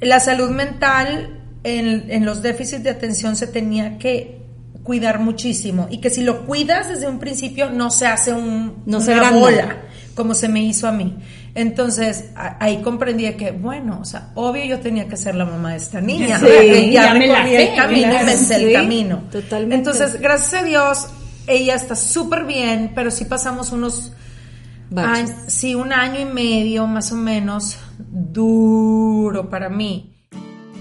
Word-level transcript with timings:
La 0.00 0.20
salud 0.20 0.50
mental 0.50 1.40
en, 1.62 2.10
en 2.10 2.24
los 2.24 2.42
déficits 2.42 2.82
de 2.82 2.90
atención 2.90 3.36
se 3.36 3.46
tenía 3.46 3.98
que 3.98 4.40
cuidar 4.82 5.18
muchísimo 5.18 5.86
y 5.90 5.98
que 5.98 6.10
si 6.10 6.22
lo 6.22 6.44
cuidas 6.44 6.88
desde 6.88 7.08
un 7.08 7.18
principio 7.18 7.70
no 7.70 7.90
se 7.90 8.06
hace 8.06 8.32
un, 8.34 8.82
No 8.84 8.98
una 8.98 9.06
se 9.30 9.38
bola 9.38 9.76
como 10.14 10.34
se 10.34 10.48
me 10.48 10.62
hizo 10.62 10.86
a 10.86 10.92
mí. 10.92 11.16
Entonces 11.54 12.26
a- 12.36 12.56
ahí 12.62 12.82
comprendí 12.82 13.32
que, 13.32 13.50
bueno, 13.52 13.98
o 14.02 14.04
sea, 14.04 14.30
obvio 14.34 14.64
yo 14.64 14.80
tenía 14.80 15.08
que 15.08 15.16
ser 15.16 15.34
la 15.36 15.44
mamá 15.46 15.70
de 15.72 15.76
esta 15.78 16.00
niña. 16.00 16.38
Sí, 16.40 16.90
ya 16.92 17.04
ya 17.04 17.14
me 17.14 17.26
la 17.26 17.48
el 17.48 17.74
camino, 17.74 18.08
claro, 18.10 18.26
me 18.26 18.32
sé 18.36 18.56
el 18.56 18.72
camino. 18.74 19.22
totalmente. 19.32 19.74
Entonces, 19.76 20.20
gracias 20.20 20.62
a 20.62 20.64
Dios, 20.64 21.06
ella 21.46 21.74
está 21.76 21.96
súper 21.96 22.44
bien, 22.44 22.92
pero 22.94 23.10
sí 23.10 23.24
pasamos 23.24 23.72
unos 23.72 24.12
años, 24.96 25.30
sí, 25.48 25.74
un 25.74 25.92
año 25.92 26.20
y 26.20 26.24
medio 26.26 26.86
más 26.86 27.10
o 27.12 27.16
menos 27.16 27.78
duro 27.98 29.48
para 29.50 29.68
mí. 29.68 30.10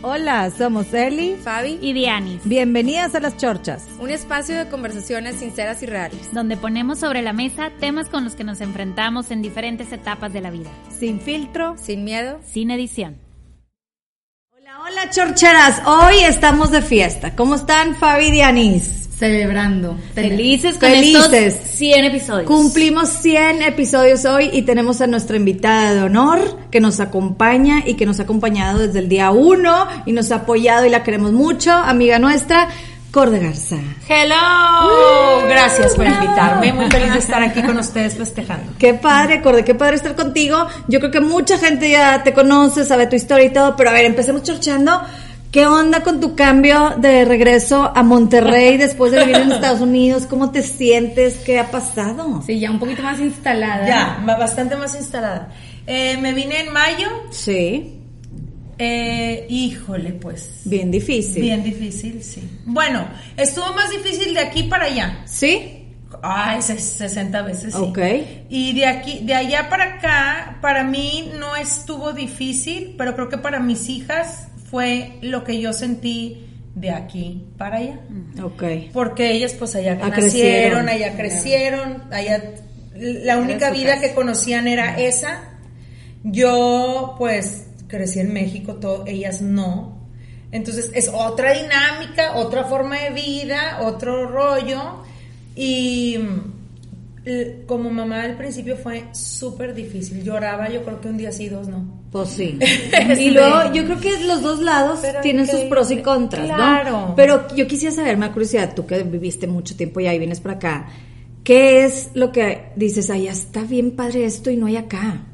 Hola, 0.05 0.51
somos 0.51 0.93
Eli. 0.93 1.35
Fabi, 1.41 1.79
y 1.81 1.93
Dianis, 1.93 2.41
Bienvenidas 2.43 3.15
a 3.15 3.21
Las 3.21 3.37
Chorchas. 3.37 3.85
un 4.01 4.09
espacio 4.09 4.53
de 4.57 4.67
conversaciones 4.67 5.35
sinceras 5.35 5.81
y 5.81 5.85
reales. 5.85 6.19
donde 6.33 6.57
ponemos 6.57 6.99
sobre 6.99 7.21
la 7.21 7.31
mesa 7.31 7.71
temas 7.79 8.09
con 8.09 8.25
los 8.25 8.35
que 8.35 8.43
nos 8.43 8.59
enfrentamos 8.59 9.31
en 9.31 9.41
diferentes 9.41 9.93
etapas 9.93 10.33
de 10.33 10.41
la 10.41 10.49
vida, 10.51 10.69
Sin 10.89 11.21
filtro. 11.21 11.75
Sin 11.77 12.03
miedo. 12.03 12.39
sin 12.45 12.69
edición. 12.71 13.17
Hola, 14.57 14.79
hola, 14.81 15.09
chorcheras. 15.09 15.81
Hoy 15.87 16.15
estamos 16.25 16.69
de 16.71 16.81
fiesta. 16.81 17.33
¿Cómo 17.37 17.55
están, 17.55 17.95
Fabi 17.95 18.25
y 18.25 18.31
Dianis? 18.31 19.02
Celebrando. 19.23 19.95
Felices 20.13 20.77
con 20.77 20.89
Felices. 20.89 21.55
estos 21.55 21.69
100 21.77 22.05
episodios. 22.05 22.45
Cumplimos 22.45 23.07
100 23.07 23.61
episodios 23.61 24.25
hoy 24.25 24.49
y 24.51 24.63
tenemos 24.63 24.99
a 24.99 25.07
nuestra 25.07 25.37
invitada 25.37 25.93
de 25.93 26.01
honor 26.01 26.59
que 26.69 26.81
nos 26.81 26.99
acompaña 26.99 27.83
y 27.85 27.93
que 27.93 28.05
nos 28.05 28.19
ha 28.19 28.23
acompañado 28.23 28.79
desde 28.79 28.99
el 28.99 29.07
día 29.07 29.31
1 29.31 29.87
y 30.07 30.11
nos 30.11 30.29
ha 30.33 30.35
apoyado 30.35 30.85
y 30.85 30.89
la 30.89 31.03
queremos 31.03 31.31
mucho, 31.31 31.71
amiga 31.71 32.19
nuestra, 32.19 32.67
Corde 33.11 33.39
Garza. 33.39 33.77
Hello, 34.09 35.47
gracias 35.47 35.95
por 35.95 36.05
invitarme. 36.05 36.73
Muy 36.73 36.91
feliz 36.91 37.13
de 37.13 37.19
estar 37.19 37.41
aquí 37.41 37.61
con 37.61 37.77
ustedes 37.77 38.15
festejando. 38.15 38.73
Qué 38.77 38.93
padre, 38.93 39.41
Corde, 39.41 39.63
qué 39.63 39.73
padre 39.73 39.95
estar 39.95 40.15
contigo. 40.15 40.67
Yo 40.89 40.99
creo 40.99 41.11
que 41.11 41.21
mucha 41.21 41.57
gente 41.57 41.89
ya 41.89 42.23
te 42.23 42.33
conoce, 42.33 42.83
sabe 42.83 43.07
tu 43.07 43.15
historia 43.15 43.45
y 43.45 43.53
todo, 43.53 43.77
pero 43.77 43.91
a 43.91 43.93
ver, 43.93 44.03
empecemos 44.03 44.43
chorchando. 44.43 45.01
¿Qué 45.53 45.67
onda 45.67 46.01
con 46.01 46.19
tu 46.19 46.35
cambio 46.35 46.95
de 46.97 47.23
regreso 47.25 47.91
a 47.95 48.01
Monterrey 48.03 48.75
después 48.85 49.11
de 49.11 49.19
vivir 49.19 49.35
en 49.37 49.51
Estados 49.51 49.81
Unidos? 49.81 50.25
¿Cómo 50.25 50.49
te 50.51 50.63
sientes? 50.63 51.35
¿Qué 51.45 51.59
ha 51.59 51.69
pasado? 51.69 52.41
Sí, 52.45 52.59
ya 52.59 52.71
un 52.71 52.79
poquito 52.79 53.03
más 53.03 53.19
instalada. 53.19 53.87
Ya, 53.87 54.23
ba- 54.25 54.35
bastante 54.37 54.75
más 54.75 54.95
instalada. 54.95 55.51
Eh, 55.85 56.17
me 56.19 56.33
vine 56.33 56.61
en 56.61 56.73
mayo. 56.73 57.07
Sí, 57.29 57.99
eh, 58.79 59.45
híjole, 59.47 60.13
pues. 60.13 60.61
bien 60.65 60.89
difícil. 60.89 61.43
Bien 61.43 61.63
difícil, 61.63 62.23
sí. 62.23 62.41
Bueno, 62.65 63.05
estuvo 63.37 63.71
más 63.73 63.91
difícil 63.91 64.33
de 64.33 64.39
aquí 64.39 64.63
para 64.63 64.85
allá. 64.85 65.21
¿Sí? 65.25 65.79
Ay, 66.23 66.59
ses- 66.61 66.79
60 66.97 67.41
veces 67.43 67.73
sí. 67.73 67.79
Ok. 67.79 67.99
Y 68.49 68.73
de 68.73 68.87
aquí, 68.87 69.19
de 69.23 69.35
allá 69.35 69.69
para 69.69 69.83
acá, 69.95 70.57
para 70.61 70.83
mí 70.83 71.31
no 71.39 71.55
estuvo 71.55 72.11
difícil, 72.13 72.95
pero 72.97 73.13
creo 73.13 73.29
que 73.29 73.37
para 73.37 73.59
mis 73.59 73.87
hijas 73.89 74.47
fue 74.73 75.19
lo 75.21 75.43
que 75.43 75.59
yo 75.61 75.71
sentí 75.71 76.47
de 76.73 76.89
aquí 76.89 77.45
para 77.59 77.77
allá. 77.77 77.99
Ok. 78.41 78.63
Porque 78.91 79.29
ellas 79.29 79.53
pues 79.53 79.75
allá 79.75 79.99
Ah, 80.01 80.09
nacieron, 80.09 80.15
crecieron. 80.15 80.89
allá 80.89 81.15
crecieron, 81.15 82.03
allá 82.11 82.43
la 82.95 83.37
única 83.37 83.69
vida 83.69 83.99
que 84.01 84.15
conocían 84.15 84.67
era 84.67 84.99
esa. 84.99 85.43
Yo 86.23 87.13
pues 87.19 87.67
crecí 87.87 88.19
en 88.19 88.33
México, 88.33 88.77
todo, 88.77 89.03
ellas 89.05 89.43
no. 89.43 89.95
Entonces 90.51 90.89
es 90.95 91.07
otra 91.13 91.53
dinámica, 91.53 92.35
otra 92.37 92.63
forma 92.63 92.97
de 92.97 93.11
vida, 93.11 93.77
otro 93.83 94.25
rollo. 94.27 95.03
Y 95.55 96.17
como 97.65 97.89
mamá 97.89 98.23
al 98.23 98.35
principio 98.35 98.75
fue 98.75 99.05
súper 99.13 99.73
difícil. 99.73 100.23
Lloraba, 100.23 100.69
yo 100.69 100.83
creo 100.83 100.99
que 100.99 101.07
un 101.07 101.17
día 101.17 101.31
sí, 101.31 101.47
dos 101.47 101.67
no. 101.69 102.03
Pues 102.11 102.29
sí. 102.29 102.59
Y 103.17 103.31
luego 103.31 103.73
yo 103.73 103.85
creo 103.85 103.99
que 103.99 104.19
los 104.25 104.41
dos 104.41 104.59
lados 104.59 104.99
Pero 105.01 105.21
tienen 105.21 105.47
sus 105.47 105.61
pros 105.61 105.89
y 105.91 105.97
contras, 106.01 106.45
Claro. 106.45 106.91
¿no? 106.91 107.15
Pero 107.15 107.47
yo 107.55 107.65
quisiera 107.65 107.95
saber, 107.95 108.17
me 108.17 108.27
da 108.27 108.33
curiosidad, 108.33 108.75
tú 108.75 108.85
que 108.85 109.01
viviste 109.03 109.47
mucho 109.47 109.75
tiempo 109.75 110.01
y 110.01 110.17
vienes 110.17 110.41
para 110.41 110.55
acá, 110.55 110.87
¿qué 111.43 111.85
es 111.85 112.09
lo 112.13 112.31
que 112.31 112.71
dices, 112.75 113.09
allá 113.09 113.31
está 113.31 113.61
bien 113.61 113.91
padre 113.91 114.25
esto 114.25 114.51
y 114.51 114.57
no 114.57 114.65
hay 114.65 114.75
acá? 114.75 115.25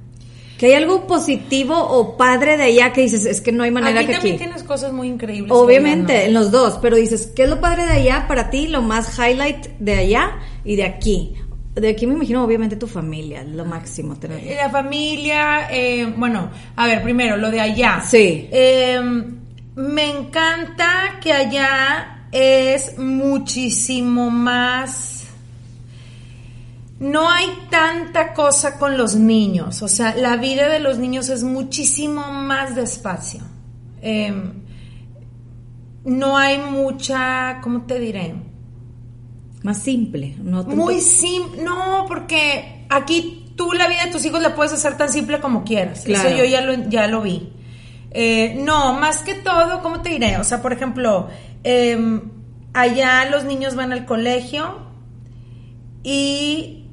¿Que 0.59 0.67
hay 0.67 0.73
algo 0.73 1.07
positivo 1.07 1.73
o 1.75 2.17
padre 2.17 2.57
de 2.57 2.63
allá 2.63 2.91
que 2.91 3.01
dices, 3.01 3.25
es 3.25 3.39
que 3.39 3.51
no 3.51 3.63
hay 3.63 3.71
manera 3.71 4.01
aquí 4.01 4.07
que 4.07 4.13
también 4.13 4.35
aquí? 4.35 4.43
tienes 4.43 4.63
cosas 4.63 4.91
muy 4.91 5.07
increíbles. 5.07 5.51
Obviamente, 5.51 6.25
en 6.25 6.33
los 6.33 6.51
dos, 6.51 6.77
pero 6.81 6.97
dices, 6.97 7.31
¿qué 7.33 7.43
es 7.43 7.49
lo 7.49 7.61
padre 7.61 7.85
de 7.85 7.93
allá 7.93 8.25
para 8.27 8.49
ti? 8.49 8.67
Lo 8.67 8.81
más 8.81 9.17
highlight 9.17 9.67
de 9.79 9.93
allá 9.93 10.37
y 10.65 10.75
de 10.75 10.83
aquí. 10.83 11.33
De 11.79 11.89
aquí 11.89 12.05
me 12.07 12.13
imagino, 12.13 12.43
obviamente, 12.43 12.75
tu 12.75 12.87
familia, 12.87 13.43
lo 13.43 13.65
máximo 13.65 14.15
tener. 14.17 14.43
La 14.55 14.69
familia, 14.69 15.67
eh, 15.71 16.13
bueno, 16.17 16.49
a 16.75 16.87
ver, 16.87 17.01
primero, 17.03 17.37
lo 17.37 17.49
de 17.51 17.61
allá. 17.61 18.01
Sí. 18.05 18.47
Eh, 18.51 18.99
me 19.75 20.09
encanta 20.09 21.19
que 21.21 21.31
allá 21.33 22.25
es 22.31 22.97
muchísimo 22.97 24.29
más... 24.29 25.15
No 26.99 27.29
hay 27.29 27.47
tanta 27.69 28.33
cosa 28.33 28.77
con 28.77 28.97
los 28.97 29.15
niños, 29.15 29.81
o 29.81 29.87
sea, 29.87 30.13
la 30.15 30.35
vida 30.35 30.67
de 30.67 30.81
los 30.81 30.97
niños 30.97 31.29
es 31.29 31.43
muchísimo 31.43 32.33
más 32.33 32.75
despacio. 32.75 33.39
Eh, 34.01 34.33
no 36.03 36.37
hay 36.37 36.57
mucha, 36.57 37.59
¿cómo 37.61 37.83
te 37.83 37.99
diré? 37.99 38.35
Más 39.63 39.77
simple, 39.81 40.35
no 40.41 40.61
tanto- 40.65 40.75
Muy 40.75 40.99
simple, 41.01 41.61
no, 41.63 42.05
porque 42.07 42.85
aquí 42.89 43.53
tú 43.57 43.73
la 43.73 43.87
vida 43.89 44.05
de 44.05 44.11
tus 44.11 44.23
hijos 44.25 44.41
la 44.41 44.55
puedes 44.55 44.71
hacer 44.73 44.95
tan 44.97 45.09
simple 45.09 45.39
como 45.41 45.63
quieras. 45.63 46.01
Claro. 46.05 46.29
Eso 46.29 46.37
yo 46.37 46.45
ya 46.45 46.61
lo, 46.61 46.89
ya 46.89 47.07
lo 47.07 47.21
vi. 47.21 47.51
Eh, 48.11 48.55
no, 48.63 48.93
más 48.93 49.19
que 49.21 49.35
todo, 49.35 49.81
¿cómo 49.83 50.01
te 50.01 50.09
diré? 50.09 50.37
O 50.37 50.43
sea, 50.43 50.61
por 50.61 50.71
ejemplo, 50.73 51.27
eh, 51.63 52.21
allá 52.73 53.25
los 53.29 53.43
niños 53.43 53.75
van 53.75 53.91
al 53.91 54.05
colegio 54.05 54.77
y 56.03 56.87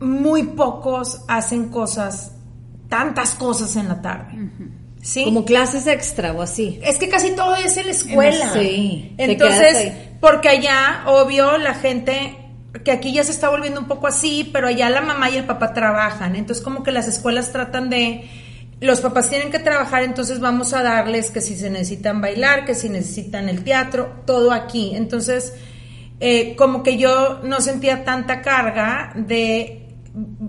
muy 0.00 0.42
pocos 0.44 1.22
hacen 1.28 1.68
cosas, 1.70 2.32
tantas 2.88 3.34
cosas 3.34 3.76
en 3.76 3.88
la 3.88 4.00
tarde. 4.02 4.50
¿Sí? 5.02 5.24
Como 5.24 5.44
clases 5.44 5.86
extra 5.86 6.32
o 6.32 6.42
así. 6.42 6.78
Es 6.82 6.98
que 6.98 7.08
casi 7.08 7.30
todo 7.30 7.56
es 7.56 7.76
en 7.76 7.86
la 7.86 7.92
escuela. 7.92 8.52
Sí, 8.52 9.14
Entonces, 9.16 9.92
porque 10.20 10.48
allá, 10.48 11.04
obvio, 11.06 11.56
la 11.56 11.74
gente, 11.74 12.36
que 12.84 12.92
aquí 12.92 13.12
ya 13.12 13.24
se 13.24 13.32
está 13.32 13.48
volviendo 13.48 13.80
un 13.80 13.88
poco 13.88 14.06
así, 14.06 14.48
pero 14.52 14.68
allá 14.68 14.90
la 14.90 15.00
mamá 15.00 15.30
y 15.30 15.36
el 15.36 15.44
papá 15.44 15.72
trabajan. 15.72 16.36
Entonces, 16.36 16.62
como 16.62 16.82
que 16.82 16.92
las 16.92 17.08
escuelas 17.08 17.52
tratan 17.52 17.88
de. 17.88 18.28
Los 18.80 19.00
papás 19.00 19.28
tienen 19.28 19.50
que 19.50 19.58
trabajar, 19.58 20.02
entonces 20.04 20.40
vamos 20.40 20.72
a 20.72 20.82
darles 20.82 21.30
que 21.30 21.42
si 21.42 21.54
se 21.54 21.68
necesitan 21.68 22.22
bailar, 22.22 22.64
que 22.64 22.74
si 22.74 22.88
necesitan 22.88 23.50
el 23.50 23.62
teatro, 23.62 24.22
todo 24.24 24.52
aquí. 24.52 24.92
Entonces, 24.94 25.52
eh, 26.18 26.54
como 26.56 26.82
que 26.82 26.96
yo 26.96 27.40
no 27.42 27.60
sentía 27.60 28.04
tanta 28.04 28.40
carga 28.40 29.12
de 29.14 29.86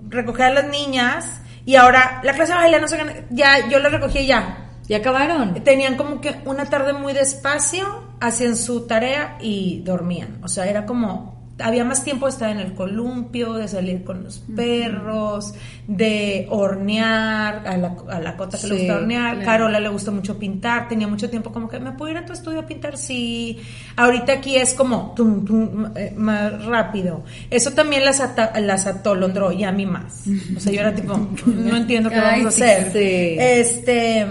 recoger 0.08 0.46
a 0.46 0.50
las 0.54 0.68
niñas 0.68 1.41
y 1.64 1.76
ahora 1.76 2.20
la 2.22 2.32
clase 2.32 2.52
de 2.52 2.58
baile 2.58 2.80
no 2.80 2.88
sé 2.88 2.98
qué, 2.98 3.26
ya 3.30 3.68
yo 3.68 3.78
la 3.78 3.88
recogí 3.88 4.20
y 4.20 4.26
ya 4.26 4.62
¿Ya 4.88 4.98
acabaron? 4.98 5.54
tenían 5.62 5.96
como 5.96 6.20
que 6.20 6.40
una 6.44 6.66
tarde 6.66 6.92
muy 6.92 7.12
despacio, 7.12 8.02
hacían 8.20 8.56
su 8.56 8.86
tarea 8.86 9.38
y 9.40 9.80
dormían. 9.84 10.40
O 10.42 10.48
sea, 10.48 10.66
era 10.66 10.86
como, 10.86 11.31
había 11.62 11.84
más 11.84 12.04
tiempo 12.04 12.26
de 12.26 12.32
estar 12.32 12.50
en 12.50 12.58
el 12.58 12.74
columpio, 12.74 13.54
de 13.54 13.68
salir 13.68 14.04
con 14.04 14.24
los 14.24 14.40
perros, 14.54 15.54
de 15.86 16.46
hornear, 16.50 17.66
a 17.66 17.76
la, 17.76 17.96
a 18.10 18.20
la 18.20 18.36
cota 18.36 18.58
que 18.58 18.66
le 18.68 18.74
gusta 18.78 18.96
hornear, 18.96 19.34
claro. 19.34 19.46
Carola 19.46 19.80
le 19.80 19.88
gusta 19.88 20.10
mucho 20.10 20.38
pintar, 20.38 20.88
tenía 20.88 21.08
mucho 21.08 21.28
tiempo 21.30 21.52
como 21.52 21.68
que, 21.68 21.78
¿me 21.80 21.92
puedo 21.92 22.10
ir 22.10 22.18
a 22.18 22.24
tu 22.26 22.32
estudio 22.32 22.60
a 22.60 22.66
pintar? 22.66 22.96
Sí. 22.96 23.58
Ahorita 23.96 24.32
aquí 24.34 24.56
es 24.56 24.74
como, 24.74 25.12
tum, 25.16 25.44
tum, 25.44 25.86
eh, 25.96 26.12
más 26.16 26.64
rápido. 26.64 27.24
Eso 27.50 27.72
también 27.72 28.04
las, 28.04 28.20
ata- 28.20 28.58
las 28.60 28.86
atolondró 28.86 29.52
y 29.52 29.64
a 29.64 29.72
mí 29.72 29.86
más. 29.86 30.24
O 30.56 30.60
sea, 30.60 30.72
yo 30.72 30.80
era 30.80 30.94
tipo, 30.94 31.16
no 31.46 31.76
entiendo 31.76 32.10
qué 32.10 32.16
Ay, 32.16 32.40
vamos 32.40 32.60
a 32.60 32.64
hacer. 32.64 32.92
sí. 32.92 33.36
Este... 33.38 34.26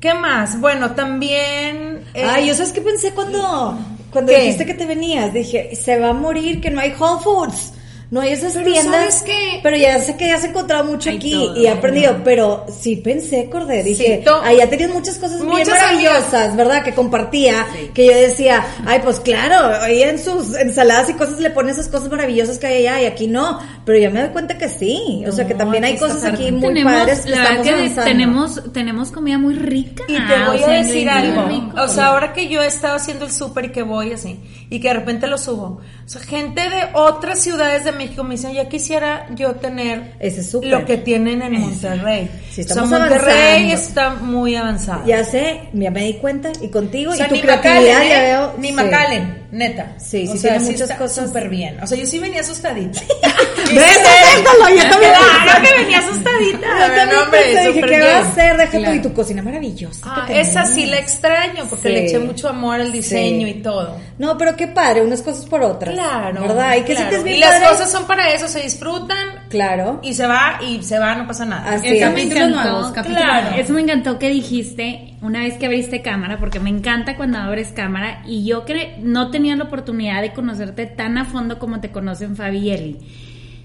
¿Qué 0.00 0.12
más? 0.12 0.60
Bueno, 0.60 0.90
también... 0.90 2.00
eh, 2.12 2.24
Ay, 2.28 2.46
yo 2.48 2.54
sabes 2.54 2.72
qué 2.72 2.82
pensé 2.82 3.12
cuando, 3.12 3.78
cuando 4.14 4.32
¿Qué? 4.32 4.40
dijiste 4.40 4.64
que 4.64 4.72
te 4.72 4.86
venías. 4.86 5.34
Dije, 5.34 5.76
se 5.76 5.98
va 5.98 6.10
a 6.10 6.12
morir, 6.14 6.62
que 6.62 6.70
no 6.70 6.80
hay 6.80 6.94
Whole 6.98 7.22
Foods. 7.22 7.72
No 8.14 8.20
hay 8.20 8.32
esas 8.32 8.52
Pero 8.52 8.64
tiendas. 8.70 8.94
¿sabes 8.94 9.22
qué? 9.22 9.58
Pero 9.60 9.76
ya 9.76 9.98
sé 9.98 10.16
que 10.16 10.30
has 10.30 10.44
encontrado 10.44 10.84
mucho 10.84 11.10
Hay 11.10 11.16
aquí 11.16 11.32
todo, 11.32 11.56
y 11.56 11.66
he 11.66 11.68
aprendido. 11.68 12.20
Pero 12.22 12.64
sí 12.70 12.94
pensé, 12.94 13.50
Cordé. 13.50 13.82
Dije, 13.82 14.22
Sí, 14.24 14.30
allá 14.44 14.70
tenías 14.70 14.90
muchas 14.92 15.18
cosas 15.18 15.40
Muchas 15.40 15.66
bien 15.66 15.68
maravillosas, 15.76 16.54
¿verdad? 16.54 16.84
Que 16.84 16.94
compartía. 16.94 17.66
Que 17.92 18.06
yo 18.06 18.12
decía, 18.12 18.64
ay, 18.86 19.00
pues 19.02 19.18
claro, 19.18 19.82
ahí 19.82 20.04
en 20.04 20.20
sus 20.20 20.54
ensaladas 20.54 21.10
y 21.10 21.14
cosas 21.14 21.40
le 21.40 21.50
ponen 21.50 21.72
esas 21.72 21.88
cosas 21.88 22.08
maravillosas 22.08 22.58
que 22.58 22.68
hay 22.68 22.86
allá 22.86 23.02
y 23.02 23.06
aquí 23.06 23.26
no. 23.26 23.58
Pero 23.84 23.98
ya 23.98 24.10
me 24.10 24.20
doy 24.20 24.28
cuenta 24.30 24.56
que 24.58 24.68
sí. 24.68 25.24
o 25.26 25.32
sea, 25.32 25.44
que 25.48 25.54
No, 25.54 25.58
también 25.58 25.82
hay 25.82 25.98
cosas 25.98 26.22
aquí 26.22 26.52
muy 26.52 26.68
tenemos, 26.68 26.92
padres 26.92 27.24
la 27.26 27.38
verdad 27.38 27.42
estamos 27.50 27.66
que 27.66 27.74
avanzando. 27.74 28.04
tenemos, 28.04 28.72
tenemos 28.72 29.10
comida 29.10 29.38
muy 29.38 29.54
rica. 29.54 30.04
Y 30.06 30.14
te 30.14 30.44
voy 30.46 30.56
o 30.56 30.64
sea, 30.64 30.68
a 30.68 30.82
decir 30.84 31.10
algo. 31.10 31.82
O 31.82 31.88
sea, 31.88 32.06
ahora 32.06 32.32
que 32.32 32.46
yo 32.46 32.62
he 32.62 32.66
estado 32.68 32.94
haciendo 32.94 33.24
el 33.24 33.32
súper 33.32 33.64
y 33.64 33.68
que 33.72 33.82
voy 33.82 34.12
así, 34.12 34.38
y 34.70 34.78
que 34.78 34.86
de 34.86 34.94
repente 34.94 35.26
lo 35.26 35.36
subo. 35.36 35.80
O 36.04 36.08
sea, 36.08 36.20
gente 36.22 36.60
de 36.60 36.90
otras 36.92 37.40
ciudades 37.40 37.82
de 37.84 37.90
México 37.90 38.03
me 38.24 38.34
dicen, 38.36 38.52
ya 38.52 38.68
quisiera 38.68 39.26
yo 39.34 39.54
tener 39.56 40.14
Ese 40.18 40.42
lo 40.62 40.84
que 40.84 40.96
tienen 40.98 41.42
en 41.42 41.60
Monterrey. 41.60 42.30
Sí, 42.50 42.62
o 42.62 42.64
sea, 42.64 42.82
Monterrey 42.84 43.70
avanzando. 43.70 43.74
está 43.74 44.10
muy 44.16 44.54
avanzado. 44.56 45.06
Ya 45.06 45.24
sé, 45.24 45.60
ya 45.72 45.90
me 45.90 46.04
di 46.04 46.14
cuenta. 46.14 46.50
Y 46.60 46.68
contigo 46.68 47.12
O 47.12 47.14
sea, 47.16 47.26
y 47.26 47.30
tu 47.30 47.40
creatividad 47.40 47.82
Macallen, 47.94 48.08
ya 48.08 48.22
¿eh? 48.24 48.26
veo. 48.32 48.54
Ni 48.58 48.68
sí. 48.68 48.72
Macallen, 48.74 49.46
neta. 49.50 49.92
Sí, 49.98 50.26
O 50.28 50.32
sí 50.32 50.38
sea, 50.38 50.56
tiene 50.58 50.72
muchas 50.72 50.90
cosas. 50.98 51.26
súper 51.26 51.48
bien. 51.48 51.76
O 51.82 51.86
sea, 51.86 51.98
yo 51.98 52.06
sí 52.06 52.18
venía 52.18 52.40
asustadita. 52.40 53.00
¿Ves? 53.74 53.98
Acéptalo, 53.98 54.76
yo 54.76 54.90
también 54.90 55.12
Claro 55.44 55.62
que 55.62 55.82
venía 55.82 55.98
asustadita. 55.98 56.66
Yo 56.66 56.86
también 56.94 57.08
No, 57.16 57.22
hombre, 57.22 57.66
dije, 57.68 57.80
¿qué 57.82 58.00
va 58.00 58.16
a 58.18 58.20
hacer? 58.20 58.56
Deja 58.56 58.70
Claro. 58.78 58.94
y 58.94 59.02
tu 59.02 59.12
cocina 59.14 59.42
maravillosa. 59.42 60.00
Ah, 60.04 60.26
esa 60.30 60.66
sí 60.66 60.86
la 60.86 60.98
extraño 60.98 61.64
porque 61.70 61.88
Sí. 61.88 61.94
le 61.94 62.06
eché 62.06 62.18
mucho 62.18 62.48
amor 62.48 62.80
al 62.80 62.92
diseño 62.92 63.46
y 63.48 63.54
todo. 63.54 63.96
No, 64.18 64.36
pero 64.38 64.54
qué 64.56 64.68
padre, 64.68 65.02
unas 65.02 65.22
cosas 65.22 65.44
por 65.46 65.62
otras. 65.62 65.94
Claro. 65.94 66.42
¿Verdad? 66.42 66.76
Y 66.76 66.82
que 66.82 66.94
claro. 66.94 67.00
sí 67.06 67.10
que 67.10 67.16
es 67.16 67.24
bien 67.24 67.36
Y 67.36 67.40
las 67.40 67.50
padre. 67.54 67.66
cosas 67.68 67.83
son 67.86 68.06
para 68.06 68.32
eso, 68.32 68.48
se 68.48 68.62
disfrutan 68.62 69.16
Claro. 69.48 70.00
y 70.02 70.14
se 70.14 70.26
va 70.26 70.58
y 70.66 70.82
se 70.82 70.98
va, 70.98 71.14
no 71.14 71.26
pasa 71.26 71.44
nada. 71.44 71.74
Así 71.74 71.88
Eso 71.88 72.06
es. 72.08 72.14
me 72.14 72.22
encantó, 72.22 72.62
nuevos, 72.62 72.92
capítulos 72.92 73.22
Claro. 73.22 73.56
Eso 73.56 73.72
me 73.72 73.80
encantó 73.82 74.18
que 74.18 74.28
dijiste 74.30 75.14
una 75.22 75.40
vez 75.40 75.54
que 75.54 75.66
abriste 75.66 76.02
cámara, 76.02 76.38
porque 76.38 76.60
me 76.60 76.70
encanta 76.70 77.16
cuando 77.16 77.38
abres 77.38 77.72
cámara 77.72 78.22
y 78.26 78.44
yo 78.44 78.64
que 78.64 78.96
no 79.00 79.30
tenía 79.30 79.56
la 79.56 79.64
oportunidad 79.64 80.20
de 80.22 80.32
conocerte 80.32 80.86
tan 80.86 81.16
a 81.18 81.24
fondo 81.24 81.58
como 81.58 81.80
te 81.80 81.90
conocen 81.90 82.36
Fabi 82.36 82.58
y 82.58 82.70
Eli. 82.70 82.98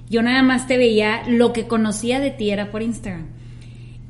Yo 0.10 0.22
nada 0.24 0.42
más 0.42 0.66
te 0.68 0.78
veía, 0.78 1.22
lo 1.28 1.54
que 1.54 1.68
conocía 1.68 2.20
de 2.20 2.32
ti 2.32 2.50
era 2.50 2.72
por 2.72 2.82
Instagram. 2.82 3.28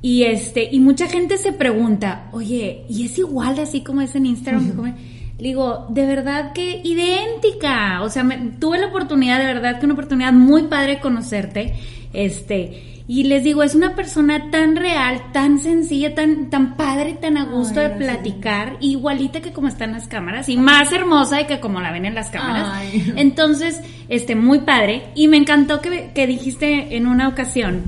Y 0.02 0.24
este, 0.24 0.70
y 0.72 0.80
mucha 0.80 1.08
gente 1.08 1.38
se 1.38 1.52
pregunta, 1.52 2.30
oye, 2.32 2.86
¿y 2.88 3.06
es 3.06 3.18
igual 3.18 3.60
así 3.60 3.82
como 3.82 4.00
es 4.02 4.16
en 4.16 4.28
Instagram? 4.28 4.72
Como- 4.76 4.94
Le 5.40 5.48
digo, 5.50 5.86
de 5.90 6.06
verdad 6.06 6.52
que 6.54 6.82
idéntica. 6.84 8.02
O 8.04 8.10
sea, 8.10 8.24
me- 8.24 8.38
tuve 8.60 8.78
la 8.80 8.88
oportunidad, 8.88 9.40
de 9.40 9.46
verdad 9.46 9.80
que 9.80 9.86
una 9.86 9.94
oportunidad 9.94 10.34
muy 10.34 10.64
padre 10.64 10.96
de 10.96 11.00
conocerte. 11.00 11.74
Este, 12.14 13.04
y 13.08 13.24
les 13.24 13.44
digo, 13.44 13.64
es 13.64 13.74
una 13.74 13.96
persona 13.96 14.52
tan 14.52 14.76
real, 14.76 15.32
tan 15.32 15.60
sencilla, 15.60 16.14
tan, 16.14 16.50
tan 16.50 16.76
padre, 16.76 17.14
tan 17.20 17.38
a 17.38 17.46
gusto 17.46 17.80
de 17.80 17.90
platicar, 17.90 18.78
igualita 18.82 19.42
que 19.42 19.52
como 19.52 19.68
están 19.68 19.94
las 19.94 20.08
cámaras, 20.08 20.48
y 20.50 20.58
más 20.58 20.92
hermosa 20.92 21.38
de 21.38 21.48
que 21.48 21.60
como 21.60 21.82
la 21.82 21.92
ven 21.92 22.06
en 22.06 22.16
las 22.16 22.30
cámaras. 22.30 22.68
Ay. 22.72 23.14
Entonces, 23.16 23.82
este, 24.10 24.36
muy 24.36 24.60
padre. 24.60 25.04
Y 25.16 25.28
me 25.28 25.38
encantó 25.38 25.82
que, 25.82 26.12
que 26.14 26.28
dijiste 26.28 26.96
en 26.98 27.08
una 27.08 27.28
ocasión 27.28 27.84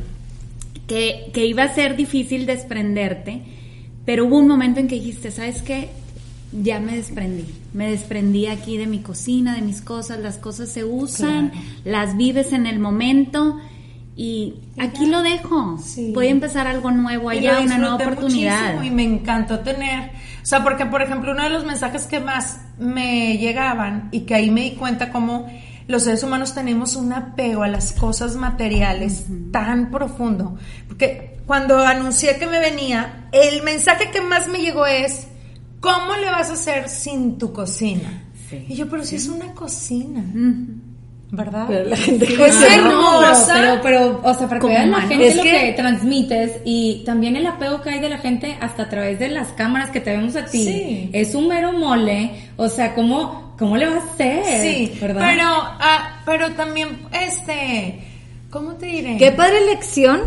que, 0.87 1.29
que 1.33 1.45
iba 1.45 1.63
a 1.63 1.73
ser 1.73 1.95
difícil 1.95 2.45
desprenderte, 2.45 3.41
pero 4.05 4.25
hubo 4.25 4.37
un 4.39 4.47
momento 4.47 4.79
en 4.79 4.87
que 4.87 4.95
dijiste, 4.95 5.31
¿sabes 5.31 5.61
qué? 5.61 5.89
Ya 6.51 6.79
me 6.79 6.95
desprendí. 6.95 7.45
Me 7.73 7.89
desprendí 7.89 8.47
aquí 8.47 8.77
de 8.77 8.87
mi 8.87 8.99
cocina, 8.99 9.55
de 9.55 9.61
mis 9.61 9.81
cosas. 9.81 10.19
Las 10.19 10.37
cosas 10.37 10.69
se 10.69 10.83
usan, 10.83 11.51
las 11.85 12.17
vives 12.17 12.51
en 12.53 12.65
el 12.65 12.79
momento 12.79 13.57
y 14.15 14.55
aquí 14.77 15.05
lo 15.05 15.23
dejo. 15.23 15.77
Sí. 15.83 16.11
Voy 16.13 16.27
a 16.27 16.31
empezar 16.31 16.67
algo 16.67 16.91
nuevo 16.91 17.31
Y 17.31 17.39
allá, 17.39 17.59
lo 17.59 17.65
una 17.65 17.77
nueva 17.77 17.95
oportunidad. 17.95 18.83
Y 18.83 18.91
me 18.91 19.03
encantó 19.03 19.59
tener, 19.59 20.11
o 20.41 20.45
sea, 20.45 20.63
porque 20.63 20.85
por 20.85 21.01
ejemplo 21.01 21.31
uno 21.31 21.43
de 21.43 21.49
los 21.49 21.65
mensajes 21.65 22.05
que 22.05 22.19
más 22.19 22.59
me 22.77 23.37
llegaban 23.37 24.09
y 24.11 24.21
que 24.21 24.35
ahí 24.35 24.51
me 24.51 24.61
di 24.61 24.71
cuenta 24.71 25.11
cómo 25.11 25.47
los 25.87 26.03
seres 26.03 26.23
humanos 26.23 26.53
tenemos 26.53 26.95
un 26.95 27.13
apego 27.13 27.63
a 27.63 27.67
las 27.67 27.93
cosas 27.93 28.35
materiales 28.35 29.25
tan 29.51 29.89
profundo. 29.89 30.57
Porque 30.87 31.37
cuando 31.45 31.79
anuncié 31.79 32.37
que 32.37 32.47
me 32.47 32.59
venía, 32.59 33.27
el 33.31 33.63
mensaje 33.63 34.11
que 34.11 34.21
más 34.21 34.47
me 34.47 34.59
llegó 34.59 34.85
es, 34.85 35.27
¿cómo 35.81 36.15
le 36.15 36.27
vas 36.31 36.49
a 36.49 36.53
hacer 36.53 36.87
sin 36.87 37.37
tu 37.37 37.51
cocina? 37.51 38.23
Sí. 38.49 38.65
Y 38.69 38.75
yo, 38.75 38.87
pero 38.89 39.03
si 39.03 39.17
es 39.17 39.27
una 39.27 39.51
cocina. 39.53 40.23
¿verdad? 41.33 41.65
Pero 41.69 41.89
la 41.89 41.95
gente 41.95 42.25
Sí, 42.25 42.33
pero, 42.37 42.65
hermosa. 42.89 43.53
pero, 43.53 43.79
pero, 43.81 44.21
o 44.21 44.33
sea, 44.33 44.49
para 44.49 44.59
que 44.59 44.67
vean 44.67 44.91
la 44.91 45.01
gente 45.03 45.27
Es 45.29 45.35
lo 45.37 45.43
que- 45.43 45.49
que... 45.49 45.73
transmites 45.77 46.51
y 46.65 47.03
también 47.05 47.37
el 47.37 47.47
apego 47.47 47.81
que 47.81 47.89
hay 47.89 47.99
de 48.01 48.09
la 48.09 48.17
gente 48.17 48.57
hasta 48.59 48.83
a 48.83 48.89
través 48.89 49.17
de 49.17 49.29
las 49.29 49.47
cámaras 49.53 49.91
que 49.91 50.01
te 50.01 50.11
vemos 50.11 50.35
a 50.35 50.43
ti. 50.45 50.65
Sí. 50.65 51.09
Es 51.13 51.33
un 51.33 51.47
mero 51.47 51.71
mole, 51.71 52.31
o 52.57 52.67
sea, 52.67 52.93
¿cómo, 52.93 53.53
cómo 53.57 53.77
le 53.77 53.85
vas 53.85 54.03
a 54.03 54.11
hacer? 54.13 54.43
Sí, 54.61 54.97
¿verdad? 54.99 55.21
pero, 55.25 55.45
ah, 55.47 56.21
pero 56.25 56.51
también, 56.51 56.89
este, 57.13 57.99
¿cómo 58.49 58.73
te 58.73 58.87
diré? 58.87 59.15
Qué 59.17 59.31
padre 59.31 59.65
lección 59.67 60.19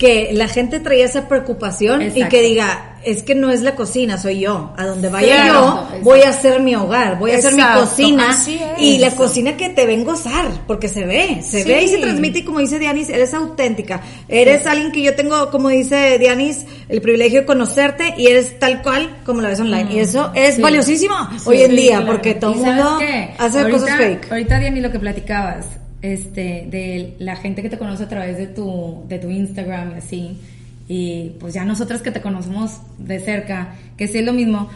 que 0.00 0.30
la 0.32 0.48
gente 0.48 0.80
traía 0.80 1.04
esa 1.04 1.28
preocupación 1.28 2.00
y 2.16 2.24
que 2.30 2.40
diga, 2.40 2.96
es 3.04 3.22
que 3.22 3.34
no 3.34 3.50
es 3.50 3.60
la 3.60 3.76
cocina, 3.76 4.16
soy 4.16 4.40
yo. 4.40 4.72
A 4.78 4.86
donde 4.86 5.10
vaya 5.10 5.34
Claro, 5.34 5.52
yo, 5.52 5.80
exacto. 5.82 5.98
voy 6.04 6.20
a 6.22 6.28
hacer 6.30 6.60
mi 6.62 6.74
hogar, 6.74 7.18
voy 7.18 7.32
a 7.32 7.36
hacer 7.36 7.52
mi 7.52 7.62
cocina. 7.62 8.30
es. 8.30 8.48
Y 8.78 8.96
la 8.96 9.10
cocina 9.10 9.58
que 9.58 9.68
te 9.68 9.84
ven 9.84 10.02
gozar, 10.04 10.46
porque 10.66 10.88
se 10.88 11.04
ve, 11.04 11.42
se 11.42 11.64
Sí. 11.64 11.68
ve 11.68 11.82
y 11.84 11.88
se 11.88 11.98
transmite. 11.98 12.38
Y 12.38 12.44
como 12.44 12.60
dice 12.60 12.78
Dianis, 12.78 13.10
eres 13.10 13.34
auténtica. 13.34 14.00
Eres 14.26 14.66
alguien 14.66 14.90
que 14.90 15.02
yo 15.02 15.14
tengo, 15.14 15.50
como 15.50 15.68
dice 15.68 16.18
Dianis, 16.18 16.64
el 16.88 17.02
privilegio 17.02 17.40
de 17.40 17.46
conocerte 17.46 18.14
y 18.16 18.26
eres 18.28 18.58
tal 18.58 18.80
cual 18.80 19.18
como 19.26 19.42
la 19.42 19.50
ves 19.50 19.60
online. 19.60 19.92
y 19.92 19.98
eso 19.98 20.32
es 20.34 20.54
Sí. 20.56 20.62
valiosísimo 20.62 21.14
hoy 21.44 21.60
en 21.60 21.76
día, 21.76 21.96
claro. 21.98 22.06
porque 22.12 22.34
todo 22.34 22.52
¿Y 22.52 22.54
el 22.54 22.60
mundo 22.60 22.96
qué? 23.00 23.34
hace 23.36 23.58
ahorita, 23.60 23.78
cosas 23.78 23.96
fake. 23.98 24.32
Ahorita, 24.32 24.58
Diani, 24.60 24.80
lo 24.80 24.90
que 24.90 24.98
platicabas, 24.98 25.66
este, 26.02 26.66
de 26.70 27.16
la 27.18 27.36
gente 27.36 27.62
que 27.62 27.68
te 27.68 27.78
conoce 27.78 28.04
a 28.04 28.08
través 28.08 28.36
de 28.36 28.46
tu, 28.46 29.04
de 29.08 29.18
tu 29.18 29.30
Instagram 29.30 29.92
y 29.92 29.98
así, 29.98 30.40
y 30.88 31.36
pues 31.38 31.54
ya 31.54 31.64
nosotras 31.64 32.02
que 32.02 32.10
te 32.10 32.20
conocemos 32.20 32.80
de 32.98 33.20
cerca, 33.20 33.74
que 33.96 34.08
sí 34.08 34.18
es 34.18 34.24
lo 34.24 34.32
mismo, 34.32 34.68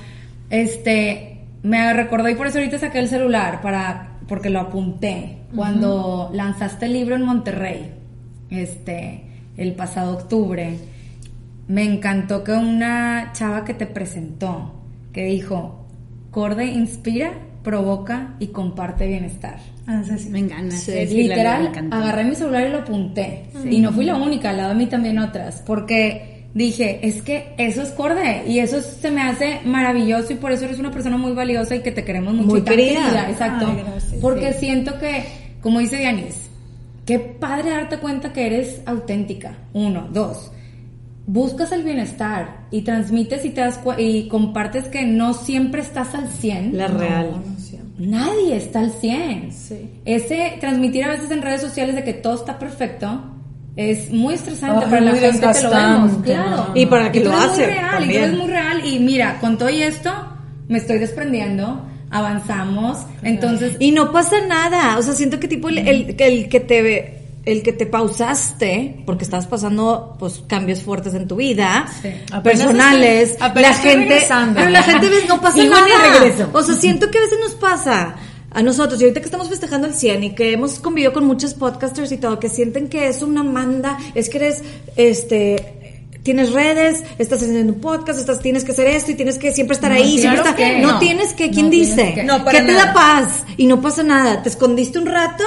este, 0.50 1.38
me 1.62 1.92
recordó 1.92 2.28
y 2.28 2.34
por 2.34 2.46
eso 2.46 2.58
ahorita 2.58 2.78
saqué 2.78 2.98
el 2.98 3.08
celular 3.08 3.60
para, 3.62 4.18
porque 4.28 4.50
lo 4.50 4.60
apunté, 4.60 5.38
cuando 5.54 6.30
lanzaste 6.32 6.86
el 6.86 6.92
libro 6.92 7.16
en 7.16 7.22
Monterrey, 7.22 7.92
este, 8.50 9.22
el 9.56 9.72
pasado 9.72 10.14
octubre, 10.14 10.78
me 11.68 11.84
encantó 11.84 12.44
que 12.44 12.52
una 12.52 13.30
chava 13.32 13.64
que 13.64 13.74
te 13.74 13.86
presentó, 13.86 14.74
que 15.12 15.24
dijo, 15.24 15.86
Corde 16.30 16.66
inspira, 16.66 17.32
provoca 17.64 18.36
y 18.38 18.48
comparte 18.48 19.08
bienestar. 19.08 19.58
Ah, 19.86 20.02
sí, 20.06 20.16
sí. 20.18 20.28
Me 20.28 20.38
encanta. 20.38 20.76
Sí, 20.76 20.92
Literal, 21.06 21.72
me 21.90 21.96
agarré 21.96 22.24
mi 22.24 22.34
celular 22.36 22.68
y 22.68 22.70
lo 22.70 22.78
apunté. 22.78 23.46
Y 23.68 23.80
no 23.80 23.90
fui 23.92 24.04
la 24.04 24.16
única, 24.16 24.50
al 24.50 24.58
lado 24.58 24.68
de 24.68 24.74
mí 24.76 24.86
también 24.86 25.18
otras, 25.18 25.62
porque 25.66 26.34
dije, 26.54 27.00
es 27.02 27.22
que 27.22 27.54
eso 27.58 27.82
es 27.82 27.88
Corde 27.90 28.44
y 28.46 28.60
eso 28.60 28.80
se 28.80 29.10
me 29.10 29.22
hace 29.22 29.60
maravilloso 29.64 30.34
y 30.34 30.36
por 30.36 30.52
eso 30.52 30.66
eres 30.66 30.78
una 30.78 30.90
persona 30.90 31.16
muy 31.16 31.32
valiosa 31.32 31.74
y 31.74 31.80
que 31.80 31.90
te 31.90 32.04
queremos 32.04 32.34
mucho. 32.34 32.48
Muy 32.48 32.60
y 32.60 32.62
querida. 32.62 33.28
exacto. 33.28 33.66
Ay, 33.68 33.82
gracias. 33.84 34.20
porque 34.20 34.52
siento 34.52 34.98
que, 34.98 35.24
como 35.60 35.80
dice 35.80 35.96
Dianis, 35.96 36.48
qué 37.06 37.18
padre 37.18 37.70
darte 37.70 37.98
cuenta 37.98 38.32
que 38.32 38.46
eres 38.46 38.82
auténtica. 38.86 39.56
Uno, 39.72 40.06
dos. 40.12 40.52
Buscas 41.26 41.72
el 41.72 41.82
bienestar 41.84 42.66
y 42.70 42.82
transmites 42.82 43.46
y 43.46 43.50
te 43.50 43.62
das 43.62 43.80
y 43.96 44.28
compartes 44.28 44.84
que 44.88 45.06
no 45.06 45.32
siempre 45.32 45.80
estás 45.80 46.14
al 46.14 46.28
100. 46.28 46.76
La 46.76 46.86
real. 46.88 47.42
Nadie 47.98 48.56
está 48.56 48.80
al 48.80 48.92
100. 48.92 49.52
Sí. 49.52 49.90
Ese 50.04 50.56
transmitir 50.60 51.04
a 51.04 51.08
veces 51.08 51.30
en 51.30 51.42
redes 51.42 51.60
sociales 51.60 51.94
de 51.94 52.04
que 52.04 52.12
todo 52.12 52.34
está 52.34 52.58
perfecto 52.58 53.22
es 53.76 54.10
muy 54.10 54.34
estresante 54.34 54.86
para 54.86 55.00
la 55.00 55.14
gente 55.14 55.40
que 55.40 55.62
lo 55.62 55.70
vemos, 55.70 56.12
claro. 56.22 56.70
Y 56.74 56.86
para 56.86 57.06
el 57.06 57.12
que 57.12 57.20
tú 57.20 57.30
lo 57.30 57.36
hace 57.36 57.66
Muy 57.66 57.74
real, 57.74 58.04
y 58.04 58.06
tú 58.06 58.18
eres 58.18 58.38
muy 58.38 58.46
real 58.46 58.86
y 58.86 58.98
mira, 59.00 59.38
con 59.40 59.58
todo 59.58 59.70
y 59.70 59.82
esto 59.82 60.12
me 60.68 60.78
estoy 60.78 60.98
desprendiendo, 60.98 61.84
avanzamos, 62.10 63.04
entonces 63.22 63.76
Y 63.80 63.90
no 63.90 64.12
pasa 64.12 64.36
nada, 64.46 64.96
o 64.96 65.02
sea, 65.02 65.12
siento 65.12 65.40
que 65.40 65.48
tipo 65.48 65.68
el, 65.68 65.78
el, 65.78 66.16
que 66.16 66.26
el 66.26 66.48
que 66.48 66.60
te 66.60 67.23
el 67.46 67.62
que 67.62 67.72
te 67.72 67.86
pausaste 67.86 69.02
porque 69.04 69.24
estabas 69.24 69.46
pasando 69.46 70.16
pues 70.18 70.42
cambios 70.46 70.82
fuertes 70.82 71.14
en 71.14 71.28
tu 71.28 71.36
vida, 71.36 71.86
Sí. 72.02 72.08
Personales, 72.42 73.32
estoy- 73.32 73.62
la 73.62 73.74
gente, 73.74 74.22
pero 74.54 74.70
la 74.70 74.82
gente 74.82 75.08
ves 75.08 75.28
no 75.28 75.40
pasa 75.40 75.62
nada. 75.64 75.86
regreso. 76.20 76.48
O 76.52 76.62
sea, 76.62 76.74
siento 76.74 77.10
que 77.10 77.18
a 77.18 77.22
veces 77.22 77.38
nos 77.40 77.54
pasa 77.54 78.16
a 78.50 78.62
nosotros, 78.62 79.00
y 79.00 79.04
ahorita 79.04 79.20
que 79.20 79.26
estamos 79.26 79.48
festejando 79.48 79.86
el 79.88 79.94
100 79.94 80.22
y 80.24 80.34
que 80.34 80.52
hemos 80.52 80.78
convivido 80.78 81.12
con 81.12 81.24
muchos 81.26 81.54
podcasters 81.54 82.12
y 82.12 82.18
todo, 82.18 82.38
que 82.38 82.48
sienten 82.48 82.88
que 82.88 83.08
es 83.08 83.20
una 83.22 83.42
manda, 83.42 83.98
es 84.14 84.28
que 84.28 84.36
eres, 84.38 84.62
este, 84.96 86.00
tienes 86.22 86.52
redes, 86.52 87.02
estás 87.18 87.42
haciendo 87.42 87.72
un 87.72 87.80
podcast, 87.80 88.18
estás, 88.18 88.40
tienes 88.40 88.64
que 88.64 88.70
hacer 88.72 88.86
esto 88.86 89.10
y 89.10 89.14
tienes 89.14 89.38
que 89.38 89.52
siempre 89.52 89.74
estar 89.74 89.90
ahí, 89.92 90.18
siempre 90.18 90.40
estar- 90.40 90.54
que 90.56 90.78
no, 90.78 90.92
no. 90.92 90.98
tienes 91.00 91.32
que, 91.34 91.50
¿quién 91.50 91.66
No 91.66 91.70
dice? 91.72 92.12
que. 92.14 92.22
No, 92.22 92.44
para 92.44 92.60
¿Qué 92.60 92.66
te 92.66 92.72
da 92.74 92.94
paz? 92.94 93.44
Y 93.56 93.66
no 93.66 93.82
pasa 93.82 94.02
nada, 94.04 94.40
te 94.42 94.48
escondiste 94.48 94.98
un 95.00 95.06
rato, 95.06 95.44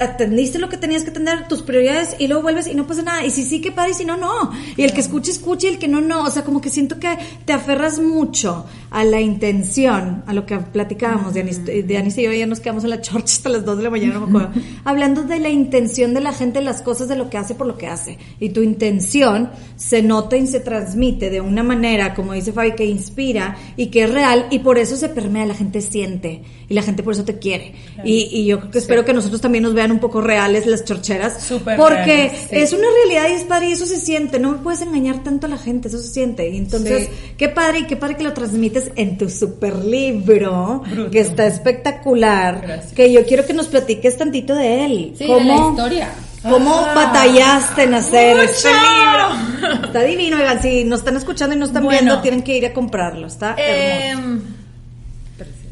atendiste 0.00 0.58
lo 0.58 0.68
que 0.68 0.76
tenías 0.76 1.02
que 1.02 1.10
atender, 1.10 1.48
tus 1.48 1.62
prioridades 1.62 2.16
y 2.18 2.26
luego 2.26 2.42
vuelves 2.42 2.66
y 2.66 2.74
no 2.74 2.86
pasa 2.86 3.02
nada. 3.02 3.24
Y 3.24 3.30
si 3.30 3.44
sí, 3.44 3.60
que 3.60 3.72
padre, 3.72 3.92
y 3.92 3.94
si 3.94 4.04
no, 4.04 4.16
no. 4.16 4.52
Y 4.76 4.82
el 4.82 4.92
que 4.92 5.00
escuche, 5.00 5.30
escuche, 5.30 5.68
y 5.68 5.70
el 5.70 5.78
que 5.78 5.88
no, 5.88 6.00
no. 6.00 6.24
O 6.24 6.30
sea, 6.30 6.44
como 6.44 6.60
que 6.60 6.70
siento 6.70 6.98
que 6.98 7.16
te 7.44 7.52
aferras 7.52 7.98
mucho 7.98 8.66
a 8.90 9.04
la 9.04 9.20
intención, 9.20 10.22
a 10.26 10.32
lo 10.32 10.46
que 10.46 10.56
platicábamos. 10.58 11.34
De 11.34 11.40
Anis, 11.40 11.64
de 11.64 11.96
Anis 11.96 12.18
y 12.18 12.22
yo 12.22 12.32
ya 12.32 12.46
nos 12.46 12.60
quedamos 12.60 12.84
en 12.84 12.90
la 12.90 13.00
chorcha 13.00 13.34
hasta 13.34 13.48
las 13.48 13.64
2 13.64 13.78
de 13.78 13.82
la 13.82 13.90
mañana, 13.90 14.14
no 14.14 14.26
me 14.26 14.38
acuerdo. 14.38 14.60
Hablando 14.84 15.22
de 15.24 15.38
la 15.40 15.48
intención 15.48 16.14
de 16.14 16.20
la 16.20 16.32
gente, 16.32 16.60
las 16.60 16.82
cosas, 16.82 17.08
de 17.08 17.16
lo 17.16 17.30
que 17.30 17.38
hace 17.38 17.54
por 17.54 17.66
lo 17.66 17.76
que 17.76 17.86
hace. 17.86 18.18
Y 18.40 18.50
tu 18.50 18.62
intención 18.62 19.50
se 19.76 20.02
nota 20.02 20.36
y 20.36 20.46
se 20.46 20.60
transmite 20.60 21.30
de 21.30 21.40
una 21.40 21.62
manera, 21.62 22.14
como 22.14 22.32
dice 22.32 22.52
Fabi, 22.52 22.72
que 22.72 22.86
inspira 22.86 23.56
y 23.76 23.86
que 23.86 24.04
es 24.04 24.12
real 24.12 24.46
y 24.50 24.60
por 24.60 24.78
eso 24.78 24.96
se 24.96 25.08
permea, 25.08 25.46
la 25.46 25.54
gente 25.54 25.80
siente 25.80 26.42
y 26.68 26.74
la 26.74 26.82
gente 26.82 27.02
por 27.02 27.14
eso 27.14 27.24
te 27.24 27.38
quiere. 27.38 27.74
Y, 28.04 28.28
y 28.32 28.46
yo 28.46 28.60
creo 28.60 28.70
que 28.70 28.78
espero 28.78 29.04
que 29.04 29.12
nosotros 29.12 29.40
también 29.40 29.64
nos 29.64 29.74
vean 29.74 29.87
un 29.92 29.98
poco 29.98 30.20
reales 30.20 30.66
las 30.66 30.84
chorcheras. 30.84 31.42
Súper 31.42 31.76
porque 31.76 32.04
reales, 32.04 32.32
sí. 32.50 32.56
es 32.56 32.72
una 32.72 32.86
realidad 33.04 33.28
y 33.30 33.40
es 33.40 33.44
padre 33.44 33.68
y 33.68 33.72
eso 33.72 33.86
se 33.86 33.98
siente. 33.98 34.38
No 34.38 34.52
me 34.52 34.58
puedes 34.58 34.80
engañar 34.82 35.22
tanto 35.24 35.46
a 35.46 35.50
la 35.50 35.58
gente, 35.58 35.88
eso 35.88 35.98
se 35.98 36.08
siente. 36.08 36.48
Y 36.48 36.56
entonces, 36.56 37.08
Sí. 37.08 37.32
qué 37.36 37.48
padre 37.48 37.80
y 37.80 37.84
qué 37.86 37.96
padre 37.96 38.16
que 38.16 38.24
lo 38.24 38.32
transmites 38.32 38.90
en 38.96 39.18
tu 39.18 39.28
super 39.30 39.76
libro, 39.84 40.82
Bruto. 40.90 41.10
que 41.10 41.20
está 41.20 41.46
espectacular. 41.46 42.60
Gracias. 42.62 42.92
Que 42.92 43.12
yo 43.12 43.24
quiero 43.26 43.46
que 43.46 43.52
nos 43.54 43.68
platiques 43.68 44.16
tantito 44.16 44.54
de 44.54 44.84
él. 44.84 45.14
Sí, 45.16 45.26
de 45.26 45.44
la 45.44 45.56
historia. 45.56 46.08
¿Cómo 46.42 46.72
Ah. 46.74 46.92
batallaste 46.94 47.82
en 47.82 47.94
hacer 47.94 48.36
¡Mucho! 48.36 48.48
este 48.50 48.68
libro? 48.68 49.84
Está 49.86 50.02
divino, 50.02 50.36
oigan, 50.36 50.62
si 50.62 50.84
nos 50.84 51.00
están 51.00 51.16
escuchando 51.16 51.56
y 51.56 51.58
no 51.58 51.64
están 51.66 51.82
Bueno. 51.82 51.98
viendo, 52.00 52.20
tienen 52.22 52.42
que 52.42 52.56
ir 52.56 52.64
a 52.66 52.72
comprarlo. 52.72 53.26
Está 53.26 53.56
hermoso. 53.58 54.28
Em, 54.28 54.40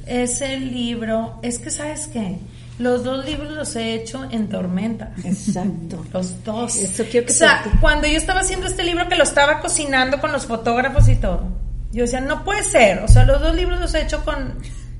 ese 0.06 0.58
libro, 0.58 1.34
es 1.42 1.58
que 1.58 1.70
sabes 1.70 2.08
qué, 2.12 2.36
los 2.78 3.04
dos 3.04 3.24
libros 3.24 3.52
los 3.52 3.74
he 3.76 3.94
hecho 3.94 4.26
en 4.30 4.48
tormenta. 4.48 5.12
Exacto. 5.24 6.04
Los 6.12 6.44
dos. 6.44 6.76
Eso 6.76 7.04
quiero 7.10 7.26
que 7.26 7.32
o 7.32 7.36
sea, 7.36 7.64
cuando 7.80 8.06
yo 8.06 8.18
estaba 8.18 8.40
haciendo 8.40 8.66
este 8.66 8.84
libro 8.84 9.08
que 9.08 9.16
lo 9.16 9.22
estaba 9.22 9.60
cocinando 9.60 10.20
con 10.20 10.32
los 10.32 10.46
fotógrafos 10.46 11.08
y 11.08 11.16
todo, 11.16 11.48
yo 11.92 12.02
decía, 12.02 12.20
no 12.20 12.44
puede 12.44 12.62
ser. 12.64 12.98
O 13.02 13.08
sea, 13.08 13.24
los 13.24 13.40
dos 13.40 13.54
libros 13.54 13.80
los 13.80 13.94
he 13.94 14.02
hecho 14.02 14.24
con, 14.24 14.58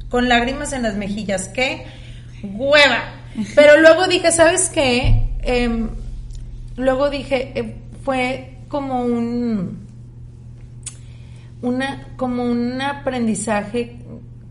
con 0.08 0.28
lágrimas 0.28 0.72
en 0.72 0.82
las 0.82 0.94
mejillas. 0.94 1.48
¡Qué 1.48 1.86
hueva! 2.42 3.12
Pero 3.54 3.80
luego 3.80 4.06
dije, 4.06 4.32
¿sabes 4.32 4.70
qué? 4.70 5.28
Em, 5.42 5.90
luego 6.76 7.10
dije, 7.10 7.52
eh, 7.54 7.76
fue 8.02 8.58
como 8.68 9.02
un 9.02 9.86
una 11.62 12.08
como 12.16 12.44
un 12.44 12.80
aprendizaje 12.80 13.98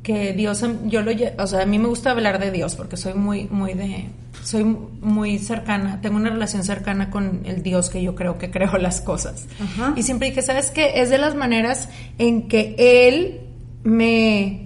que 0.05 0.33
Dios 0.33 0.63
yo 0.85 1.01
lo 1.01 1.11
o 1.39 1.47
sea 1.47 1.63
a 1.63 1.65
mí 1.65 1.79
me 1.79 1.87
gusta 1.87 2.11
hablar 2.11 2.37
de 2.39 2.51
Dios 2.51 2.75
porque 2.75 2.95
soy 2.95 3.15
muy 3.15 3.45
muy 3.49 3.73
de 3.73 4.05
soy 4.43 4.63
muy 4.63 5.39
cercana 5.39 5.99
tengo 6.01 6.15
una 6.17 6.29
relación 6.29 6.63
cercana 6.63 7.09
con 7.09 7.41
el 7.45 7.63
Dios 7.63 7.89
que 7.89 8.03
yo 8.03 8.13
creo 8.13 8.37
que 8.37 8.51
creó 8.51 8.77
las 8.77 9.01
cosas 9.01 9.47
Ajá. 9.59 9.93
y 9.97 10.03
siempre 10.03 10.29
dije 10.29 10.43
sabes 10.43 10.69
qué 10.69 11.01
es 11.01 11.09
de 11.09 11.17
las 11.17 11.33
maneras 11.33 11.89
en 12.19 12.47
que 12.47 12.75
él 12.77 13.41
me 13.83 14.61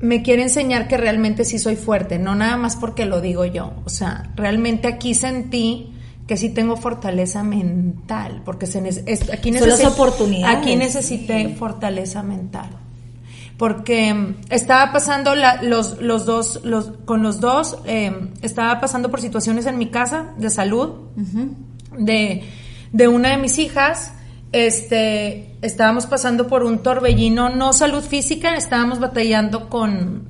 me 0.00 0.22
quiere 0.22 0.42
enseñar 0.42 0.86
que 0.86 0.96
realmente 0.96 1.44
sí 1.44 1.58
soy 1.58 1.74
fuerte, 1.74 2.18
no 2.20 2.34
nada 2.36 2.56
más 2.56 2.76
porque 2.76 3.04
lo 3.04 3.20
digo 3.20 3.44
yo. 3.44 3.72
O 3.84 3.88
sea, 3.88 4.30
realmente 4.36 4.86
aquí 4.86 5.12
sentí 5.12 5.92
que 6.28 6.36
sí 6.36 6.50
tengo 6.50 6.76
fortaleza 6.76 7.42
mental, 7.42 8.42
porque 8.44 8.66
se 8.66 8.78
aquí 8.78 9.52
Son 9.58 9.68
las 9.68 9.80
necesito- 9.80 9.88
oportunidades. 9.94 10.56
Aquí 10.58 10.76
necesité 10.76 11.48
fortaleza 11.48 12.22
mental. 12.22 12.68
Porque 13.58 14.14
mm, 14.14 14.36
estaba 14.50 14.92
pasando 14.92 15.34
la- 15.34 15.62
los, 15.62 16.00
los 16.00 16.24
dos, 16.24 16.60
los, 16.64 16.92
con 17.04 17.22
los 17.22 17.40
dos, 17.40 17.76
eh, 17.84 18.30
estaba 18.40 18.80
pasando 18.80 19.10
por 19.10 19.20
situaciones 19.20 19.66
en 19.66 19.76
mi 19.78 19.88
casa 19.90 20.32
de 20.38 20.48
salud, 20.48 20.90
de, 21.98 22.44
de 22.92 23.08
una 23.08 23.30
de 23.30 23.36
mis 23.38 23.58
hijas, 23.58 24.12
este, 24.52 25.56
estábamos 25.60 26.06
pasando 26.06 26.46
por 26.46 26.62
un 26.62 26.82
torbellino, 26.82 27.50
no 27.50 27.72
salud 27.72 28.02
física, 28.02 28.54
estábamos 28.56 28.98
batallando 29.00 29.68
con, 29.68 30.22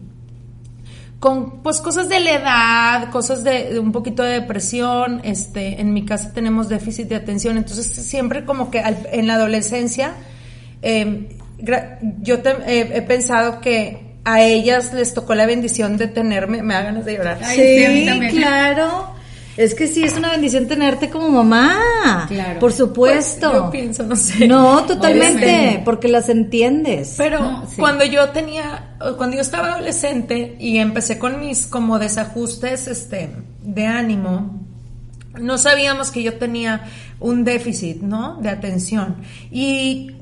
con 1.20 1.62
pues 1.62 1.80
cosas 1.80 2.08
de 2.08 2.20
la 2.20 2.30
edad, 2.32 3.10
cosas 3.10 3.44
de, 3.44 3.72
de 3.74 3.78
un 3.78 3.92
poquito 3.92 4.22
de 4.22 4.40
depresión, 4.40 5.20
este, 5.24 5.80
en 5.80 5.92
mi 5.92 6.04
casa 6.04 6.32
tenemos 6.32 6.68
déficit 6.68 7.08
de 7.08 7.16
atención, 7.16 7.56
entonces 7.58 7.86
siempre 7.86 8.44
como 8.44 8.70
que 8.70 8.80
al- 8.80 9.06
en 9.12 9.26
la 9.26 9.34
adolescencia, 9.34 10.14
eh, 10.82 11.36
yo 12.20 12.40
te- 12.40 12.50
eh, 12.66 12.90
he 12.94 13.02
pensado 13.02 13.60
que 13.60 14.16
a 14.24 14.42
ellas 14.42 14.92
les 14.92 15.14
tocó 15.14 15.34
la 15.34 15.46
bendición 15.46 15.96
de 15.96 16.06
tenerme, 16.08 16.62
me 16.62 16.74
da 16.74 16.82
ganas 16.82 17.04
de 17.04 17.16
llorar. 17.16 17.38
Ay, 17.42 17.56
sí, 17.56 18.08
a 18.08 18.28
claro. 18.30 19.14
Es 19.56 19.74
que 19.74 19.88
sí, 19.88 20.04
es 20.04 20.16
una 20.16 20.30
bendición 20.30 20.68
tenerte 20.68 21.10
como 21.10 21.30
mamá. 21.30 22.26
Claro. 22.28 22.60
Por 22.60 22.72
supuesto. 22.72 23.50
Pues, 23.50 23.62
yo 23.64 23.70
pienso, 23.72 24.02
no 24.04 24.14
sé. 24.14 24.46
No, 24.46 24.84
totalmente, 24.84 25.44
Obviamente. 25.44 25.82
porque 25.84 26.06
las 26.06 26.28
entiendes. 26.28 27.14
Pero 27.16 27.40
No, 27.40 27.66
sí. 27.68 27.74
cuando 27.76 28.04
yo 28.04 28.28
tenía, 28.28 28.94
cuando 29.16 29.34
yo 29.34 29.42
estaba 29.42 29.72
adolescente 29.72 30.54
y 30.60 30.78
empecé 30.78 31.18
con 31.18 31.40
mis 31.40 31.66
como 31.66 31.98
desajustes 31.98 32.86
este, 32.86 33.30
de 33.64 33.84
ánimo, 33.86 34.60
no 35.40 35.58
sabíamos 35.58 36.12
que 36.12 36.22
yo 36.22 36.34
tenía 36.34 36.84
un 37.18 37.42
déficit, 37.42 38.00
¿no? 38.02 38.36
De 38.40 38.50
atención. 38.50 39.16
Y 39.50 40.12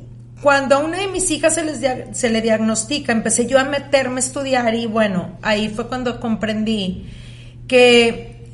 cuando 0.42 0.76
a 0.76 0.78
una 0.78 0.98
de 0.98 1.08
mis 1.08 1.30
hijas 1.30 1.54
se, 1.54 1.64
les 1.64 1.80
se 2.16 2.28
le 2.30 2.42
diagnostica, 2.42 3.12
empecé 3.12 3.46
yo 3.46 3.58
a 3.58 3.64
meterme 3.64 4.16
a 4.16 4.24
estudiar 4.24 4.74
y 4.74 4.86
bueno, 4.86 5.38
ahí 5.42 5.68
fue 5.70 5.88
cuando 5.88 6.20
comprendí 6.20 7.06
que 7.66 8.44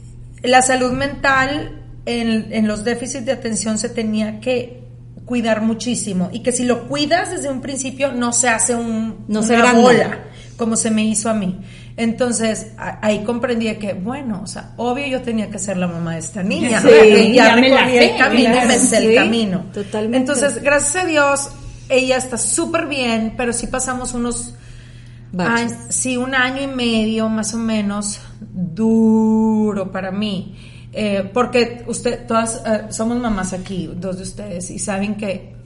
la 0.43 0.63
salud 0.63 0.93
mental 0.93 1.81
en, 2.07 2.53
en 2.53 2.67
los 2.69 2.85
déficits 2.85 3.27
de 3.27 3.33
atención 3.33 3.79
se 3.79 3.89
tenía 3.89 4.41
que 4.41 4.81
cuidar 5.25 5.63
muchísimo 5.63 6.31
y 6.33 6.41
que 6.41 6.53
si 6.53 6.65
lo 6.65 6.89
cuidas 6.89 7.31
desde 7.31 7.49
un 7.49 7.61
principio 7.61 8.13
no 8.13 8.33
se 8.33 8.49
hace 8.49 8.75
un, 8.75 9.25
No 9.29 9.43
se 9.43 9.55
una 9.55 9.73
bola 9.73 10.19
como 10.57 10.77
se 10.77 10.91
me 10.91 11.05
hizo 11.05 11.29
a 11.31 11.35
mí. 11.35 11.61
Entonces 11.97 12.69
a- 12.79 12.99
ahí 13.07 13.23
comprendí 13.25 13.73
que, 13.77 13.93
bueno, 13.95 14.41
o 14.43 14.47
sea, 14.47 14.73
obvio 14.77 15.07
yo 15.07 15.23
tenía 15.23 15.51
que 15.51 15.59
ser 15.59 15.77
la 15.77 15.87
mamá 15.87 16.15
de 16.15 16.19
esta 16.21 16.43
niña. 16.43 16.81
Sí, 16.81 17.33
ya, 17.35 17.55
ya 17.55 17.57
me 17.57 17.69
la 17.69 17.87
sé, 17.87 18.13
el 18.13 18.19
camino, 18.19 18.57
me 18.67 18.79
sé 18.79 18.99
el 18.99 19.15
camino. 19.15 19.65
totalmente. 19.73 20.19
Entonces, 20.19 20.63
gracias 20.63 21.05
a 21.05 21.07
Dios, 21.07 21.51
ella 21.93 22.17
está 22.17 22.39
súper 22.39 22.87
bien, 22.87 23.35
pero 23.37 23.53
sí 23.53 23.67
pasamos 23.67 24.15
unos 24.15 24.55
sí, 25.89 26.17
un 26.17 26.35
año 26.35 26.63
y 26.63 26.67
medio 26.67 27.29
más 27.29 27.55
o 27.55 27.59
menos 27.59 28.21
duro 28.41 29.91
para 29.91 30.11
mí. 30.11 30.57
Eh, 30.93 31.31
porque 31.33 31.85
usted, 31.87 32.27
todas 32.27 32.63
eh, 32.67 32.87
somos 32.91 33.19
mamás 33.19 33.55
aquí, 33.55 33.91
dos 33.95 34.19
de 34.19 34.23
ustedes, 34.25 34.71
y 34.71 34.79
saben 34.79 35.17
que, 35.17 35.57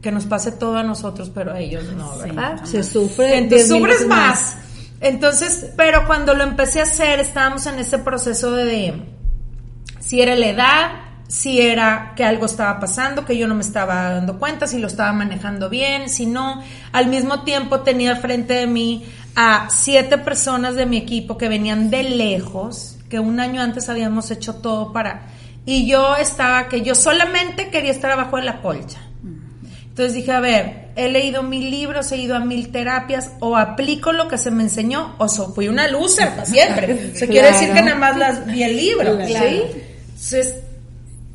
que 0.00 0.12
nos 0.12 0.24
pase 0.26 0.52
todo 0.52 0.76
a 0.76 0.84
nosotros, 0.84 1.32
pero 1.34 1.52
a 1.52 1.58
ellos 1.58 1.84
no, 1.96 2.16
¿verdad? 2.18 2.64
Se 2.64 2.84
sufre. 2.84 3.38
Entonces 3.38 3.68
10 3.68 3.80
mil 3.80 3.90
sufres 3.90 4.08
más. 4.08 4.56
Entonces, 5.00 5.72
pero 5.76 6.06
cuando 6.06 6.34
lo 6.34 6.44
empecé 6.44 6.80
a 6.80 6.84
hacer, 6.84 7.18
estábamos 7.18 7.66
en 7.66 7.80
ese 7.80 7.98
proceso 7.98 8.52
de 8.52 9.02
si 9.98 10.20
era 10.20 10.36
la 10.36 10.46
edad, 10.46 10.90
si 11.28 11.60
era 11.60 12.12
que 12.16 12.24
algo 12.24 12.46
estaba 12.46 12.78
pasando, 12.78 13.24
que 13.24 13.36
yo 13.36 13.48
no 13.48 13.54
me 13.54 13.62
estaba 13.62 14.10
dando 14.14 14.38
cuenta, 14.38 14.66
si 14.66 14.78
lo 14.78 14.86
estaba 14.86 15.12
manejando 15.12 15.68
bien, 15.68 16.08
si 16.08 16.26
no. 16.26 16.62
Al 16.92 17.08
mismo 17.08 17.42
tiempo 17.42 17.80
tenía 17.80 18.16
frente 18.16 18.54
de 18.54 18.66
mí 18.66 19.04
a 19.34 19.68
siete 19.70 20.18
personas 20.18 20.76
de 20.76 20.86
mi 20.86 20.96
equipo 20.98 21.36
que 21.36 21.48
venían 21.48 21.90
de 21.90 22.04
lejos, 22.04 22.96
que 23.10 23.18
un 23.18 23.40
año 23.40 23.60
antes 23.60 23.88
habíamos 23.88 24.30
hecho 24.30 24.54
todo 24.56 24.92
para... 24.92 25.26
Y 25.64 25.88
yo 25.88 26.14
estaba, 26.16 26.68
que 26.68 26.82
yo 26.82 26.94
solamente 26.94 27.70
quería 27.70 27.90
estar 27.90 28.12
abajo 28.12 28.36
de 28.36 28.44
la 28.44 28.62
colcha. 28.62 29.00
Entonces 29.88 30.14
dije, 30.14 30.30
a 30.30 30.40
ver, 30.40 30.90
he 30.94 31.08
leído 31.08 31.42
mil 31.42 31.70
libros, 31.70 32.12
he 32.12 32.18
ido 32.18 32.36
a 32.36 32.40
mil 32.40 32.70
terapias, 32.70 33.30
o 33.40 33.56
aplico 33.56 34.12
lo 34.12 34.28
que 34.28 34.38
se 34.38 34.50
me 34.50 34.62
enseñó, 34.62 35.14
o 35.18 35.28
so- 35.28 35.52
fui 35.54 35.68
una 35.68 35.88
loser 35.88 36.30
para 36.30 36.44
siempre. 36.44 37.10
Eso 37.14 37.26
quiere 37.26 37.48
decir 37.48 37.72
que 37.72 37.82
nada 37.82 37.96
más 37.96 38.16
las, 38.16 38.46
vi 38.46 38.62
el 38.62 38.76
libro, 38.76 39.16
¿sí? 39.26 39.32
Entonces, 40.08 40.54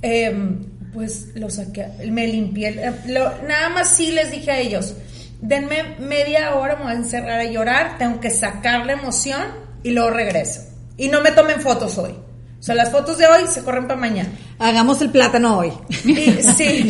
em, 0.01 0.65
pues 0.93 1.27
lo 1.36 1.50
saqué, 1.50 1.88
me 2.10 2.27
limpié. 2.27 2.70
eh, 2.70 2.91
lo- 3.08 3.41
nada 3.48 3.70
más 3.70 3.96
sí 3.96 4.12
les 4.12 4.31
dije 4.31 4.51
a 4.51 4.60
ellos, 4.60 4.93
denme 5.41 5.96
media 6.00 6.55
hora, 6.55 6.75
me 6.75 6.84
voy 6.84 6.91
a 6.93 6.96
encerrar 6.96 7.39
a 7.39 7.46
llorar, 7.46 7.98
tengo 7.98 8.20
que 8.20 8.29
sacar 8.29 8.86
la 8.86 8.93
emoción 8.93 9.41
y 9.84 9.91
luego 9.91 10.10
regreso. 10.12 10.62
Y 10.98 11.08
no 11.08 11.22
me 11.22 11.31
tomen 11.31 11.62
fotos 11.62 11.98
hoy. 11.98 12.12
O 12.60 12.63
sea, 12.63 12.75
las 12.75 12.91
fotos 12.91 13.17
de 13.17 13.25
hoy 13.25 13.41
se 13.51 13.63
corren 13.63 13.88
para 13.88 14.00
mañana. 14.00 14.29
Hagamos 14.60 15.01
el 15.01 15.10
plátano 15.10 15.58
hoy. 15.58 15.72
Y- 16.05 16.43
sí, 16.55 16.84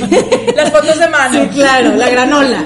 las 0.53 0.69
fotos 0.69 0.99
de 0.99 1.07
mano. 1.07 1.43
Sí, 1.43 1.49
claro, 1.51 1.95
la 1.95 2.09
granola. 2.09 2.65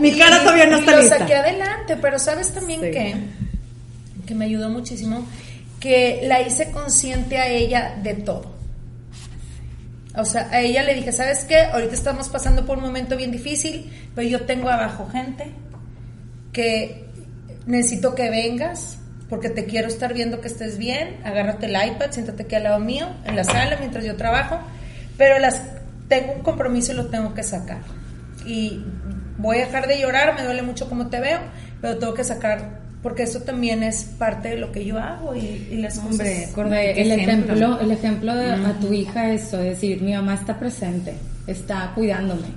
Mi 0.00 0.16
cara 0.16 0.40
todavía 0.40 0.64
no 0.66 0.76
Y 0.78 0.80
está 0.80 0.92
lo 0.92 1.00
lista. 1.02 1.18
saqué 1.18 1.34
adelante, 1.34 1.96
pero 2.00 2.18
sabes 2.18 2.54
también 2.54 2.80
Sí. 2.80 2.90
que, 2.92 3.14
que 4.26 4.34
me 4.34 4.46
ayudó 4.46 4.70
muchísimo, 4.70 5.26
que 5.80 6.20
la 6.24 6.40
hice 6.40 6.70
consciente 6.70 7.36
a 7.36 7.48
ella 7.48 7.96
de 8.02 8.14
todo. 8.14 8.55
O 10.16 10.24
sea, 10.24 10.48
a 10.50 10.60
ella 10.60 10.82
le 10.82 10.94
dije, 10.94 11.12
¿sabes 11.12 11.44
qué? 11.44 11.60
Ahorita 11.60 11.94
estamos 11.94 12.28
pasando 12.28 12.64
por 12.64 12.78
un 12.78 12.84
momento 12.84 13.16
bien 13.16 13.30
difícil, 13.30 13.92
pero 14.14 14.26
yo 14.26 14.46
tengo 14.46 14.70
abajo 14.70 15.08
gente 15.10 15.52
que 16.52 17.04
necesito 17.66 18.14
que 18.14 18.30
vengas 18.30 18.98
porque 19.28 19.50
te 19.50 19.66
quiero 19.66 19.88
estar 19.88 20.14
viendo 20.14 20.40
que 20.40 20.48
estés 20.48 20.78
bien. 20.78 21.20
Agárrate 21.24 21.66
el 21.66 21.72
iPad, 21.72 22.12
siéntate 22.12 22.44
aquí 22.44 22.54
al 22.54 22.64
lado 22.64 22.80
mío, 22.80 23.08
en 23.24 23.36
la 23.36 23.44
sala, 23.44 23.76
mientras 23.78 24.04
yo 24.04 24.16
trabajo. 24.16 24.58
Pero 25.18 25.38
las 25.38 25.62
tengo 26.08 26.32
un 26.32 26.42
compromiso 26.42 26.92
y 26.92 26.96
lo 26.96 27.06
tengo 27.06 27.34
que 27.34 27.42
sacar. 27.42 27.80
Y 28.46 28.84
voy 29.36 29.58
a 29.58 29.66
dejar 29.66 29.86
de 29.86 30.00
llorar, 30.00 30.34
me 30.34 30.44
duele 30.44 30.62
mucho 30.62 30.88
como 30.88 31.08
te 31.08 31.20
veo, 31.20 31.40
pero 31.80 31.98
tengo 31.98 32.14
que 32.14 32.24
sacar 32.24 32.85
porque 33.06 33.22
eso 33.22 33.38
también 33.42 33.84
es 33.84 34.02
parte 34.18 34.48
de 34.48 34.56
lo 34.56 34.72
que 34.72 34.84
yo 34.84 34.98
hago 34.98 35.32
y, 35.36 35.68
y 35.70 35.76
las 35.76 35.96
Hombre, 35.98 36.48
cosas. 36.52 36.72
el 36.96 37.12
ejemplo, 37.12 37.78
el 37.80 37.92
ejemplo 37.92 38.34
de, 38.34 38.50
a 38.50 38.72
tu 38.80 38.92
hija 38.92 39.30
es 39.32 39.44
eso, 39.44 39.58
es 39.60 39.64
decir, 39.80 40.02
mi 40.02 40.12
mamá 40.12 40.34
está 40.34 40.58
presente, 40.58 41.14
está 41.46 41.92
cuidándome, 41.94 42.48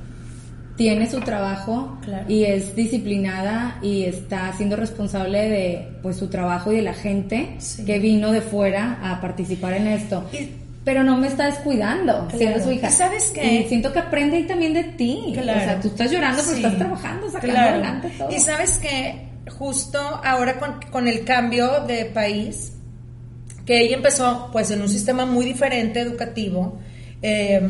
tiene 0.75 1.07
su 1.07 1.19
trabajo 1.19 1.99
Claro. 2.03 2.25
y 2.27 2.45
es 2.45 2.75
disciplinada 2.75 3.77
y 3.83 4.05
está 4.05 4.51
siendo 4.57 4.75
responsable 4.75 5.47
de 5.49 5.87
pues 6.01 6.17
su 6.17 6.29
trabajo 6.29 6.71
y 6.73 6.77
de 6.77 6.81
la 6.81 6.93
gente 6.95 7.49
Sí. 7.59 7.85
que 7.85 7.99
vino 7.99 8.31
de 8.31 8.41
fuera 8.41 8.97
a 9.03 9.21
participar 9.21 9.73
en 9.73 9.85
esto. 9.87 10.27
Y- 10.33 10.49
pero 10.83 11.03
no 11.03 11.15
me 11.17 11.27
está 11.27 11.45
descuidando 11.45 12.27
siendo 12.35 12.63
su 12.63 12.71
hija. 12.71 12.87
¿Y 12.89 12.91
sabes 12.91 13.31
qué? 13.35 13.61
Y 13.61 13.67
siento 13.67 13.93
que 13.93 13.99
aprende 13.99 14.37
ahí 14.37 14.47
también 14.47 14.73
de 14.73 14.85
ti. 14.85 15.19
Claro. 15.39 15.59
O 15.59 15.63
sea, 15.63 15.79
tú 15.79 15.89
estás 15.89 16.09
llorando, 16.11 16.41
pero 16.41 16.55
Sí. 16.57 16.63
estás 16.63 16.77
trabajando, 16.79 17.27
sacando 17.29 17.53
Claro. 17.53 17.69
adelante 17.75 18.11
todo. 18.17 18.31
Y 18.31 18.39
sabes 18.39 18.79
que 18.79 19.28
justo 19.47 19.99
ahora 19.99 20.59
con, 20.59 20.79
con 20.91 21.07
el 21.07 21.23
cambio 21.23 21.85
de 21.85 22.05
país, 22.05 22.73
que 23.65 23.81
ella 23.81 23.97
empezó 23.97 24.49
pues 24.51 24.71
en 24.71 24.81
un 24.81 24.89
sistema 24.89 25.25
muy 25.25 25.45
diferente 25.45 25.99
educativo, 25.99 26.79
eh, 27.21 27.61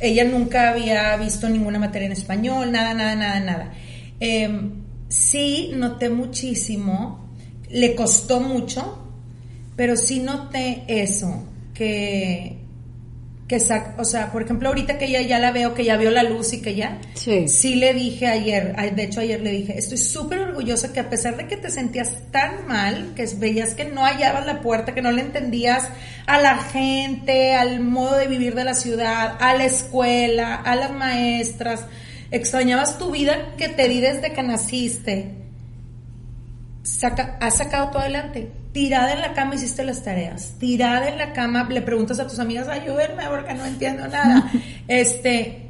ella 0.00 0.24
nunca 0.24 0.70
había 0.70 1.16
visto 1.16 1.48
ninguna 1.48 1.78
materia 1.78 2.06
en 2.06 2.12
español, 2.12 2.70
nada, 2.70 2.94
nada, 2.94 3.16
nada, 3.16 3.40
nada. 3.40 3.72
Eh, 4.20 4.70
sí 5.08 5.70
noté 5.74 6.10
muchísimo, 6.10 7.30
le 7.70 7.94
costó 7.94 8.40
mucho, 8.40 9.04
pero 9.76 9.96
sí 9.96 10.20
noté 10.20 10.84
eso, 10.86 11.44
que, 11.74 12.57
que 13.48 13.58
sa- 13.60 13.94
o 13.96 14.04
sea, 14.04 14.30
por 14.30 14.42
ejemplo, 14.42 14.68
ahorita 14.68 14.98
que 14.98 15.06
ella 15.06 15.22
ya 15.22 15.38
la 15.38 15.52
veo, 15.52 15.72
que 15.72 15.82
ya 15.82 15.96
vio 15.96 16.10
la 16.10 16.22
luz 16.22 16.52
y 16.52 16.60
que 16.60 16.74
ya, 16.74 16.98
Sí. 17.14 17.74
le 17.76 17.94
dije 17.94 18.26
ayer, 18.26 18.74
ay, 18.76 18.90
de 18.90 19.04
hecho 19.04 19.20
ayer 19.20 19.40
le 19.40 19.50
dije, 19.52 19.78
estoy 19.78 19.96
súper 19.96 20.40
orgullosa 20.40 20.92
que 20.92 21.00
a 21.00 21.08
pesar 21.08 21.38
de 21.38 21.46
que 21.46 21.56
te 21.56 21.70
sentías 21.70 22.12
tan 22.30 22.66
mal, 22.68 23.14
que 23.16 23.26
veías 23.38 23.72
que 23.72 23.86
no 23.86 24.02
hallabas 24.04 24.44
la 24.44 24.60
puerta, 24.60 24.92
que 24.94 25.00
no 25.00 25.10
le 25.12 25.22
entendías 25.22 25.88
a 26.26 26.38
la 26.42 26.58
gente, 26.58 27.54
al 27.54 27.80
modo 27.80 28.16
de 28.16 28.26
vivir 28.26 28.54
de 28.54 28.64
la 28.64 28.74
ciudad, 28.74 29.38
a 29.40 29.54
la 29.54 29.64
escuela, 29.64 30.54
a 30.54 30.76
las 30.76 30.90
maestras, 30.92 31.86
extrañabas 32.30 32.98
tu 32.98 33.10
vida 33.10 33.54
que 33.56 33.70
te 33.70 33.88
di 33.88 34.00
desde 34.00 34.34
que 34.34 34.42
naciste, 34.42 35.32
saca, 36.82 37.38
has 37.40 37.56
sacado 37.56 37.88
todo 37.90 38.00
adelante. 38.00 38.52
Tirada 38.72 39.12
en 39.12 39.20
la 39.20 39.32
cama 39.32 39.54
hiciste 39.54 39.82
las 39.84 40.02
tareas. 40.02 40.54
Tirada 40.58 41.08
en 41.08 41.18
la 41.18 41.32
cama 41.32 41.66
le 41.70 41.82
preguntas 41.82 42.18
a 42.20 42.26
tus 42.26 42.38
amigas, 42.38 42.68
ayúdenme 42.68 43.24
porque 43.28 43.54
no 43.54 43.64
entiendo 43.64 44.06
nada. 44.08 44.50
este, 44.88 45.68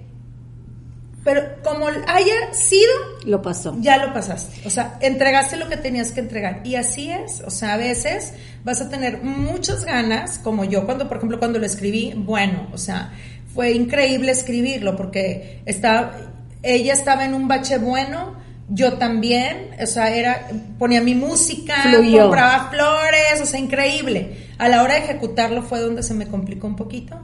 pero 1.24 1.42
como 1.62 1.86
haya 1.86 2.52
sido, 2.52 2.90
Lo 3.24 3.42
pasó. 3.42 3.76
ya 3.80 3.98
lo 3.98 4.12
pasaste. 4.12 4.66
O 4.66 4.70
sea, 4.70 4.96
entregaste 5.00 5.56
lo 5.56 5.68
que 5.68 5.76
tenías 5.76 6.12
que 6.12 6.20
entregar. 6.20 6.62
Y 6.64 6.76
así 6.76 7.10
es. 7.10 7.42
O 7.46 7.50
sea, 7.50 7.74
a 7.74 7.76
veces 7.76 8.32
vas 8.64 8.80
a 8.80 8.88
tener 8.88 9.22
muchas 9.22 9.84
ganas, 9.84 10.38
como 10.38 10.64
yo 10.64 10.86
cuando, 10.86 11.06
por 11.08 11.18
ejemplo, 11.18 11.38
cuando 11.38 11.58
lo 11.58 11.66
escribí, 11.66 12.14
bueno, 12.16 12.68
o 12.72 12.78
sea, 12.78 13.12
fue 13.54 13.72
increíble 13.72 14.32
escribirlo 14.32 14.96
porque 14.96 15.62
estaba, 15.66 16.16
ella 16.62 16.94
estaba 16.94 17.24
en 17.24 17.34
un 17.34 17.46
bache 17.46 17.78
bueno, 17.78 18.34
yo 18.68 18.94
también, 18.94 19.70
o 19.80 19.86
sea, 19.86 20.14
era, 20.14 20.48
ponía 20.78 21.00
mi 21.00 21.14
música, 21.14 21.74
Fluyó. 21.82 22.22
compraba 22.22 22.70
flores, 22.70 23.40
o 23.42 23.46
sea, 23.46 23.58
increíble. 23.58 24.48
A 24.58 24.68
la 24.68 24.82
hora 24.82 24.94
de 24.94 25.00
ejecutarlo 25.00 25.62
fue 25.62 25.80
donde 25.80 26.02
se 26.02 26.14
me 26.14 26.26
complicó 26.26 26.66
un 26.66 26.76
poquito. 26.76 27.16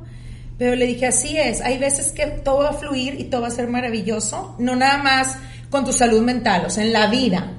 Pero 0.56 0.76
le 0.76 0.86
dije, 0.86 1.06
así 1.06 1.36
es, 1.36 1.60
hay 1.60 1.78
veces 1.78 2.12
que 2.12 2.26
todo 2.26 2.58
va 2.58 2.70
a 2.70 2.74
fluir 2.74 3.20
y 3.20 3.24
todo 3.24 3.42
va 3.42 3.48
a 3.48 3.50
ser 3.50 3.68
maravilloso, 3.68 4.54
no 4.58 4.76
nada 4.76 5.02
más 5.02 5.36
con 5.68 5.84
tu 5.84 5.92
salud 5.92 6.22
mental, 6.22 6.64
o 6.66 6.70
sea, 6.70 6.84
en 6.84 6.92
la 6.92 7.08
vida. 7.08 7.52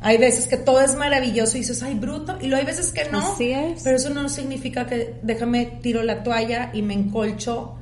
Hay 0.00 0.16
veces 0.16 0.46
que 0.46 0.56
todo 0.56 0.80
es 0.80 0.94
maravilloso 0.94 1.56
y 1.56 1.60
dices, 1.60 1.82
ay, 1.82 1.94
bruto, 1.94 2.38
y 2.40 2.46
luego 2.46 2.60
hay 2.60 2.66
veces 2.66 2.92
que 2.92 3.04
no. 3.10 3.18
Así 3.18 3.50
es. 3.50 3.82
Pero 3.82 3.96
eso 3.96 4.10
no 4.10 4.28
significa 4.28 4.86
que 4.86 5.16
déjame 5.22 5.66
tiro 5.82 6.02
la 6.02 6.22
toalla 6.22 6.70
y 6.72 6.82
me 6.82 6.94
encolcho 6.94 7.74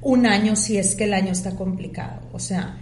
un 0.00 0.26
año 0.26 0.56
si 0.56 0.78
es 0.78 0.94
que 0.94 1.04
el 1.04 1.14
año 1.14 1.32
está 1.32 1.56
complicado. 1.56 2.20
O 2.32 2.38
sea, 2.38 2.78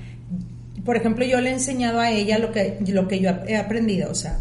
por 0.85 0.97
ejemplo, 0.97 1.25
yo 1.25 1.41
le 1.41 1.51
he 1.51 1.53
enseñado 1.53 2.01
a 2.01 2.11
ella 2.11 2.39
lo 2.39 2.53
que, 2.53 2.79
lo 2.87 3.09
que 3.09 3.21
yo 3.21 3.31
he 3.47 3.57
aprendido, 3.57 4.11
o 4.11 4.15
sea, 4.15 4.39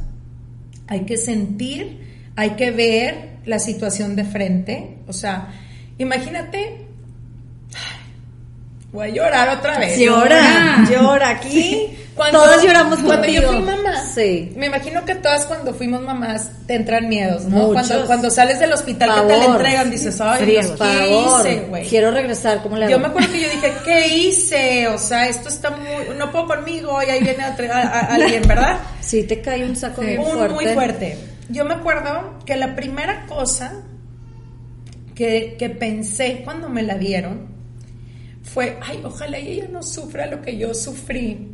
hay 0.88 1.02
que 1.02 1.18
sentir, 1.18 2.00
hay 2.36 2.52
que 2.52 2.72
ver 2.72 3.32
la 3.46 3.60
situación 3.60 4.16
de 4.16 4.26
frente, 4.26 4.98
o 5.08 5.14
sea, 5.14 5.50
imagínate, 5.98 6.86
ay, 7.74 8.00
voy 8.92 9.10
a 9.10 9.14
llorar 9.14 9.58
otra 9.58 9.80
vez. 9.80 10.00
Llora, 10.00 10.86
llora 10.90 11.30
aquí. 11.30 11.98
Cuando- 12.22 12.44
Todos 12.44 12.64
lloramos 12.64 13.00
cuando 13.00 13.28
yo 13.28 13.42
contigo. 13.42 13.52
fui 13.66 13.76
mamá. 13.76 14.06
Sí. 14.14 14.54
Me 14.56 14.68
imagino 14.68 15.04
que 15.06 15.16
todas 15.16 15.46
cuando 15.48 15.74
fuimos 15.74 16.02
mamás 16.04 16.52
te 16.68 16.76
entran 16.76 17.10
miedos, 17.10 17.46
¿no? 17.46 17.68
Muchos. 17.70 17.88
Cuando, 17.88 18.06
cuando 18.06 18.30
sales 18.30 18.60
del 18.60 18.72
hospital 18.74 19.10
que 19.16 19.22
te 19.34 19.38
la 19.40 19.46
entregan 19.46 19.90
dices, 19.90 20.22
ay, 20.22 20.46
Dios, 20.46 20.68
¿qué 20.80 21.10
hice, 21.20 21.62
güey? 21.68 21.88
Quiero 21.90 22.12
regresar, 22.12 22.62
¿cómo 22.62 22.78
le 22.78 22.86
hago? 22.86 22.92
Yo 22.92 23.00
me 23.00 23.08
acuerdo 23.08 23.32
que 23.32 23.42
yo 23.42 23.50
dije, 23.50 23.74
¿qué 23.84 24.08
hice? 24.16 24.88
O 24.90 24.98
sea, 25.00 25.28
esto 25.28 25.50
está 25.50 25.72
muy, 25.72 26.16
no 26.18 26.32
puedo 26.32 26.46
conmigo 26.46 27.02
y 27.02 27.10
ahí 27.10 27.24
viene 27.24 27.44
a, 27.44 27.56
a- 27.58 27.82
a- 27.82 28.14
alguien, 28.14 28.44
¿verdad? 28.48 28.80
Sí, 29.02 29.24
te 29.24 29.42
cae 29.42 29.66
un 29.66 29.76
saco 29.76 30.02
bien 30.02 30.20
Un- 30.20 30.28
fuerte. 30.28 30.54
Muy 30.54 30.66
fuerte. 30.68 31.18
Yo 31.50 31.66
me 31.66 31.74
acuerdo 31.74 32.40
que 32.46 32.56
la 32.56 32.76
primera 32.76 33.26
cosa 33.26 33.82
que, 35.16 35.56
que 35.58 35.70
pensé 35.70 36.42
cuando 36.44 36.70
me 36.70 36.84
la 36.84 36.96
dieron 36.96 37.48
fue, 38.44 38.78
ay, 38.82 39.02
ojalá 39.04 39.38
ella 39.38 39.66
no 39.72 39.82
sufra 39.84 40.26
lo 40.28 40.42
que 40.42 40.56
yo 40.58 40.74
sufrí 40.74 41.48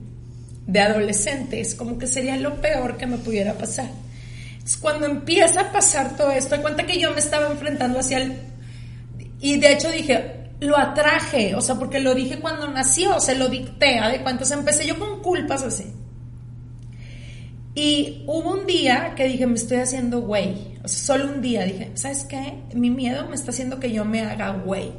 de 0.68 0.80
adolescente. 0.82 1.60
Es 1.60 1.74
como 1.74 1.98
que 1.98 2.08
sería 2.08 2.38
lo 2.38 2.62
peor 2.62 2.98
que 2.98 3.08
me 3.08 3.18
pudiera 3.18 3.54
pasar. 3.54 3.90
Entonces, 4.52 4.78
cuando 4.78 5.08
empieza 5.08 5.62
a 5.62 5.72
pasar 5.72 6.16
todo 6.16 6.32
esto, 6.32 6.56
de 6.56 6.62
cuenta 6.62 6.86
que 6.86 7.00
yo 7.00 7.12
me 7.12 7.20
estaba 7.20 7.48
enfrentando 7.48 8.00
hacia 8.00 8.20
el... 8.20 8.38
Y 9.40 9.58
de 9.60 9.74
hecho 9.74 9.90
dije, 9.90 10.50
lo 10.60 10.78
atraje, 10.78 11.56
o 11.56 11.62
sea, 11.62 11.76
porque 11.76 12.00
lo 12.00 12.14
dije 12.16 12.40
cuando 12.40 12.68
nació, 12.68 13.20
se 13.20 13.36
lo 13.36 13.48
dicté, 13.48 14.00
¿a 14.00 14.10
de 14.10 14.22
cuántos 14.22 14.52
empecé 14.52 14.86
yo 14.86 14.98
con 14.98 15.22
culpas 15.22 15.64
así. 15.64 15.86
Y 17.76 18.24
hubo 18.26 18.54
un 18.54 18.66
día 18.66 19.14
que 19.16 19.26
dije, 19.26 19.46
me 19.46 19.54
estoy 19.54 19.78
haciendo 19.78 20.22
güey. 20.22 20.80
O 20.84 20.88
sea, 20.88 21.18
solo 21.18 21.32
un 21.32 21.42
día 21.42 21.64
dije, 21.64 21.92
¿sabes 21.94 22.26
qué? 22.26 22.56
Mi 22.74 22.90
miedo 22.90 23.28
me 23.30 23.36
está 23.36 23.52
haciendo 23.52 23.80
que 23.80 23.92
yo 23.92 24.04
me 24.04 24.22
haga 24.22 24.50
güey. 24.50 24.92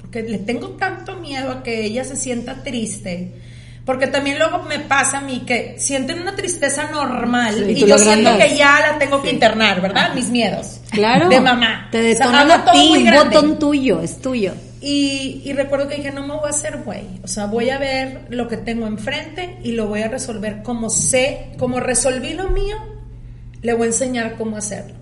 Porque 0.00 0.22
le 0.22 0.38
tengo 0.38 0.68
tanto 0.70 1.16
miedo 1.16 1.50
a 1.50 1.62
que 1.64 1.84
ella 1.84 2.04
se 2.04 2.14
sienta 2.14 2.62
triste. 2.62 3.42
Porque 3.84 4.06
también 4.06 4.38
luego 4.38 4.62
me 4.62 4.78
pasa 4.78 5.18
a 5.18 5.20
mí 5.20 5.42
que 5.46 5.74
sienten 5.78 6.22
una 6.22 6.34
tristeza 6.34 6.90
normal 6.90 7.54
Sí, 7.54 7.72
y 7.72 7.86
yo 7.86 7.98
siento 7.98 8.36
que 8.38 8.56
ya 8.56 8.80
la 8.80 8.98
tengo 8.98 9.20
que 9.20 9.30
internar, 9.30 9.82
¿verdad? 9.82 10.14
Mis 10.14 10.30
miedos. 10.30 10.80
Claro. 10.90 11.28
De 11.28 11.38
mamá. 11.38 11.88
Te 11.90 11.98
O 11.98 12.16
sea, 12.16 12.26
detonan 12.26 12.50
a 12.50 12.72
ti, 12.72 12.88
muy 12.88 13.06
un 13.06 13.14
botón 13.14 13.58
tuyo, 13.58 14.00
es 14.00 14.20
tuyo. 14.22 14.54
Y, 14.80 15.42
y 15.44 15.52
recuerdo 15.52 15.88
que 15.88 15.96
dije, 15.96 16.12
no 16.12 16.26
me 16.26 16.34
voy 16.34 16.46
a 16.46 16.50
hacer 16.50 16.78
güey. 16.78 17.20
O 17.22 17.28
sea, 17.28 17.46
voy 17.46 17.68
a 17.70 17.78
ver 17.78 18.26
lo 18.30 18.48
que 18.48 18.56
tengo 18.56 18.86
enfrente 18.86 19.58
y 19.62 19.72
lo 19.72 19.86
voy 19.86 20.00
a 20.00 20.08
resolver 20.08 20.62
como 20.62 20.88
sé, 20.88 21.52
como 21.58 21.78
resolví 21.78 22.32
lo 22.32 22.50
mío, 22.50 22.76
le 23.60 23.74
voy 23.74 23.84
a 23.84 23.86
enseñar 23.86 24.36
cómo 24.36 24.56
hacerlo. 24.56 24.94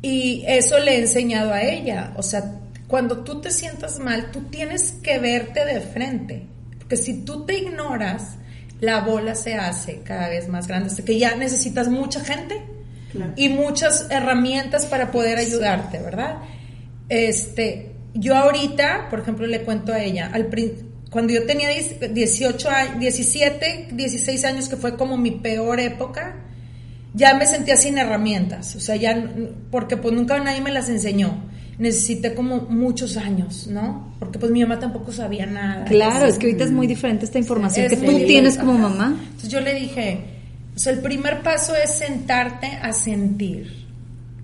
Y 0.00 0.44
eso 0.48 0.80
le 0.80 0.96
he 0.96 1.00
enseñado 1.00 1.52
a 1.52 1.62
ella. 1.62 2.12
O 2.16 2.22
sea, 2.22 2.56
cuando 2.88 3.18
tú 3.18 3.40
te 3.40 3.52
sientas 3.52 4.00
mal, 4.00 4.32
tú 4.32 4.42
tienes 4.50 4.92
que 5.02 5.18
verte 5.20 5.64
de 5.64 5.80
frente. 5.80 6.51
Porque 6.92 7.04
si 7.04 7.22
tú 7.22 7.46
te 7.46 7.56
ignoras, 7.56 8.36
la 8.80 9.00
bola 9.00 9.34
se 9.34 9.54
hace 9.54 10.02
cada 10.04 10.28
vez 10.28 10.50
más 10.50 10.68
grande. 10.68 10.90
Hasta 10.90 11.02
que 11.02 11.18
ya 11.18 11.34
necesitas 11.36 11.88
mucha 11.88 12.20
gente 12.20 12.62
y 13.34 13.48
muchas 13.48 14.08
herramientas 14.10 14.84
para 14.84 15.10
poder 15.10 15.38
ayudarte, 15.38 16.02
¿verdad? 16.02 16.40
Este, 17.08 17.92
yo 18.12 18.36
ahorita, 18.36 19.06
por 19.08 19.20
ejemplo, 19.20 19.46
le 19.46 19.62
cuento 19.62 19.94
a 19.94 20.02
ella, 20.02 20.30
al 20.34 20.50
cuando 21.10 21.32
yo 21.32 21.46
tenía 21.46 21.70
10 21.70 22.12
18 22.12 22.68
años, 22.68 23.00
17, 23.00 23.88
16 23.92 24.44
años, 24.44 24.68
que 24.68 24.76
fue 24.76 24.94
como 24.94 25.16
mi 25.16 25.30
peor 25.30 25.80
época, 25.80 26.44
ya 27.14 27.34
me 27.34 27.46
sentía 27.46 27.76
sin 27.76 27.98
herramientas, 27.98 28.74
o 28.76 28.80
sea, 28.80 28.96
ya, 28.96 29.30
porque 29.70 29.96
pues 29.96 30.14
nunca 30.14 30.38
nadie 30.40 30.60
me 30.60 30.70
las 30.70 30.88
enseñó. 30.88 31.50
Necesité 31.78 32.34
como 32.34 32.60
muchos 32.60 33.16
años, 33.16 33.66
¿no? 33.66 34.14
Porque 34.18 34.38
pues 34.38 34.52
mi 34.52 34.60
mamá 34.60 34.78
tampoco 34.78 35.10
sabía 35.10 35.46
nada. 35.46 35.84
Claro, 35.86 36.26
es 36.26 36.38
que 36.38 36.46
ahorita 36.46 36.64
es 36.64 36.70
muy 36.70 36.86
diferente 36.86 37.24
esta 37.24 37.38
información 37.38 37.86
Es 37.86 37.98
que 37.98 38.06
tú 38.06 38.18
tienes 38.26 38.56
como 38.56 38.74
mamá. 38.74 39.16
Entonces 39.20 39.48
yo 39.48 39.60
le 39.60 39.74
dije, 39.74 40.20
o 40.76 40.78
sea, 40.78 40.92
el 40.92 41.00
primer 41.00 41.42
paso 41.42 41.74
es 41.74 41.90
sentarte 41.90 42.66
a 42.66 42.92
sentir. 42.92 43.82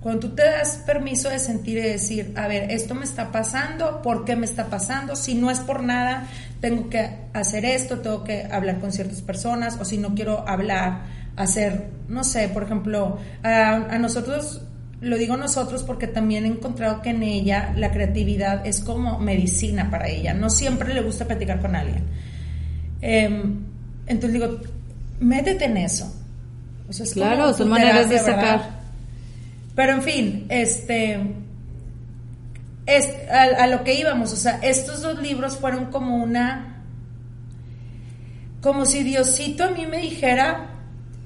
Cuando 0.00 0.28
tú 0.28 0.35
te 0.37 0.44
das 0.44 0.83
permiso 0.87 1.28
de 1.28 1.38
sentir 1.38 1.78
y 1.78 1.83
decir, 1.83 2.33
a 2.37 2.48
ver, 2.48 2.70
esto 2.70 2.94
me 2.94 3.04
está 3.04 3.33
pasando, 3.33 4.00
¿por 4.00 4.24
qué 4.24 4.37
me 4.37 4.46
está 4.46 4.66
pasando? 4.66 5.16
Si 5.16 5.35
no 5.35 5.50
es 5.50 5.59
por 5.59 5.83
nada, 5.83 6.28
tengo 6.61 6.88
que 6.88 7.11
hacer 7.33 7.64
esto, 7.64 7.98
tengo 7.98 8.24
que 8.24 8.44
hablar 8.44 8.78
con 8.78 8.92
ciertas 8.92 9.22
personas, 9.22 9.76
o 9.81 9.85
si 9.85 9.98
no 9.98 10.14
quiero 10.14 10.48
hablar, 10.48 11.17
hacer, 11.38 11.90
no 12.09 12.24
sé, 12.24 12.48
por 12.48 12.64
ejemplo, 12.64 13.18
a, 13.42 13.74
a 13.74 13.98
nosotros, 13.98 14.62
lo 15.01 15.16
digo 15.16 15.37
nosotros 15.37 15.85
porque 15.85 16.07
también 16.07 16.44
he 16.44 16.48
encontrado 16.48 17.01
que 17.01 17.11
en 17.11 17.22
ella 17.22 17.72
la 17.77 17.92
creatividad 17.92 18.66
es 18.66 18.81
como 18.81 19.18
medicina 19.18 19.90
para 19.90 20.09
ella. 20.09 20.35
No 20.35 20.51
siempre 20.51 20.92
le 20.92 21.01
gusta 21.03 21.27
platicar 21.27 21.61
con 21.61 21.77
alguien. 21.77 22.05
Em, 23.01 23.61
entonces 24.07 24.40
digo, 24.40 24.61
métete 25.20 25.66
en 25.66 25.77
eso. 25.77 26.12
O 26.88 26.92
sea, 26.92 27.05
es 27.05 27.14
como 27.14 27.27
Claro, 27.27 27.55
son 27.55 27.68
maneras 27.68 28.09
de 28.09 28.18
sacar. 28.18 28.79
Pero 29.74 29.92
en 29.92 30.03
fin, 30.03 30.46
este 30.48 31.20
es 32.87 33.09
a, 33.31 33.64
a 33.64 33.66
lo 33.66 33.85
que 33.85 33.94
íbamos, 33.94 34.33
o 34.33 34.37
sea, 34.37 34.59
estos 34.62 35.03
dos 35.03 35.20
libros 35.20 35.59
fueron 35.59 35.87
como 35.87 36.16
una 36.16 36.79
como 38.61 38.87
si 38.87 39.03
Diosito 39.05 39.64
a 39.64 39.70
mí 39.70 39.87
me 39.87 39.98
dijera, 39.98 40.78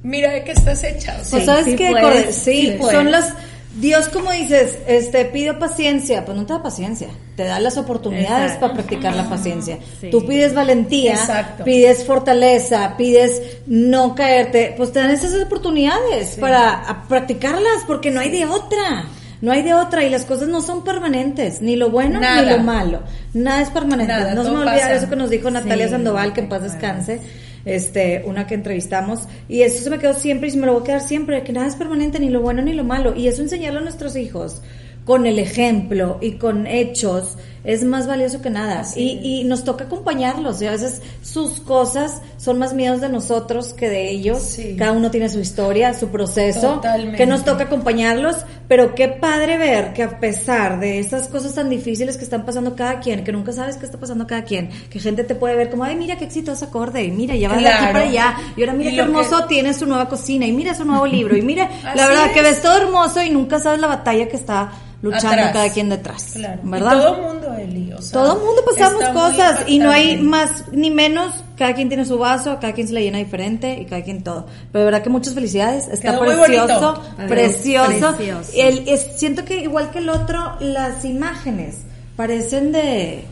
mira 0.02 0.30
de 0.32 0.44
qué 0.44 0.52
estás 0.52 0.82
hecha. 0.84 1.18
O 1.20 1.24
sea, 1.24 1.30
Pues 1.30 1.44
sabes 1.46 1.64
sí 1.64 1.76
puedes, 1.76 2.00
Corde? 2.02 2.32
sí, 2.32 2.74
puedes. 2.78 2.96
son 2.96 3.10
las 3.10 3.32
Dios 3.74 4.10
como 4.10 4.30
dices, 4.32 4.76
este 4.86 5.24
pido 5.24 5.58
paciencia, 5.58 6.26
pues 6.26 6.36
no 6.36 6.44
te 6.44 6.52
da 6.52 6.62
paciencia, 6.62 7.08
te 7.36 7.44
da 7.44 7.58
las 7.58 7.78
oportunidades 7.78 8.52
Exacto. 8.52 8.60
para 8.60 8.74
practicar 8.74 9.16
la 9.16 9.30
paciencia. 9.30 9.78
Sí. 9.98 10.10
Tú 10.10 10.26
pides 10.26 10.52
valentía, 10.52 11.14
Exacto. 11.14 11.64
pides 11.64 12.04
fortaleza, 12.04 12.94
pides 12.98 13.40
no 13.66 14.14
caerte, 14.14 14.74
pues 14.76 14.92
te 14.92 14.98
dan 14.98 15.10
esas 15.10 15.32
oportunidades 15.42 16.36
para 16.36 17.04
practicarlas 17.08 17.84
porque 17.86 18.10
no 18.10 18.20
hay 18.20 18.30
de 18.30 18.44
otra. 18.44 19.06
No 19.40 19.50
hay 19.50 19.62
de 19.62 19.74
otra 19.74 20.04
y 20.04 20.10
las 20.10 20.24
cosas 20.26 20.46
no 20.48 20.60
son 20.62 20.84
permanentes, 20.84 21.62
ni 21.62 21.74
lo 21.74 21.90
bueno 21.90 22.20
Nada. 22.20 22.42
ni 22.42 22.48
lo 22.50 22.58
malo. 22.62 23.00
Nada 23.34 23.62
es 23.62 23.70
permanente. 23.70 24.12
Nada, 24.12 24.34
no 24.34 24.42
se 24.44 24.50
me 24.50 24.54
todo 24.56 24.64
olvida 24.68 24.82
pasa. 24.82 24.94
eso 24.94 25.08
que 25.10 25.16
nos 25.16 25.30
dijo 25.30 25.50
Natalia 25.50 25.86
Sí, 25.86 25.90
Sandoval, 25.92 26.32
que 26.34 26.40
en 26.42 26.48
paz 26.50 26.62
descanse 26.62 27.20
este, 27.64 28.22
una 28.26 28.46
que 28.46 28.54
entrevistamos, 28.54 29.20
y 29.48 29.62
eso 29.62 29.82
se 29.82 29.90
me 29.90 29.98
quedó 29.98 30.14
siempre 30.14 30.48
y 30.48 30.50
se 30.52 30.58
me 30.58 30.66
lo 30.66 30.72
voy 30.74 30.82
a 30.82 30.84
quedar 30.84 31.00
siempre, 31.02 31.42
que 31.42 31.52
nada 31.52 31.66
es 31.66 31.76
permanente, 31.76 32.18
ni 32.20 32.28
lo 32.30 32.40
bueno 32.40 32.62
ni 32.62 32.72
lo 32.72 32.84
malo, 32.84 33.14
y 33.14 33.28
eso 33.28 33.42
enseñarlo 33.42 33.80
a 33.80 33.82
nuestros 33.82 34.16
hijos 34.16 34.60
con 35.04 35.26
el 35.26 35.40
ejemplo 35.40 36.18
y 36.20 36.32
con 36.32 36.68
hechos 36.68 37.36
es 37.64 37.82
más 37.84 38.06
valioso 38.06 38.40
que 38.40 38.50
nada. 38.50 38.84
Y, 38.96 39.18
y 39.40 39.44
nos 39.44 39.64
toca 39.64 39.84
acompañarlos, 39.84 40.62
y 40.62 40.66
a 40.66 40.70
veces 40.72 41.02
sus 41.22 41.60
cosas 41.60 42.20
son 42.36 42.58
más 42.58 42.72
miedos 42.74 43.00
de 43.00 43.08
nosotros 43.08 43.72
que 43.72 43.88
de 43.88 44.10
ellos, 44.10 44.40
Sí. 44.42 44.76
cada 44.78 44.92
uno 44.92 45.10
tiene 45.10 45.28
su 45.28 45.40
historia, 45.40 45.92
su 45.94 46.08
proceso, 46.08 46.74
Totalmente. 46.74 47.16
que 47.18 47.26
nos 47.26 47.44
toca 47.44 47.64
acompañarlos, 47.64 48.36
pero 48.72 48.94
qué 48.94 49.06
padre 49.08 49.58
ver 49.58 49.92
que 49.92 50.02
a 50.02 50.18
pesar 50.18 50.80
de 50.80 50.98
esas 50.98 51.28
cosas 51.28 51.54
tan 51.54 51.68
difíciles 51.68 52.16
que 52.16 52.24
están 52.24 52.46
pasando 52.46 52.74
cada 52.74 53.00
quien, 53.00 53.22
que 53.22 53.30
nunca 53.30 53.52
sabes 53.52 53.76
qué 53.76 53.84
está 53.84 53.98
pasando 53.98 54.26
cada 54.26 54.44
quien, 54.44 54.70
que 54.88 54.98
gente 54.98 55.24
te 55.24 55.34
puede 55.34 55.56
ver 55.56 55.68
como, 55.68 55.84
ay, 55.84 55.94
mira 55.94 56.16
qué 56.16 56.24
exitoso 56.24 56.64
acorde, 56.64 57.04
y 57.04 57.10
mira, 57.10 57.36
ya 57.36 57.50
va 57.50 57.58
de 57.58 57.68
aquí 57.68 57.84
para 57.92 58.04
allá, 58.06 58.34
y 58.56 58.62
ahora 58.62 58.72
mira 58.72 58.88
Y 58.90 58.92
qué 58.94 59.02
lo 59.02 59.04
que- 59.04 59.10
hermoso 59.18 59.44
tiene 59.44 59.74
su 59.74 59.84
nueva 59.84 60.08
cocina, 60.08 60.46
y 60.46 60.52
mira 60.52 60.72
su 60.74 60.86
nuevo 60.86 61.06
libro, 61.06 61.36
y 61.36 61.42
mira, 61.42 61.68
la 61.94 62.06
verdad 62.08 62.26
es. 62.28 62.32
que 62.32 62.40
ves 62.40 62.62
todo 62.62 62.78
hermoso 62.78 63.22
y 63.22 63.28
nunca 63.28 63.58
sabes 63.58 63.78
la 63.78 63.88
batalla 63.88 64.26
que 64.26 64.36
está 64.36 64.72
luchando 65.02 65.28
Atrás. 65.30 65.52
cada 65.52 65.68
quien 65.70 65.88
detrás, 65.88 66.24
Claro. 66.34 66.60
¿verdad? 66.64 66.92
Y 66.92 67.00
todo 67.02 67.22
mundo, 67.22 67.54
Eli, 67.58 67.92
o 67.92 68.00
sea, 68.00 68.12
Todo 68.12 68.36
mundo 68.36 68.62
pasamos 68.64 69.04
cosas 69.08 69.64
y 69.66 69.78
no 69.80 69.90
hay 69.90 70.16
más 70.18 70.64
ni 70.72 70.90
menos. 70.90 71.34
Cada 71.58 71.74
quien 71.74 71.88
tiene 71.88 72.04
su 72.04 72.18
vaso, 72.18 72.58
cada 72.60 72.72
quien 72.72 72.86
se 72.88 72.94
la 72.94 73.00
llena 73.00 73.18
diferente 73.18 73.78
y 73.80 73.84
cada 73.84 74.02
quien 74.02 74.22
todo. 74.24 74.46
Pero 74.72 74.80
de 74.80 74.84
verdad 74.86 75.02
que 75.02 75.10
muchas 75.10 75.34
felicidades. 75.34 75.88
Está 75.88 76.12
Quedó 76.12 76.24
muy 76.24 76.34
precioso, 76.34 77.02
precioso. 77.28 78.16
Precioso. 78.16 78.52
El, 78.56 78.88
es- 78.88 79.08
siento 79.16 79.44
que 79.44 79.56
igual 79.60 79.90
que 79.90 79.98
el 79.98 80.08
otro, 80.08 80.56
las 80.60 81.04
imágenes 81.04 81.78
parecen 82.16 82.72
de, 82.72 83.24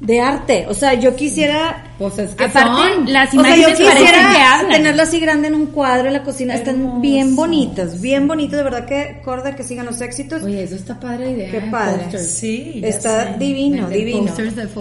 de 0.00 0.20
arte. 0.20 0.66
O 0.68 0.74
sea, 0.74 0.94
yo 0.94 1.16
quisiera... 1.16 1.84
Pues 1.98 2.16
es 2.20 2.30
que 2.36 2.44
Aparte, 2.44 2.94
son. 2.94 3.12
las 3.12 3.34
O 3.34 3.42
sea, 3.42 3.56
yo 3.56 3.62
imágenes 3.62 3.66
parecen 3.80 3.86
que 3.88 3.92
quisiera 3.98 4.54
hablan. 4.54 4.72
tenerla 4.72 5.02
así 5.02 5.18
grande 5.18 5.48
en 5.48 5.56
un 5.56 5.66
cuadro 5.66 6.06
en 6.06 6.12
la 6.12 6.22
cocina. 6.22 6.54
Están 6.54 7.00
bien 7.02 7.34
bonitas, 7.34 8.00
bien 8.00 8.28
bonitas. 8.28 8.58
De 8.58 8.62
verdad 8.62 8.86
que, 8.86 9.20
Corda, 9.24 9.56
que 9.56 9.64
sigan 9.64 9.86
los 9.86 10.00
éxitos. 10.00 10.44
Oye, 10.44 10.62
eso 10.62 10.76
está 10.76 11.00
padre 11.00 11.32
idea. 11.32 11.50
Qué 11.50 11.60
padre. 11.62 12.02
posters. 12.04 12.28
Sí, 12.30 12.80
Está 12.84 13.32
sé. 13.32 13.38
divino, 13.40 13.88
divino. 13.90 14.32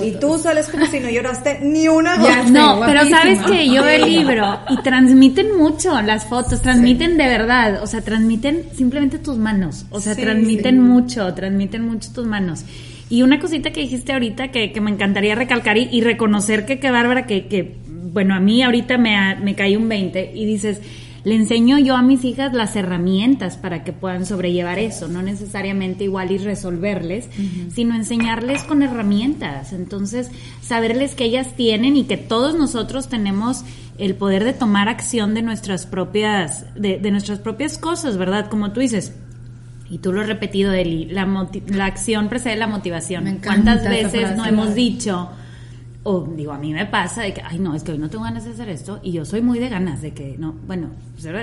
Y 0.04 0.12
tú 0.12 0.38
sales 0.38 0.68
como 0.68 0.86
si 0.86 1.00
no 1.00 1.10
lloraste 1.10 1.60
ni 1.64 1.88
una 1.88 2.16
Ya 2.18 2.22
gota. 2.44 2.50
No, 2.52 2.80
pero 2.86 3.00
guapísima. 3.02 3.18
sabes 3.18 3.42
que 3.42 3.68
yo 3.68 3.84
veo 3.84 4.06
el 4.06 4.14
libro 4.14 4.60
y 4.70 4.78
transmiten 4.84 5.58
mucho 5.58 6.00
las 6.04 6.26
fotos, 6.26 6.62
transmiten 6.62 7.18
de 7.18 7.28
verdad, 7.28 7.82
o 7.82 7.88
sea, 7.88 8.02
transmiten 8.02 8.66
simplemente 8.78 9.18
tus 9.18 9.38
manos, 9.40 9.86
o 9.90 10.00
sea, 10.00 10.14
Sí, 10.14 10.22
transmiten 10.22 10.76
sí. 10.76 10.82
mucho, 10.82 11.34
transmiten 11.34 11.82
mucho 11.88 12.12
tus 12.14 12.28
manos. 12.28 12.64
Y 13.10 13.22
una 13.22 13.40
cosita 13.40 13.72
que 13.72 13.82
dijiste 13.82 14.14
ahorita 14.14 14.52
que, 14.52 14.72
que 14.72 14.82
me 14.82 14.92
encantaría 14.92 15.36
recalcar 15.36 15.78
y, 15.78 15.88
y 15.92 16.02
reconocer 16.02 16.66
que 16.66 16.80
qué 16.80 16.92
bárbara, 16.92 17.26
que, 17.26 17.48
que, 17.48 17.78
bueno, 17.88 18.36
a 18.36 18.40
mí 18.40 18.62
ahorita 18.64 18.98
me, 18.98 19.36
me 19.36 19.56
cae 19.56 19.78
un 19.78 19.88
20 19.88 20.32
y 20.36 20.46
dices, 20.46 20.82
le 21.28 21.36
enseño 21.36 21.78
yo 21.78 21.98
a 21.98 22.02
mis 22.02 22.24
hijas 22.24 22.54
las 22.54 22.78
herramientas 22.78 23.58
para 23.58 23.84
que 23.84 23.92
puedan 23.92 24.26
sobrellevar 24.26 24.80
eso, 24.80 25.10
no 25.10 25.22
necesariamente 25.22 26.06
igual 26.06 26.32
y 26.32 26.38
resolverles, 26.38 27.30
sino 27.70 27.96
enseñarles 27.96 28.64
con 28.64 28.82
herramientas. 28.82 29.74
Entonces, 29.74 30.32
saberles 30.62 31.16
que 31.16 31.26
ellas 31.26 31.54
tienen 31.58 31.98
y 31.98 32.06
que 32.06 32.16
todos 32.16 32.56
nosotros 32.56 33.10
tenemos 33.10 33.66
el 33.98 34.16
poder 34.16 34.46
de 34.46 34.54
tomar 34.54 34.88
acción 34.88 35.34
de 35.34 35.42
nuestras 35.42 35.86
propias, 35.86 36.66
de, 36.76 36.98
de 36.98 37.12
nuestras 37.12 37.40
propias 37.40 37.78
cosas, 37.78 38.18
¿verdad? 38.18 38.50
Como 38.50 38.72
tú 38.72 38.80
dices. 38.80 39.14
Y 39.90 40.00
tú 40.00 40.12
lo 40.12 40.22
has 40.22 40.28
repetido, 40.28 40.74
Eli, 40.74 41.06
la, 41.06 41.26
la 41.68 41.86
acción 41.86 42.28
precede 42.30 42.56
la 42.58 42.68
motivación. 42.68 43.24
Me 43.24 43.38
¿Cuántas 43.38 43.84
veces 43.88 44.36
no 44.36 44.46
hemos 44.46 44.76
dicho, 44.76 45.30
o 46.04 46.26
digo, 46.36 46.52
a 46.52 46.58
mí 46.58 46.74
me 46.74 46.86
pasa 46.86 47.22
de 47.24 47.34
que, 47.34 47.42
ay, 47.42 47.60
no, 47.60 47.74
es 47.74 47.84
que 47.84 47.94
hoy 47.94 47.98
no 47.98 48.10
tengo 48.10 48.24
ganas 48.26 48.44
de 48.46 48.52
hacer 48.52 48.68
esto, 48.70 49.00
y 49.02 49.14
yo 49.14 49.24
soy 49.26 49.42
muy 49.42 49.60
de 49.60 49.70
ganas 49.70 50.02
de 50.02 50.12
que, 50.14 50.36
no, 50.38 50.54
bueno, 50.68 50.90
o 51.18 51.22
sea, 51.22 51.34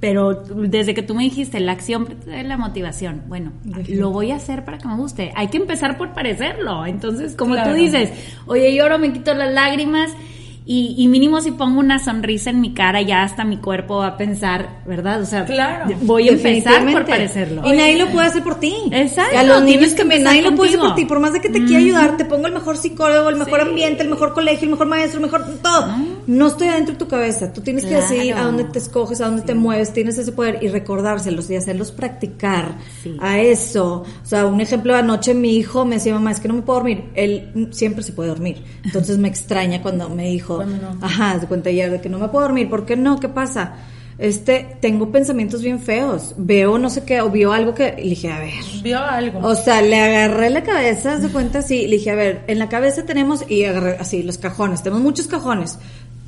pero 0.00 0.34
desde 0.44 0.94
que 0.94 1.02
tú 1.02 1.14
me 1.14 1.24
dijiste, 1.24 1.60
la 1.60 1.72
acción 1.72 2.06
precede 2.06 2.42
la 2.44 2.56
motivación, 2.56 3.22
bueno, 3.28 3.52
lo 3.88 4.10
voy 4.10 4.30
a 4.30 4.36
hacer 4.36 4.64
para 4.64 4.78
que 4.78 4.88
me 4.88 4.96
guste. 4.96 5.32
Hay 5.36 5.48
que 5.48 5.58
empezar 5.58 5.96
por 5.96 6.12
parecerlo. 6.12 6.86
Entonces, 6.86 7.34
como 7.36 7.54
Claro. 7.54 7.70
tú 7.70 7.76
dices, 7.76 8.10
oye, 8.46 8.74
lloro, 8.74 8.98
me 8.98 9.12
quito 9.12 9.32
las 9.34 9.52
lágrimas, 9.52 10.10
y, 10.64 10.94
y 10.96 11.08
mínimo 11.08 11.40
si 11.40 11.50
pongo 11.50 11.80
una 11.80 11.98
sonrisa 11.98 12.50
en 12.50 12.60
mi 12.60 12.72
cara, 12.72 13.02
ya 13.02 13.22
hasta 13.22 13.44
mi 13.44 13.56
cuerpo 13.56 13.96
va 13.98 14.06
a 14.08 14.16
pensar, 14.16 14.82
¿verdad? 14.86 15.20
O 15.22 15.26
sea, 15.26 15.44
Claro. 15.44 15.90
voy 16.02 16.28
a 16.28 16.32
empezar 16.32 16.84
por 16.92 17.04
parecerlo. 17.04 17.62
Y 17.66 17.72
nadie 17.76 17.98
lo 17.98 18.06
puede 18.10 18.26
hacer 18.28 18.42
por 18.42 18.60
ti. 18.60 18.74
Exacto, 18.92 19.34
Y 19.34 19.36
a 19.38 19.42
los 19.44 19.62
niños 19.62 19.92
que 19.94 20.02
empezar 20.02 20.24
nadie 20.24 20.42
lo 20.42 20.54
puede 20.54 20.68
hacer 20.70 20.78
por 20.80 20.88
contigo. 20.90 21.06
ti. 21.06 21.08
Por 21.08 21.20
más 21.20 21.32
de 21.32 21.40
que 21.40 21.48
te 21.48 21.64
quiera 21.64 21.78
ayudar, 21.82 22.16
te 22.16 22.24
pongo 22.24 22.46
el 22.46 22.52
mejor 22.52 22.76
psicólogo, 22.76 23.28
el 23.28 23.36
mejor 23.36 23.60
ambiente, 23.60 24.02
el 24.02 24.08
mejor 24.10 24.34
colegio, 24.34 24.64
el 24.66 24.70
mejor 24.70 24.86
maestro, 24.86 25.18
el 25.18 25.26
mejor 25.26 25.44
todo. 25.62 25.88
No 26.26 26.46
estoy 26.46 26.68
adentro 26.68 26.94
de 26.94 26.98
tu 26.98 27.08
cabeza. 27.08 27.52
Tú 27.52 27.60
tienes 27.60 27.84
Claro. 27.84 28.06
que 28.06 28.12
decidir 28.14 28.34
a 28.34 28.44
dónde 28.44 28.64
te 28.64 28.78
escoges, 28.78 29.20
a 29.20 29.26
dónde 29.26 29.42
te 29.42 29.54
mueves. 29.54 29.92
Tienes 29.92 30.18
ese 30.18 30.32
poder 30.32 30.58
y 30.62 30.68
recordárselos 30.68 31.50
y 31.50 31.56
hacerlos 31.56 31.90
practicar 31.92 32.76
Sí. 33.02 33.16
a 33.20 33.40
eso. 33.40 34.04
O 34.22 34.26
sea, 34.26 34.46
un 34.46 34.60
ejemplo, 34.60 34.94
anoche 34.94 35.34
mi 35.34 35.56
hijo 35.56 35.84
me 35.84 35.96
decía, 35.96 36.14
mamá, 36.14 36.30
es 36.32 36.40
que 36.40 36.48
no 36.48 36.54
me 36.54 36.62
puedo 36.62 36.78
dormir. 36.80 37.10
Él 37.14 37.68
siempre 37.72 38.02
se 38.02 38.12
puede 38.12 38.28
dormir. 38.28 38.62
Entonces 38.84 39.18
me 39.18 39.28
extraña 39.28 39.82
cuando 39.82 40.08
me 40.08 40.28
dijo, 40.30 40.64
no. 40.64 40.98
ajá, 41.00 41.38
de 41.38 41.46
cuenta 41.46 41.70
ayer 41.70 41.90
de 41.90 42.00
que 42.00 42.08
no 42.08 42.18
me 42.18 42.28
puedo 42.28 42.44
dormir. 42.46 42.68
¿Por 42.70 42.86
qué 42.86 42.96
no? 42.96 43.18
¿Qué 43.18 43.28
pasa? 43.28 43.74
Este, 44.18 44.76
tengo 44.80 45.10
pensamientos 45.10 45.62
bien 45.62 45.80
feos. 45.80 46.34
Veo 46.36 46.78
no 46.78 46.90
sé 46.90 47.02
qué, 47.02 47.20
o 47.22 47.30
vio 47.30 47.52
algo 47.52 47.74
que, 47.74 47.94
y 47.98 48.02
le 48.04 48.08
dije, 48.10 48.30
a 48.30 48.38
ver. 48.38 48.52
Vio 48.82 48.98
algo. 48.98 49.40
O 49.42 49.54
sea, 49.56 49.82
le 49.82 49.98
agarré 49.98 50.50
la 50.50 50.62
cabeza, 50.62 51.20
se 51.20 51.28
cuenta 51.30 51.60
así, 51.60 51.88
le 51.88 51.96
dije, 51.96 52.10
a 52.10 52.14
ver, 52.14 52.44
en 52.46 52.58
la 52.60 52.68
cabeza 52.68 53.04
tenemos, 53.04 53.44
y 53.50 53.64
agarré 53.64 53.96
así, 53.98 54.22
los 54.22 54.38
cajones, 54.38 54.82
tenemos 54.82 55.02
muchos 55.02 55.26
cajones. 55.26 55.78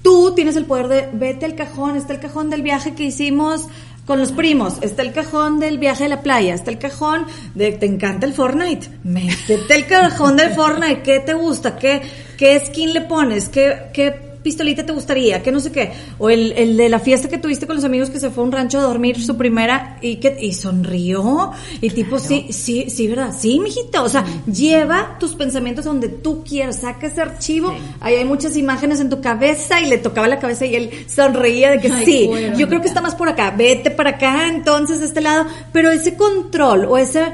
Tú 0.05 0.35
tienes 0.35 0.55
el 0.57 0.67
poder 0.67 0.89
de, 0.89 1.09
vete 1.15 1.47
al 1.47 1.55
cajón, 1.55 1.97
está 1.97 2.13
el 2.13 2.21
cajón 2.21 2.51
del 2.51 2.61
viaje 2.61 2.93
que 2.93 3.05
hicimos 3.05 3.69
con 4.05 4.19
los 4.19 4.33
primos, 4.33 4.75
está 4.83 5.01
el 5.01 5.15
cajón 5.15 5.59
del 5.59 5.79
viaje 5.79 6.05
a 6.05 6.09
la 6.09 6.21
playa, 6.21 6.53
está 6.53 6.71
el 6.71 6.79
cajón 6.79 7.25
de, 7.55 7.73
te 7.73 7.87
encanta 7.87 8.27
el 8.27 8.35
Fortnite, 8.35 8.87
métete 9.03 9.75
el 9.75 9.87
cajón 9.87 10.37
del 10.37 10.53
Fortnite, 10.53 11.01
¿qué 11.01 11.21
te 11.21 11.33
gusta? 11.33 11.79
¿Qué, 11.79 12.03
qué 12.37 12.61
skin 12.67 12.93
le 12.93 13.01
pones? 13.01 13.49
¿Qué, 13.49 13.85
qué 13.95 14.24
pistolita 14.45 14.85
te 14.85 14.93
gustaría, 14.93 15.43
que 15.43 15.51
no 15.51 15.59
sé 15.59 15.73
qué, 15.73 15.93
o 16.19 16.29
el, 16.29 16.53
el 16.53 16.77
de 16.77 16.91
la 16.91 16.99
fiesta 17.01 17.29
que 17.29 17.39
tuviste 17.39 17.67
con 17.67 17.77
los 17.77 17.85
amigos 17.85 18.11
que 18.11 18.21
se 18.21 18.31
fue 18.31 18.45
a 18.45 18.47
un 18.47 18.53
rancho 18.53 18.79
a 18.79 18.83
dormir 18.83 19.21
su 19.21 19.37
primera 19.37 19.99
y 20.03 20.17
que 20.17 20.37
y 20.39 20.53
sonrió. 20.53 21.51
Y 21.81 21.91
tipo 21.91 22.19
sí, 22.19 22.49
sí, 22.51 22.91
sí, 22.91 23.09
verdad, 23.09 23.35
sí, 23.37 23.59
mijito, 23.59 24.05
o 24.05 24.09
sea, 24.09 24.25
lleva 24.47 25.17
tus 25.19 25.35
pensamientos 25.35 25.87
donde 25.87 26.09
tú 26.09 26.45
quieras, 26.45 26.81
saca 26.83 27.07
ese 27.07 27.23
archivo, 27.23 27.75
ahí 28.01 28.17
hay 28.17 28.25
muchas 28.27 28.57
imágenes 28.57 29.01
en 29.01 29.09
tu 29.09 29.23
cabeza 29.23 29.81
y 29.81 29.87
le 29.87 29.97
tocaba 29.97 30.29
la 30.29 30.39
cabeza 30.39 30.67
y 30.67 30.77
él 30.77 30.91
sonreía 31.09 31.71
de 31.71 31.81
que 31.81 31.91
Ay, 31.91 32.05
sí, 32.05 32.27
bueno. 32.29 32.59
yo 32.59 32.69
creo 32.69 32.83
que 32.83 32.89
está 32.89 33.01
más 33.01 33.15
por 33.15 33.31
acá, 33.31 33.51
vete 33.57 33.91
para 33.91 34.11
acá, 34.11 34.49
entonces 34.49 35.01
de 35.01 35.07
este 35.07 35.23
lado, 35.23 35.47
pero 35.73 35.91
ese 35.91 36.17
control 36.17 36.85
o 36.85 36.99
ese 36.99 37.33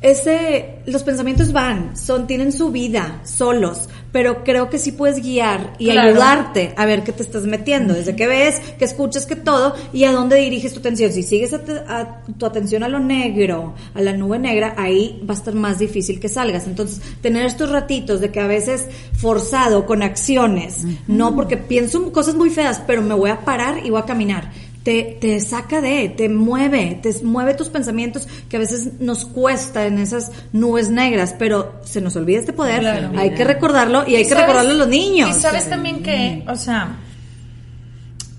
ese 0.00 0.76
los 0.86 1.02
pensamientos 1.02 1.52
van 1.52 1.96
son 1.96 2.26
tienen 2.26 2.52
su 2.52 2.70
vida 2.70 3.20
solos 3.24 3.88
pero 4.12 4.42
creo 4.44 4.70
que 4.70 4.78
sí 4.78 4.92
puedes 4.92 5.22
guiar 5.22 5.74
y 5.78 5.86
Claro. 5.90 6.08
ayudarte 6.10 6.72
a 6.76 6.86
ver 6.86 7.02
qué 7.04 7.12
te 7.12 7.22
estás 7.22 7.44
metiendo, 7.44 7.94
desde 7.94 8.16
que 8.16 8.26
ves, 8.26 8.60
que 8.78 8.84
escuchas, 8.84 9.26
que 9.26 9.36
todo, 9.36 9.74
y 9.92 10.04
a 10.04 10.12
dónde 10.12 10.36
diriges 10.36 10.72
tu 10.72 10.80
atención. 10.80 11.12
Si 11.12 11.22
sigues 11.22 11.52
a, 11.52 11.62
te- 11.64 11.72
a 11.86 12.22
tu 12.38 12.46
atención 12.46 12.82
a 12.82 12.88
lo 12.88 13.00
negro, 13.00 13.74
a 13.94 14.00
la 14.00 14.12
nube 14.14 14.38
negra, 14.38 14.74
ahí 14.76 15.22
va 15.28 15.34
a 15.34 15.36
estar 15.36 15.54
más 15.54 15.78
difícil 15.78 16.20
que 16.20 16.28
salgas. 16.28 16.66
Entonces, 16.66 17.00
tener 17.20 17.44
estos 17.46 17.70
ratitos 17.70 18.20
de 18.20 18.30
que 18.30 18.40
a 18.40 18.46
veces 18.46 18.86
forzado 19.14 19.84
con 19.86 20.02
acciones, 20.02 20.84
no 21.06 21.34
porque 21.34 21.56
pienso 21.56 22.10
cosas 22.12 22.34
muy 22.34 22.50
feas, 22.50 22.80
pero 22.86 23.02
me 23.02 23.14
voy 23.14 23.30
a 23.30 23.40
parar 23.44 23.84
y 23.84 23.90
voy 23.90 24.00
a 24.00 24.04
caminar. 24.04 24.50
Te, 24.88 25.18
te 25.20 25.38
saca 25.40 25.82
de, 25.82 26.08
te 26.08 26.30
mueve, 26.30 26.98
te 27.02 27.12
mueve 27.22 27.52
tus 27.52 27.68
pensamientos 27.68 28.26
que 28.48 28.56
a 28.56 28.58
veces 28.58 29.00
nos 29.00 29.26
cuesta 29.26 29.84
en 29.84 29.98
esas 29.98 30.32
nubes 30.54 30.88
negras, 30.88 31.34
pero 31.38 31.74
se 31.84 32.00
nos 32.00 32.16
olvida 32.16 32.38
este 32.38 32.54
poder. 32.54 32.80
Claro. 32.80 33.10
Hay 33.18 33.34
que 33.34 33.44
recordarlo 33.44 34.04
y 34.08 34.14
hay 34.16 34.22
que 34.22 34.30
sabes- 34.30 34.46
recordarlo 34.46 34.70
a 34.70 34.74
los 34.76 34.88
niños. 34.88 35.36
Y 35.36 35.40
sabes 35.40 35.68
también 35.68 36.02
que, 36.02 36.42
o 36.48 36.56
sea, 36.56 36.96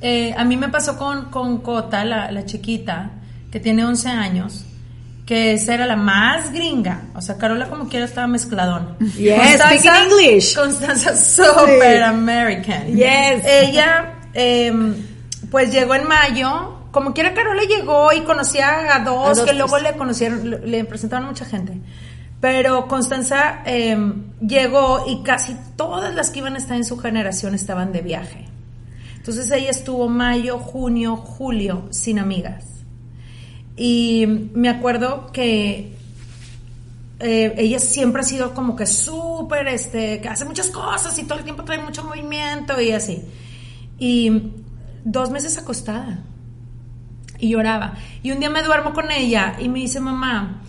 eh, 0.01 0.33
a 0.35 0.43
mí 0.43 0.57
me 0.57 0.69
pasó 0.69 0.97
con, 0.97 1.25
con 1.25 1.59
Cota, 1.59 2.03
la, 2.03 2.31
la 2.31 2.45
chiquita, 2.45 3.11
que 3.51 3.59
tiene 3.59 3.85
11 3.85 4.09
años, 4.09 4.65
que 5.27 5.53
esa 5.53 5.75
era 5.75 5.85
la 5.85 5.97
más 5.97 6.51
gringa. 6.51 7.03
O 7.13 7.21
sea, 7.21 7.37
Carola 7.37 7.69
como 7.69 7.87
quiera 7.89 8.05
estaba 8.05 8.25
mezcladón. 8.25 8.95
Yes, 9.17 9.61
speaking 9.61 9.91
English. 10.09 10.55
Constanza, 10.55 11.15
super 11.15 11.97
Sí. 11.97 12.03
American. 12.03 12.87
Yes. 12.87 13.43
Ella, 13.45 14.13
em, 14.33 14.95
pues 15.51 15.71
llegó 15.71 15.95
en 15.95 16.07
mayo. 16.07 16.75
Como 16.91 17.13
quiera, 17.13 17.33
Carola 17.33 17.61
llegó 17.63 18.11
y 18.13 18.21
conocía 18.21 18.95
a 18.95 18.99
dos, 19.03 19.25
A 19.27 19.41
dos, 19.41 19.49
que 19.49 19.53
luego 19.53 19.69
pues. 19.71 19.83
le 19.83 19.93
conocieron, 19.95 20.49
le- 20.71 20.85
presentaron 20.85 21.25
a 21.27 21.29
mucha 21.29 21.45
gente. 21.45 21.73
Pero 22.41 22.87
Constanza 22.87 23.61
em, 23.65 24.31
llegó 24.39 25.05
y 25.07 25.21
casi 25.23 25.55
todas 25.75 26.15
las 26.15 26.29
que 26.29 26.39
iban 26.39 26.55
a 26.55 26.57
estar 26.57 26.77
en 26.77 26.85
su 26.85 26.97
generación 26.97 27.53
estaban 27.53 27.91
de 27.91 28.01
viaje. 28.01 28.45
Entonces 29.17 29.51
ella 29.51 29.69
estuvo 29.69 30.07
mayo, 30.07 30.57
junio, 30.57 31.17
julio 31.17 31.87
sin 31.91 32.17
amigas. 32.17 32.65
Y 33.75 34.25
me 34.53 34.69
acuerdo 34.69 35.31
que 35.31 35.93
eh, 37.19 37.53
ella 37.57 37.79
siempre 37.79 38.21
ha 38.21 38.25
sido 38.25 38.53
como 38.53 38.75
que 38.75 38.85
súper, 38.85 39.67
este, 39.67 40.21
que 40.21 40.29
hace 40.29 40.45
muchas 40.45 40.67
cosas 40.69 41.17
y 41.19 41.23
todo 41.23 41.37
el 41.39 41.43
tiempo 41.43 41.63
trae 41.63 41.79
mucho 41.79 42.03
movimiento 42.03 42.79
y 42.79 42.91
así. 42.91 43.21
Y 43.99 44.31
dos 45.11 45.31
meses 45.31 45.57
acostada 45.57 46.19
y 47.39 47.49
lloraba. 47.49 47.95
Y 48.21 48.31
un 48.31 48.39
día 48.39 48.49
me 48.49 48.61
duermo 48.63 48.93
con 48.93 49.11
ella 49.11 49.55
y 49.59 49.69
me 49.69 49.79
dice, 49.79 49.99
mamá, 49.99 50.61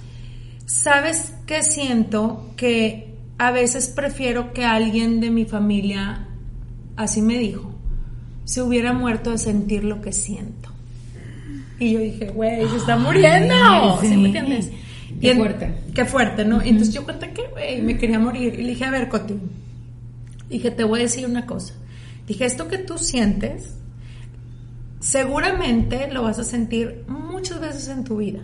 ¿sabes 0.66 1.35
qué 1.46 1.62
siento? 1.62 2.50
Que 2.57 3.14
a 3.38 3.50
veces 3.50 3.88
prefiero 3.88 4.53
que 4.53 4.64
alguien 4.64 5.20
de 5.20 5.31
mi 5.31 5.44
familia, 5.44 6.26
así 6.96 7.22
me 7.22 7.38
dijo, 7.38 7.70
se 8.44 8.62
hubiera 8.62 8.92
muerto 8.92 9.31
de 9.31 9.38
sentir 9.38 9.85
lo 9.85 10.00
que 10.00 10.12
siento. 10.12 10.70
Y 11.79 11.92
yo 11.92 12.00
dije, 12.00 12.29
güey, 12.29 12.68
se 12.68 12.76
está 12.76 12.96
muriendo. 12.96 13.98
sí. 14.00 14.09
¿Sí 14.09 14.16
me 14.16 14.26
entiendes? 14.26 14.70
Qué 15.20 15.31
en- 15.33 15.38
fuerte. 15.38 15.74
Qué 15.94 16.05
fuerte, 16.05 16.44
¿no? 16.44 16.62
Entonces 16.62 16.94
yo 16.94 17.05
cuenta 17.05 17.33
que, 17.33 17.48
güey, 17.48 17.83
me 17.83 17.98
quería 17.98 18.18
morir. 18.18 18.55
Y 18.55 18.62
le 18.62 18.68
dije, 18.70 18.85
a 18.85 18.90
ver, 18.90 19.09
Coti, 19.09 19.35
dije, 20.48 20.70
te 20.70 20.85
voy 20.85 21.00
a 21.00 21.03
decir 21.03 21.26
una 21.26 21.46
cosa. 21.46 21.74
Dije, 22.29 22.44
esto 22.44 22.68
que 22.68 22.79
tú 22.79 22.96
sientes, 22.98 23.74
seguramente 25.01 26.09
lo 26.13 26.23
vas 26.23 26.39
a 26.39 26.45
sentir 26.45 27.05
muchas 27.09 27.61
veces 27.61 27.89
en 27.89 28.05
tu 28.05 28.19
vida. 28.19 28.41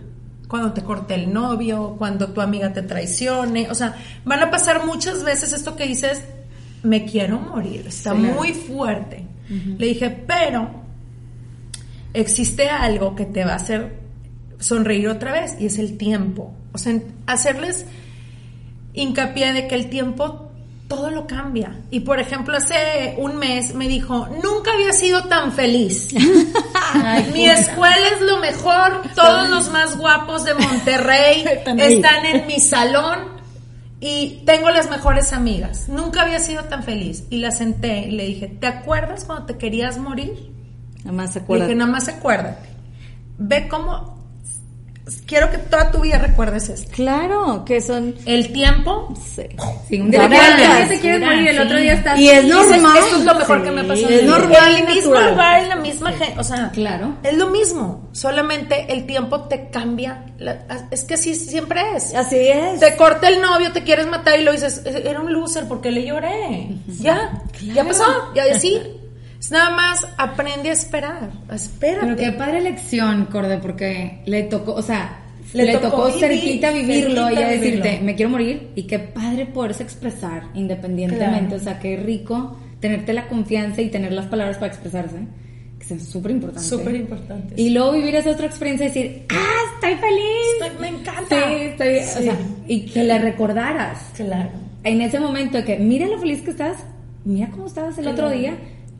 Cuando 0.47 0.73
te 0.73 0.81
corte 0.83 1.13
el 1.15 1.31
novio, 1.33 1.95
cuando 1.97 2.29
tu 2.29 2.41
amiga 2.41 2.71
te 2.73 2.81
traicione. 2.81 3.69
O 3.69 3.75
sea, 3.75 3.95
van 4.25 4.41
a 4.41 4.49
pasar 4.49 4.85
muchas 4.85 5.23
veces 5.23 5.53
esto 5.53 5.75
que 5.75 5.85
dices, 5.87 6.21
me 6.83 7.05
quiero 7.05 7.39
morir. 7.39 7.85
Está 7.87 8.11
Sí. 8.13 8.17
muy 8.17 8.53
fuerte. 8.53 9.25
Le 9.77 9.85
dije, 9.87 10.09
pero 10.09 10.69
existe 12.13 12.69
algo 12.69 13.15
que 13.15 13.25
te 13.25 13.45
va 13.45 13.53
a 13.53 13.55
hacer 13.57 13.95
sonreír 14.59 15.07
otra 15.09 15.31
vez 15.33 15.55
y 15.59 15.65
es 15.67 15.77
el 15.79 15.97
tiempo. 15.97 16.53
O 16.73 16.77
sea, 16.77 16.99
hacerles 17.27 17.85
hincapié 18.93 19.53
de 19.53 19.67
que 19.67 19.75
el 19.75 19.89
tiempo 19.89 20.46
todo 20.87 21.11
lo 21.11 21.27
cambia. 21.27 21.75
Y 21.91 22.01
por 22.01 22.19
ejemplo, 22.19 22.57
hace 22.57 23.15
un 23.17 23.37
mes 23.37 23.73
me 23.73 23.87
dijo, 23.87 24.27
nunca 24.43 24.73
había 24.73 24.93
sido 24.93 25.23
tan 25.25 25.51
feliz. 25.51 26.13
Mi 27.33 27.45
escuela 27.45 28.07
es 28.15 28.21
lo 28.21 28.37
mejor, 28.39 29.01
todos 29.13 29.49
los 29.49 29.69
más 29.71 29.97
guapos 29.97 30.45
de 30.45 30.53
Monterrey 30.53 31.45
están 31.77 32.25
en 32.25 32.47
mi 32.47 32.59
salón 32.59 33.37
y 33.99 34.43
tengo 34.45 34.69
las 34.69 34.89
mejores 34.89 35.33
amigas. 35.33 35.89
Nunca 35.89 36.21
había 36.21 36.39
sido 36.39 36.63
tan 36.65 36.83
feliz. 36.83 37.25
Y 37.29 37.37
la 37.37 37.51
senté 37.51 38.07
y 38.07 38.11
le 38.11 38.25
dije, 38.25 38.47
¿te 38.47 38.67
acuerdas 38.67 39.25
cuando 39.25 39.45
te 39.45 39.57
querías 39.57 39.97
morir? 39.97 40.51
Nada 40.99 41.11
más 41.11 41.33
se 41.33 41.41
Le 41.47 41.61
dije, 41.61 41.75
nada 41.75 41.91
más 41.91 42.07
acuérdate. 42.07 42.69
Ve 43.37 43.67
cómo. 43.67 44.16
Quiero 45.25 45.49
que 45.49 45.57
toda 45.57 45.91
tu 45.91 46.01
vida 46.01 46.17
recuerdes 46.17 46.69
esto. 46.69 46.91
Claro, 46.93 47.63
que 47.65 47.79
son... 47.81 48.15
El 48.25 48.51
tiempo. 48.51 49.13
Sí. 49.35 49.43
Sí, 49.87 49.99
un 50.01 50.11
día, 50.11 50.27
te 50.87 50.95
sí, 50.95 51.01
quieres 51.01 51.21
morir, 51.21 51.47
el 51.47 51.59
otro 51.59 51.77
día 51.77 51.93
estás... 51.93 52.19
Y 52.19 52.29
es 52.29 52.45
normal. 52.45 52.97
Esto 52.97 53.17
es 53.17 53.23
lo 53.25 53.35
mejor 53.35 53.63
que 53.63 53.71
me 53.71 53.83
pasó. 53.85 54.01
en 54.01 54.13
es 54.13 54.21
mi 54.21 54.27
vida". 54.27 54.37
normal 54.37 54.71
y 54.71 54.75
En 54.75 54.87
el 54.89 54.95
mismo 54.95 55.13
natural. 55.13 55.31
lugar, 55.31 55.63
en 55.63 55.69
la 55.69 55.75
misma 55.77 56.11
gente. 56.11 56.39
O 56.39 56.43
sea, 56.43 56.71
Claro. 56.71 57.15
es 57.23 57.37
lo 57.37 57.47
mismo. 57.47 58.09
Solamente 58.11 58.85
el 58.91 59.05
tiempo 59.05 59.41
te 59.43 59.69
cambia. 59.69 60.25
la- 60.39 60.65
es 60.91 61.03
que 61.05 61.13
así 61.15 61.33
siempre 61.35 61.81
es. 61.95 62.13
Así 62.13 62.35
es. 62.37 62.79
Te 62.79 62.95
corta 62.95 63.27
el 63.27 63.41
novio, 63.41 63.71
te 63.71 63.83
quieres 63.83 64.05
matar 64.07 64.39
y 64.39 64.43
lo 64.43 64.51
dices, 64.51 64.81
"E-, 64.85 65.09
era 65.09 65.19
un 65.21 65.31
loser 65.33 65.67
porque 65.67 65.89
le 65.89 66.05
lloré. 66.05 66.67
Ya, 66.99 67.41
ya 67.73 67.83
pasó, 67.83 68.03
ya 68.35 68.43
así. 68.53 68.79
Nada 69.51 69.69
más 69.71 70.05
aprende 70.17 70.69
a 70.69 70.73
esperar. 70.73 71.29
Espérate. 71.53 72.05
Pero 72.05 72.15
qué 72.17 72.31
padre 72.37 72.61
lección, 72.61 73.25
Corde, 73.31 73.57
porque 73.57 74.21
le 74.25 74.43
tocó, 74.43 74.73
o 74.73 74.81
sea, 74.81 75.19
Le 75.53 75.65
le, 75.65 75.73
tocó 75.73 75.89
tocó, 75.89 76.05
vivir, 76.07 76.19
cerquita 76.19 76.71
vivirlo 76.71 77.23
cerquita 77.27 77.41
y 77.41 77.43
a 77.43 77.47
decirte, 77.47 77.81
vivirlo. 77.89 78.05
me 78.05 78.15
quiero 78.15 78.29
morir, 78.31 78.69
y 78.75 78.83
qué 78.83 78.99
padre 78.99 79.45
poderse 79.45 79.83
expresar 79.83 80.43
independientemente, 80.53 81.39
Claro. 81.47 81.55
o 81.55 81.59
sea, 81.59 81.79
qué 81.79 81.95
rico 81.97 82.57
tenerte 82.79 83.13
la 83.13 83.27
confianza 83.27 83.81
y 83.81 83.89
tener 83.89 84.11
las 84.11 84.25
palabras 84.25 84.57
para 84.57 84.67
expresarse, 84.71 85.15
que 85.79 85.93
es 85.93 86.07
súper 86.07 86.31
importante. 86.31 86.67
Súper 86.67 86.95
importante. 86.95 87.53
Y 87.59 87.69
luego 87.69 87.93
vivir 87.93 88.15
esa 88.15 88.31
otra 88.31 88.45
experiencia 88.47 88.85
y 88.85 88.89
decir, 88.89 89.25
ah, 89.29 89.73
estoy 89.75 89.95
feliz. 89.95 90.61
Estoy- 90.61 90.81
me 90.81 90.87
encanta. 90.99 91.35
Sí, 91.47 91.53
estoy, 91.61 91.97
o 91.97 92.23
sea, 92.23 92.37
y 92.67 92.81
que 92.85 93.03
le 93.03 93.17
recordaras 93.19 94.11
Claro. 94.15 94.49
en 94.83 95.01
ese 95.01 95.19
momento 95.19 95.57
de 95.57 95.63
que, 95.63 95.77
mira 95.77 96.05
lo 96.07 96.19
feliz 96.19 96.41
que 96.41 96.51
estás, 96.51 96.77
mira 97.25 97.49
cómo 97.49 97.65
estabas 97.67 97.97
el 97.97 98.07
otro 98.09 98.29
día, 98.29 98.55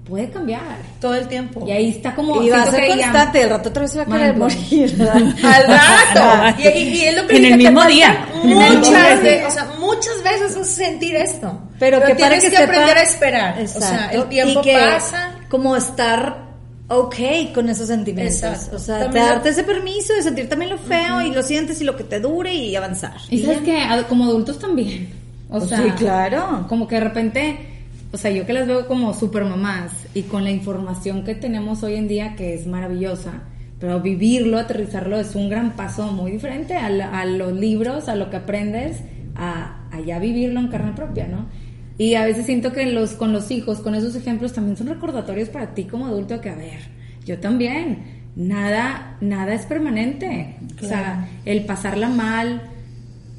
puede 0.07 0.29
cambiar. 0.29 0.61
Todo 1.01 1.15
el 1.15 1.27
tiempo. 1.27 1.65
Y 1.67 1.71
ahí 1.71 1.89
está 1.89 2.15
como... 2.15 2.41
Y 2.41 2.49
va 2.49 2.63
a 2.63 2.71
ser 2.71 2.81
que 2.81 2.87
constante, 2.89 3.41
el 3.41 3.49
rato 3.49 3.69
otra 3.69 3.81
vez 3.83 3.91
se 3.91 3.97
va 3.97 4.03
a 4.03 4.05
querer 4.07 4.35
morir. 4.37 5.01
Al 5.43 5.67
rato. 5.67 6.59
y, 6.61 6.67
y- 6.67 6.89
y 6.95 7.01
es 7.03 7.15
lo 7.21 7.27
que 7.27 7.37
En 7.37 7.45
el 7.45 7.57
mismo 7.57 7.83
día. 7.85 8.25
Muchas, 8.43 9.21
de- 9.23 9.45
o 9.45 9.51
sea, 9.51 9.67
muchas 9.79 10.23
veces 10.23 10.55
vas 10.55 10.67
a 10.69 10.71
sentir 10.71 11.15
esto. 11.15 11.59
Pero, 11.79 11.97
que 11.99 12.15
para 12.15 12.15
tienes 12.15 12.43
que, 12.45 12.49
que, 12.51 12.55
sepa- 12.57 12.63
aprender 12.63 12.97
a 12.97 13.01
esperar. 13.03 13.53
O 13.53 13.67
sea, 13.67 13.87
Exacto. 13.89 14.17
el 14.23 14.29
tiempo 14.29 14.59
y 14.59 14.63
que 14.63 14.73
pasa. 14.73 15.31
Como 15.49 15.75
estar 15.75 16.47
ok 16.89 17.15
con 17.53 17.69
esos 17.69 17.87
sentimientos. 17.87 18.35
Exacto. 18.43 18.75
O 18.75 18.79
sea, 18.79 18.99
También 18.99 19.25
lo- 19.25 19.31
darte 19.33 19.49
ese 19.49 19.63
permiso 19.63 20.13
de 20.13 20.21
sentir 20.23 20.47
también 20.49 20.71
lo 20.71 20.77
feo 20.77 21.21
y 21.21 21.31
lo 21.31 21.43
sientes 21.43 21.81
y 21.81 21.83
lo 21.83 21.95
que 21.97 22.03
te 22.05 22.19
dure 22.19 22.53
y 22.53 22.75
avanzar. 22.75 23.15
Y 23.29 23.43
sabes 23.43 23.59
que 23.59 23.77
como 24.07 24.23
adultos 24.25 24.57
también. 24.57 25.09
O 25.49 25.57
Pues 25.59 25.69
sea, 25.69 25.77
sí, 25.83 25.89
claro. 25.91 26.65
Como 26.67 26.87
que 26.87 26.95
de 26.95 27.01
repente, 27.01 27.76
o 28.11 28.17
sea, 28.17 28.31
yo 28.31 28.45
que 28.45 28.53
las 28.53 28.67
veo 28.67 28.87
como 28.87 29.13
super 29.13 29.43
mamás 29.45 29.91
y 30.13 30.23
con 30.23 30.43
la 30.43 30.51
información 30.51 31.23
que 31.23 31.35
tenemos 31.35 31.83
hoy 31.83 31.95
en 31.95 32.07
día, 32.07 32.35
que 32.35 32.53
es 32.53 32.65
maravillosa, 32.67 33.43
pero 33.79 33.99
vivirlo, 34.01 34.57
aterrizarlo 34.57 35.19
es 35.19 35.35
un 35.35 35.49
gran 35.49 35.75
paso 35.75 36.11
muy 36.11 36.31
diferente 36.31 36.75
a, 36.75 36.89
la- 36.89 37.19
a 37.19 37.25
los 37.25 37.53
libros, 37.53 38.07
a 38.09 38.15
lo 38.15 38.29
que 38.29 38.37
aprendes, 38.37 39.01
a, 39.35 39.87
a 39.91 39.99
ya 39.99 40.19
vivirlo 40.19 40.59
en 40.59 40.67
carne 40.69 40.93
propia, 40.93 41.27
¿no? 41.27 41.45
Y 41.99 42.15
a 42.15 42.25
veces 42.25 42.45
siento 42.45 42.73
que 42.73 42.85
los, 42.85 43.11
con 43.13 43.33
los 43.33 43.49
hijos, 43.51 43.79
con 43.79 43.93
esos 43.95 44.15
ejemplos, 44.15 44.53
también 44.53 44.77
son 44.77 44.87
recordatorios 44.87 45.49
para 45.49 45.73
ti 45.73 45.83
como 45.85 46.05
adulto 46.07 46.39
que, 46.41 46.49
a 46.49 46.55
ver, 46.55 46.79
yo 47.25 47.39
también, 47.39 48.21
nada, 48.35 49.17
nada 49.19 49.53
es 49.53 49.65
permanente. 49.65 50.55
O 50.81 50.85
sea, 50.85 51.27
el 51.45 51.65
pasarla 51.65 52.07
mal, 52.09 52.61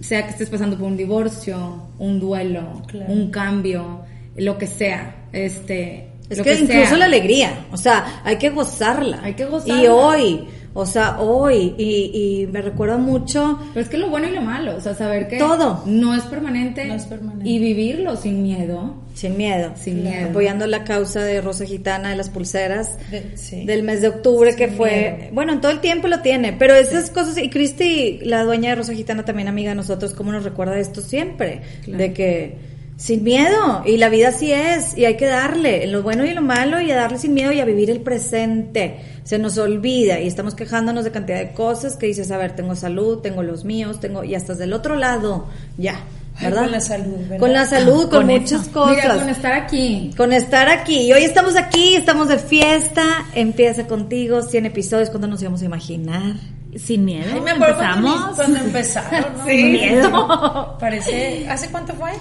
sea 0.00 0.24
que 0.24 0.30
estés 0.30 0.50
pasando 0.50 0.76
por 0.76 0.86
un 0.88 0.96
divorcio, 0.96 1.84
un 1.98 2.18
duelo, 2.20 2.82
Claro. 2.88 3.12
un 3.12 3.30
cambio, 3.30 4.02
lo 4.38 4.58
que 4.58 4.66
sea, 4.66 5.16
este, 5.32 6.08
Es 6.30 6.38
lo 6.38 6.44
que, 6.44 6.54
incluso 6.54 6.88
sea. 6.90 6.96
la 6.98 7.04
alegría, 7.06 7.66
o 7.72 7.76
sea, 7.76 8.22
hay 8.24 8.36
que 8.36 8.50
gozarla. 8.50 9.20
Hay 9.22 9.34
que 9.34 9.44
gozarla. 9.46 9.82
Y 9.82 9.86
hoy, 9.86 10.44
o 10.74 10.86
sea, 10.86 11.18
hoy, 11.20 11.74
y, 11.78 12.42
y 12.42 12.46
me 12.48 12.62
recuerda 12.62 12.98
mucho, 12.98 13.58
Pero 13.74 13.80
es 13.84 13.88
que 13.88 13.98
lo 13.98 14.10
bueno 14.10 14.28
y 14.28 14.32
lo 14.32 14.42
malo, 14.42 14.76
o 14.76 14.80
sea, 14.80 14.94
saber 14.94 15.26
que 15.28 15.38
Todo. 15.38 15.82
no 15.86 16.14
es 16.14 16.22
permanente, 16.24 16.84
No 16.84 16.94
es 16.94 17.04
permanente. 17.06 17.48
y 17.48 17.58
vivirlo 17.58 18.14
sin 18.16 18.42
miedo. 18.42 18.94
sin 19.14 19.36
miedo, 19.36 19.72
Sin 19.74 20.04
miedo. 20.04 20.28
apoyando 20.28 20.66
la 20.68 20.84
causa 20.84 21.20
de 21.24 21.40
Rosa 21.40 21.64
Gitana 21.64 22.10
de 22.10 22.16
las 22.16 22.30
pulseras 22.30 22.96
De- 23.10 23.36
sí. 23.36 23.64
del 23.64 23.82
mes 23.82 24.00
de 24.02 24.08
octubre, 24.08 24.54
que 24.54 24.68
fue, 24.68 25.16
miedo. 25.18 25.30
bueno, 25.34 25.54
en 25.54 25.60
todo 25.60 25.72
el 25.72 25.80
tiempo 25.80 26.06
lo 26.06 26.20
tiene, 26.20 26.52
pero 26.52 26.76
esas 26.76 27.10
cosas, 27.10 27.36
y 27.38 27.50
Cristi, 27.50 28.20
la 28.22 28.44
dueña 28.44 28.70
de 28.70 28.76
Rosa 28.76 28.92
Gitana, 28.94 29.24
también 29.24 29.48
amiga 29.48 29.70
de 29.70 29.74
nosotros, 29.74 30.14
¿cómo 30.14 30.30
nos 30.30 30.44
recuerda 30.44 30.78
esto 30.78 31.00
siempre? 31.00 31.62
De 31.88 32.12
que 32.12 32.77
sin 32.98 33.22
miedo. 33.22 33.82
Y 33.86 33.96
la 33.96 34.10
vida 34.10 34.28
así 34.28 34.52
es, 34.52 34.98
y 34.98 35.06
hay 35.06 35.16
que 35.16 35.26
darle, 35.26 35.86
lo 35.86 36.02
bueno 36.02 36.24
y 36.24 36.34
lo 36.34 36.42
malo, 36.42 36.80
y 36.80 36.90
a 36.90 36.96
darle 36.96 37.16
sin 37.16 37.32
miedo 37.32 37.52
y 37.52 37.60
a 37.60 37.64
vivir 37.64 37.88
el 37.90 38.00
presente. 38.00 38.98
Se 39.22 39.38
nos 39.38 39.56
olvida 39.56 40.20
y 40.20 40.26
estamos 40.26 40.54
quejándonos 40.54 41.04
de 41.04 41.12
cantidad 41.12 41.38
de 41.38 41.52
cosas 41.52 41.96
que 41.96 42.06
dices, 42.06 42.30
a 42.30 42.36
ver, 42.36 42.56
tengo 42.56 42.74
salud, 42.74 43.18
tengo 43.18 43.42
los 43.42 43.64
míos, 43.64 44.00
tengo, 44.00 44.24
y 44.24 44.34
hasta 44.34 44.54
del 44.54 44.72
otro 44.72 44.96
lado, 44.96 45.46
ya. 45.78 46.00
Ay, 46.40 46.46
¿verdad? 46.46 46.62
con 46.62 46.72
la 46.72 46.80
salud, 46.80 47.16
¿verdad? 47.18 47.38
Con 47.38 47.52
la 47.52 47.66
salud, 47.66 48.02
con, 48.02 48.10
Con 48.10 48.26
muchas 48.26 48.62
eso. 48.62 48.72
cosas. 48.72 48.96
Mira, 48.96 49.14
con 49.16 49.28
estar 49.28 49.52
aquí. 49.52 50.10
Con 50.16 50.32
estar 50.32 50.68
aquí. 50.68 51.00
Y 51.02 51.12
hoy 51.12 51.24
estamos 51.24 51.56
aquí, 51.56 51.94
estamos 51.94 52.28
de 52.28 52.38
fiesta. 52.38 53.26
Empieza 53.34 53.86
contigo, 53.86 54.42
100 54.42 54.66
episodios. 54.66 55.10
¿Cuándo 55.10 55.26
nos 55.26 55.40
íbamos 55.40 55.62
a 55.62 55.64
imaginar? 55.64 56.34
Sin 56.76 57.04
miedo. 57.04 57.26
Ay, 57.32 57.40
me 57.40 57.56
cuando, 57.56 57.66
empezamos. 57.66 58.36
cuando 58.36 58.58
empezaron, 58.58 59.36
¿no? 59.38 59.44
Sin 59.46 59.72
miedo. 59.72 60.76
Parece, 60.78 61.48
¿hace 61.48 61.70
cuánto 61.70 61.94
fue? 61.94 62.12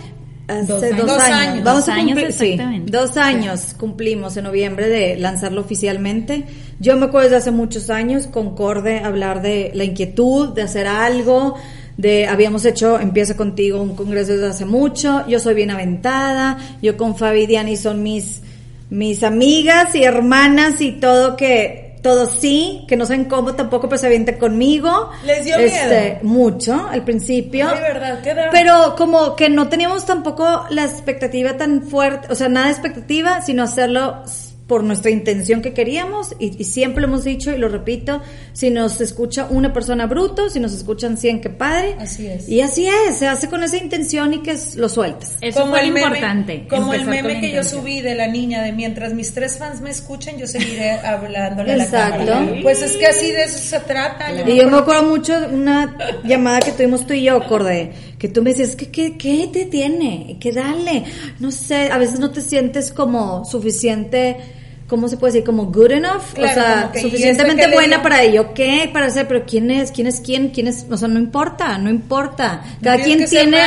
Hace 0.47 0.65
Dos 0.65 0.81
dos, 0.81 0.83
años. 0.83 0.97
años. 0.97 1.07
Dos 1.07 1.21
años. 1.21 1.63
Vamos 1.63 1.85
Dos 1.85 1.89
a 1.89 1.93
años 1.93 2.07
cumplir, 2.13 2.31
sí, 2.33 2.45
exactamente. 2.51 2.91
dos 2.91 3.17
años 3.17 3.61
cumplimos 3.77 4.37
en 4.37 4.43
noviembre 4.45 4.87
de 4.87 5.17
lanzarlo 5.17 5.59
oficialmente. 5.61 6.45
Yo 6.79 6.95
me 6.95 7.07
acuerdo 7.07 7.25
desde 7.25 7.37
hace 7.37 7.51
muchos 7.51 7.89
años 7.89 8.27
con 8.27 8.55
Corde 8.55 8.99
hablar 8.99 9.41
de 9.41 9.71
la 9.73 9.83
inquietud, 9.83 10.53
de 10.53 10.61
hacer 10.61 10.87
algo, 10.87 11.55
de 11.97 12.27
habíamos 12.27 12.63
hecho 12.63 12.99
Empieza 12.99 13.35
contigo 13.35 13.81
un 13.81 13.95
congreso 13.95 14.33
desde 14.33 14.47
hace 14.47 14.65
mucho. 14.65 15.27
Yo 15.27 15.39
soy 15.39 15.53
bien 15.55 15.71
aventada. 15.71 16.57
Yo 16.81 16.95
con 16.95 17.17
Fabi 17.17 17.41
y 17.41 17.47
Diani 17.47 17.75
son 17.75 18.01
mis 18.03 18.41
mis 18.89 19.21
amigas 19.23 19.93
y 19.95 20.03
hermanas 20.05 20.79
y 20.79 20.93
todo 20.93 21.35
que 21.35 21.86
todo 22.01 22.27
sí, 22.27 22.85
que 22.87 22.95
no 22.95 23.05
saben 23.05 23.25
cómo 23.25 23.53
tampoco 23.55 23.89
pues 23.89 24.01
se 24.01 24.07
avienta 24.07 24.37
conmigo. 24.37 25.11
¿Les 25.25 25.45
dio 25.45 25.57
Este, 25.57 26.19
Mucho 26.23 26.87
al 26.89 27.03
principio. 27.03 27.67
Verdad, 27.67 28.21
qué. 28.23 28.35
Pero 28.51 28.95
como 28.97 29.35
que 29.35 29.49
no 29.49 29.67
teníamos 29.67 30.05
tampoco 30.05 30.65
la 30.69 30.85
expectativa 30.85 31.57
tan 31.57 31.83
fuerte, 31.83 32.31
o 32.31 32.35
sea, 32.35 32.49
nada 32.49 32.67
de 32.67 32.73
expectativa, 32.73 33.41
sino 33.41 33.63
hacerlo 33.63 34.23
por 34.67 34.83
nuestra 34.83 35.09
intención 35.11 35.61
que 35.61 35.73
queríamos 35.73 36.35
y, 36.39 36.61
y 36.61 36.65
siempre 36.65 37.01
lo 37.01 37.07
hemos 37.07 37.23
dicho 37.23 37.51
y 37.53 37.57
lo 37.57 37.69
repito, 37.69 38.21
si 38.51 38.69
nos 38.69 38.99
escucha 38.99 39.47
una 39.49 39.71
persona 39.71 40.07
bruto, 40.07 40.49
si 40.49 40.59
nos 40.59 40.73
escuchan 40.73 41.15
100, 41.17 41.39
qué 41.39 41.49
padre. 41.49 41.95
Así 41.99 42.27
es. 42.27 42.49
Y 42.49 42.59
así 42.59 42.87
es, 42.87 43.15
se 43.17 43.27
hace 43.27 43.47
con 43.49 43.63
esa 43.63 43.77
intención 43.77 44.33
y 44.33 44.39
que 44.39 44.51
es- 44.51 44.75
lo 44.75 44.89
sueltas. 44.89 45.37
Eso 45.39 45.65
fue 45.67 45.87
lo 45.87 45.93
meme- 45.93 46.01
importante. 46.01 46.67
Como 46.69 46.93
el 46.93 47.05
meme 47.05 47.39
que 47.39 47.51
yo 47.53 47.63
subí 47.63 48.01
de 48.01 48.15
la 48.15 48.27
niña 48.27 48.61
de 48.61 48.73
mientras 48.73 49.13
mis 49.13 49.33
tres 49.33 49.57
fans 49.57 49.79
me 49.79 49.89
escuchen, 49.89 50.37
yo 50.37 50.47
seguiré 50.47 50.91
hablándole 50.99 51.71
a 51.73 51.77
la 51.77 51.83
Exacto. 51.85 52.25
cámara. 52.25 52.59
Pues 52.61 52.81
es 52.81 52.97
que 52.97 53.05
así 53.07 53.31
de 53.31 53.43
eso 53.43 53.59
se 53.59 53.79
trata. 53.79 54.33
Y 54.45 54.57
yo 54.57 54.69
me 54.69 54.77
acuerdo 54.79 55.03
mucho 55.03 55.39
de 55.39 55.47
una 55.47 55.95
llamada 56.25 56.59
que 56.59 56.73
tuvimos 56.73 57.07
tú 57.07 57.13
y 57.13 57.23
yo, 57.23 57.41
Corde, 57.47 57.93
que 58.19 58.27
tú 58.27 58.41
me 58.43 58.49
decías, 58.49 58.75
¿qué, 58.75 58.89
qué, 58.91 59.17
qué 59.17 59.49
te 59.51 59.65
tiene? 59.65 60.35
¿Qué 60.41 60.51
dale? 60.51 61.05
No 61.39 61.51
sé, 61.51 61.89
a 61.89 61.97
veces 61.97 62.19
no 62.19 62.31
te 62.31 62.41
sientes 62.41 62.91
como 62.91 63.45
suficiente, 63.45 64.37
¿cómo 64.87 65.07
se 65.07 65.17
puede 65.17 65.33
decir? 65.33 65.45
Como 65.45 65.65
good 65.65 65.91
enough, 65.91 66.33
Claro, 66.33 66.51
o 66.51 66.63
sea, 66.63 66.89
que, 66.91 66.99
¿y 66.99 67.01
suficientemente 67.03 67.67
buena 67.71 68.01
para 68.01 68.23
ello. 68.23 68.53
¿Qué? 68.53 68.89
Para 68.91 69.09
ser, 69.09 69.27
pero 69.27 69.45
¿quién 69.45 69.69
es? 69.69 69.91
¿Quién 69.91 70.07
es 70.07 70.21
quién? 70.21 70.49
¿Quién 70.49 70.67
es? 70.67 70.85
O 70.89 70.97
sea, 70.97 71.07
no 71.07 71.19
importa, 71.19 71.77
no 71.77 71.89
importa. 71.89 72.63
Cada 72.81 73.03
quien 73.03 73.25
tiene, 73.25 73.57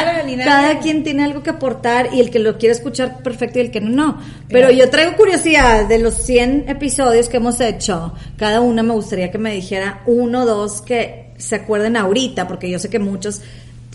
cada 0.44 0.78
quien 0.80 1.04
tiene 1.04 1.24
algo 1.24 1.42
que 1.42 1.50
aportar 1.50 2.10
y 2.12 2.20
el 2.20 2.30
que 2.30 2.38
lo 2.38 2.58
quiere 2.58 2.74
escuchar 2.74 3.22
perfecto 3.22 3.58
y 3.58 3.62
el 3.62 3.70
que 3.70 3.80
no, 3.80 3.90
no. 3.90 4.20
Pero 4.48 4.70
yo 4.70 4.88
traigo 4.90 5.16
curiosidad 5.16 5.86
de 5.86 5.98
los 5.98 6.14
100 6.14 6.68
episodios 6.68 7.28
que 7.28 7.36
hemos 7.36 7.60
hecho. 7.60 8.14
Cada 8.36 8.60
una 8.60 8.82
me 8.82 8.94
gustaría 8.94 9.30
que 9.30 9.38
me 9.38 9.52
dijera 9.52 10.02
uno 10.06 10.42
o 10.42 10.46
dos 10.46 10.82
que 10.82 11.30
se 11.36 11.56
acuerden 11.56 11.96
ahorita, 11.96 12.46
porque 12.46 12.70
yo 12.70 12.78
sé 12.78 12.90
que 12.90 12.98
muchos, 12.98 13.40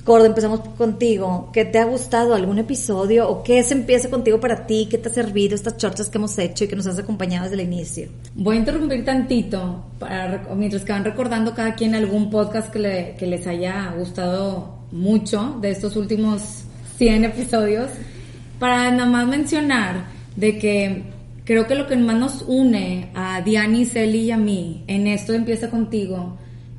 Cordo, 0.06 0.28
empezamos 0.28 0.60
contigo. 0.78 1.50
¿Qué 1.52 1.65
te 1.65 1.80
ha 1.80 1.86
gustado 1.86 2.36
algún 2.36 2.60
episodio 2.60 3.28
o 3.28 3.41
qué 3.41 3.63
se 3.63 3.74
empieza 3.74 4.08
contigo 4.08 4.39
para 4.39 4.68
ti? 4.68 4.88
¿Qué 4.89 5.00
te 5.00 5.10
ha 5.10 5.12
servido 5.12 5.56
estas 5.56 5.78
chorchas 5.78 6.10
que 6.10 6.20
hemos 6.20 6.38
hecho 6.38 6.63
y 6.63 6.68
que 6.68 6.76
nos 6.76 6.86
has 6.86 7.00
acompañado 7.00 7.50
desde 7.50 7.56
el 7.63 7.68
inicio? 7.68 8.10
Voy 8.36 8.56
a 8.58 8.60
interrumpir 8.60 9.04
tantito 9.04 9.84
para 9.98 10.48
mientras 10.56 10.84
que 10.84 10.91
van 10.91 11.04
recordando 11.06 11.56
cada 11.56 11.74
quien 11.74 11.96
algún 11.96 12.30
podcast 12.30 12.72
que, 12.72 12.78
le- 12.80 13.15
que 13.18 13.26
les 13.26 13.48
haya 13.48 13.96
gustado 13.98 14.76
mucho 14.91 15.58
de 15.60 15.72
estos 15.72 15.96
últimos 15.96 16.65
100 17.00 17.24
episodios 17.26 17.89
para 18.60 18.91
nada 18.91 19.10
más 19.10 19.28
mencionar 19.28 20.06
de 20.36 20.60
que 20.60 21.04
creo 21.46 21.65
que 21.65 21.74
lo 21.74 21.88
que 21.88 21.96
más 21.98 22.15
nos 22.18 22.44
une 22.44 23.10
a 23.15 23.41
Diani, 23.41 23.86
Celi 23.86 24.20
y 24.26 24.32
a 24.32 24.38
mí 24.38 24.84
en 24.86 25.08
esto 25.08 25.34
empieza 25.34 25.72
contigo 25.72 26.38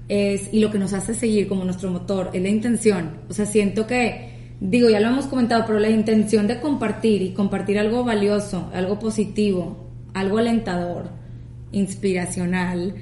es 0.08 0.52
y 0.52 0.60
lo 0.60 0.70
que 0.70 0.78
nos 0.78 0.92
hace 0.92 1.14
seguir 1.14 1.48
como 1.48 1.64
nuestro 1.64 1.90
motor 1.90 2.30
es 2.32 2.42
la 2.42 2.48
intención. 2.48 3.10
O 3.28 3.32
sea, 3.32 3.46
siento 3.46 3.86
que 3.86 4.36
digo, 4.60 4.88
ya 4.88 5.00
lo 5.00 5.08
hemos 5.08 5.26
comentado, 5.26 5.64
pero 5.66 5.78
la 5.78 5.90
intención 5.90 6.46
de 6.46 6.60
compartir 6.60 7.22
y 7.22 7.32
compartir 7.32 7.78
algo 7.78 8.04
valioso, 8.04 8.70
algo 8.74 8.98
positivo, 8.98 9.90
algo 10.14 10.38
alentador, 10.38 11.10
inspiracional, 11.72 12.94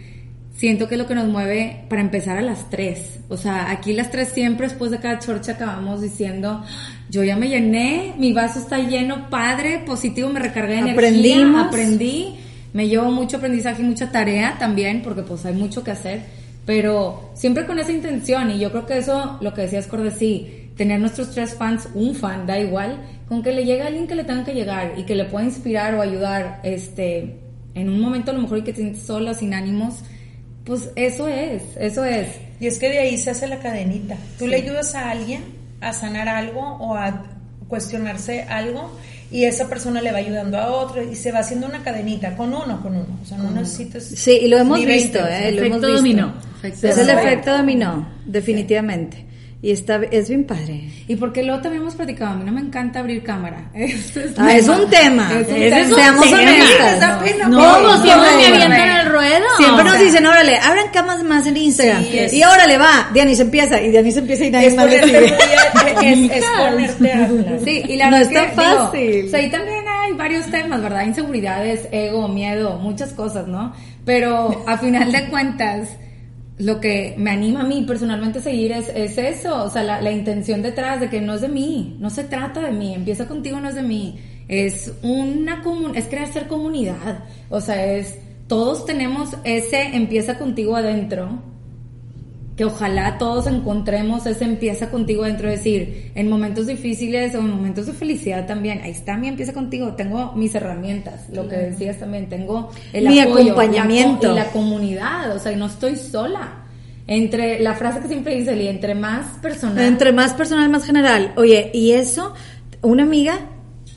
siento 0.57 0.89
que 0.89 0.95
es 0.95 1.01
lo 1.01 1.07
que 1.07 1.15
nos 1.15 1.29
mueve 1.29 1.85
para 1.89 2.03
empezar 2.03 2.39
a 2.39 2.43
las 2.43 2.71
tres. 2.71 3.21
O 3.29 3.37
sea, 3.37 3.71
aquí 3.71 3.93
las 3.93 4.11
tres 4.11 4.29
siempre 4.29 4.69
después 4.69 4.91
de 4.91 4.99
cada 4.99 5.19
chorcha 5.19 5.53
acabamos 5.53 6.01
diciendo, 6.01 6.65
yo 7.11 7.23
ya 7.23 7.37
me 7.37 7.49
llené, 7.49 8.15
mi 8.19 8.33
vaso 8.33 8.59
está 8.59 8.79
lleno, 8.79 9.31
padre, 9.31 9.83
positivo, 9.85 10.29
me 10.31 10.41
recargué 10.41 10.75
de 10.75 10.91
energía, 10.91 11.61
aprendí, 11.61 12.37
me 12.73 12.89
llevo 12.89 13.11
mucho 13.11 13.37
aprendizaje 13.37 13.83
y 13.83 13.85
mucha 13.85 14.11
tarea 14.11 14.57
también, 14.59 15.03
porque 15.03 15.23
pues 15.23 15.45
hay 15.47 15.55
mucho 15.55 15.85
que 15.85 15.93
hacer, 15.93 16.23
pero 16.67 17.31
siempre 17.35 17.67
con 17.67 17.79
esa 17.79 17.93
intención 17.93 18.51
y 18.51 18.59
yo 18.59 18.71
creo 18.71 18.87
que 18.87 18.99
eso, 18.99 19.39
lo 19.41 19.53
que 19.55 19.63
decías 19.63 19.87
Cordesí, 19.87 20.71
tener 20.77 21.01
nuestros 21.01 21.31
tres 21.31 21.55
fans, 21.55 21.89
un 21.95 22.15
fan, 22.15 22.47
da 22.47 22.59
igual, 22.59 22.99
con 23.29 23.43
que 23.43 23.53
le 23.53 23.65
llegue 23.65 23.83
a 23.83 23.87
alguien 23.87 24.07
que 24.07 24.15
le 24.15 24.25
tenga 24.25 24.45
que 24.45 24.55
llegar 24.55 24.95
y 24.97 25.05
que 25.05 25.15
le 25.15 25.25
pueda 25.25 25.45
inspirar 25.45 25.95
o 25.95 26.03
ayudar, 26.03 26.61
este, 26.65 27.37
en 27.75 27.89
un 27.89 28.01
momento 28.01 28.31
a 28.31 28.35
lo 28.35 28.41
mejor 28.41 28.59
y 28.59 28.63
que 28.63 28.73
te 28.73 28.81
sientes 28.81 29.03
sola, 29.03 29.35
sin 29.35 29.55
ánimos, 29.55 29.97
pues 30.65 30.91
eso 30.97 31.29
es, 31.29 31.63
eso 31.79 32.05
es. 32.05 32.29
Y 32.61 32.67
es 32.67 32.79
que 32.79 32.89
de 32.89 32.99
ahí 32.99 33.19
se 33.19 33.31
hace 33.31 33.47
la 33.47 33.59
cadenita. 33.59 34.17
Tú 34.39 34.47
le 34.47 34.57
ayudas 34.57 34.95
a 34.95 35.11
alguien 35.11 35.43
a 35.81 35.93
sanar 35.93 36.29
algo 36.29 36.61
o 36.61 36.95
a 36.95 37.25
cuestionarse 37.69 38.43
algo 38.45 38.91
y 39.31 39.45
esa 39.45 39.69
persona 39.69 40.01
le 40.01 40.13
va 40.13 40.19
ayudando 40.19 40.59
a 40.59 40.71
otro 40.71 41.03
y 41.03 41.15
se 41.15 41.33
va 41.33 41.41
haciendo 41.41 41.67
una 41.67 41.83
cadenita 41.83 42.37
con 42.37 42.55
uno, 42.55 42.81
con 42.83 42.95
uno. 42.95 43.19
O 43.23 43.27
sea, 43.27 43.37
no 43.39 43.51
necesitas... 43.51 44.05
Sí, 44.05 44.39
y 44.43 44.49
lo 44.49 44.59
hemos 44.59 44.79
ni 44.79 44.87
visto, 44.87 45.19
20, 45.19 45.49
¿eh? 45.49 45.53
Lo 45.53 45.63
hemos 45.63 45.79
Efecto 45.79 45.87
visto. 45.87 45.97
dominó. 45.97 46.54
Efecto 46.69 46.89
Es 46.89 46.99
el 46.99 47.11
efecto 47.11 47.57
dominó, 47.57 48.09
definitivamente. 48.27 49.27
Y 49.63 49.71
está, 49.71 49.99
es 50.11 50.29
bien 50.29 50.45
padre. 50.45 50.91
Y 51.09 51.17
porque 51.17 51.43
luego 51.43 51.63
también 51.63 51.81
hemos 51.81 51.95
platicado, 51.95 52.33
a 52.33 52.37
mí 52.37 52.45
no 52.45 52.53
me 52.53 52.61
encanta 52.61 52.99
abrir 53.01 53.23
cámara. 53.23 53.71
Eso 53.75 54.21
es, 54.21 54.33
Ah, 54.37 54.55
es 54.55 54.69
un 54.69 54.91
tema. 54.91 55.27
Es 55.33 55.49
un 55.49 55.55
tema. 55.55 55.79
es 55.81 55.95
Seamos 55.95 56.27
honestas. 56.33 57.01
No, 57.01 57.19
pues 57.19 57.31
siempre 58.03 58.31
no, 58.31 58.37
me 58.37 58.49
no, 58.51 58.55
avientan 58.57 58.89
no. 58.89 58.95
al 59.01 59.07
ruedo. 59.11 59.45
Siempre 59.57 59.85
nos 59.85 59.99
dicen, 60.01 60.27
órale, 60.27 60.59
abran 60.59 60.89
camas 60.93 61.23
más 61.25 61.47
en 61.47 61.57
Instagram. 61.57 62.03
Sí, 62.05 62.19
es- 62.19 62.33
y 62.35 62.45
órale, 62.45 62.77
va, 62.77 63.09
Diani 63.15 63.35
se 63.35 63.43
empieza, 63.43 63.81
y 63.81 63.91
Diani 63.91 64.13
se 64.13 64.19
empieza 64.19 64.45
y 64.45 64.51
nadie 64.51 64.67
Es 64.67 64.75
más 64.77 64.85
le 64.91 65.03
sigue. 65.03 65.25
es, 65.25 65.33
es 66.31 66.45
ponerte 66.59 67.13
a 67.13 67.25
hablar. 67.25 67.59
Sí, 67.65 67.83
y 67.89 67.97
la 67.97 68.11
No 68.11 68.19
verdad 68.19 68.23
es 68.23 68.29
que, 68.29 68.35
tan 68.35 68.51
digo, 68.71 68.85
fácil. 68.85 69.25
o 69.25 69.31
sea, 69.31 69.39
ahí 69.39 69.51
también 69.51 69.85
hay 69.89 70.13
varios 70.13 70.47
temas, 70.51 70.83
¿verdad? 70.83 71.07
Inseguridades, 71.07 71.89
ego, 71.91 72.29
miedo, 72.29 72.79
muchas 72.81 73.15
cosas, 73.15 73.47
¿no? 73.49 73.73
Pero 74.05 74.63
a 74.67 74.77
final 74.77 75.11
de 75.11 75.25
cuentas, 75.31 75.89
lo 76.59 76.81
que 76.81 77.15
me 77.19 77.31
anima 77.31 77.63
a 77.63 77.65
mí 77.65 77.85
personalmente 77.87 78.39
a 78.39 78.43
seguir 78.43 78.73
es, 78.73 78.89
es 78.89 79.19
eso, 79.19 79.65
o 79.65 79.71
sea, 79.71 79.83
la, 79.83 80.01
la 80.01 80.13
intención 80.13 80.63
detrás 80.63 81.01
de 81.01 81.09
que 81.09 81.21
no 81.21 81.35
es 81.35 81.41
de 81.41 81.49
mí, 81.49 81.97
no 81.99 82.11
se 82.11 82.25
trata 82.25 82.61
de 82.61 82.71
mí, 82.71 82.95
empieza 82.95 83.27
contigo, 83.27 83.61
no 83.61 83.69
es 83.69 83.75
de 83.75 83.83
mí, 83.83 84.19
es 84.47 84.93
una 85.03 85.63
comun 85.63 85.97
es 85.97 86.07
crear 86.07 86.33
ser 86.33 86.47
comunidad, 86.47 87.25
o 87.51 87.61
sea, 87.61 87.85
es, 87.85 88.19
todos 88.47 88.87
tenemos 88.87 89.37
ese 89.43 89.97
empieza 89.97 90.39
contigo 90.39 90.77
adentro, 90.77 91.43
que 92.57 92.65
ojalá 92.65 93.19
todos 93.19 93.47
encontremos 93.49 94.27
ese 94.27 94.45
empieza 94.45 94.91
contigo 94.91 95.25
dentro, 95.25 95.49
es 95.49 95.59
decir, 95.59 96.13
en 96.15 96.29
momentos 96.29 96.67
difíciles 96.67 97.35
o 97.35 97.39
en 97.39 97.51
momentos 97.51 97.87
de 97.87 97.93
felicidad 97.93 98.47
también, 98.47 98.81
ahí 98.83 98.93
está 98.93 99.17
mi 99.17 99.27
empieza 99.27 99.53
contigo, 99.53 99.95
tengo 99.95 100.33
mis 100.37 100.55
herramientas, 100.55 101.29
lo 101.31 101.49
que 101.49 101.57
decías 101.57 101.99
también, 101.99 102.29
tengo 102.29 102.71
el 102.93 103.09
Mi 103.09 103.19
apoyo, 103.19 103.53
acompañamiento. 103.53 104.29
la 104.29 104.33
y 104.33 104.37
la 104.37 104.53
comunidad, 104.53 105.35
o 105.35 105.39
sea, 105.41 105.53
y 105.53 105.57
no 105.57 105.67
estoy 105.67 105.97
sola. 105.97 106.61
Entre 107.07 107.61
la 107.61 107.75
frase 107.75 108.01
que 108.01 108.09
siempre 108.09 108.35
dice 108.37 108.53
Eli, 108.55 108.69
entre 108.69 108.95
más 108.95 109.27
personal, 109.43 109.85
Entre 109.85 110.13
más 110.13 110.33
personal, 110.33 110.71
más 110.71 110.87
general. 110.87 111.33
Oye, 111.37 111.71
y 111.75 111.93
eso, 111.93 112.35
una 112.81 113.03
amiga 113.03 113.41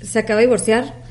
se 0.01 0.19
acaba 0.19 0.39
de 0.39 0.47
divorciar, 0.47 1.06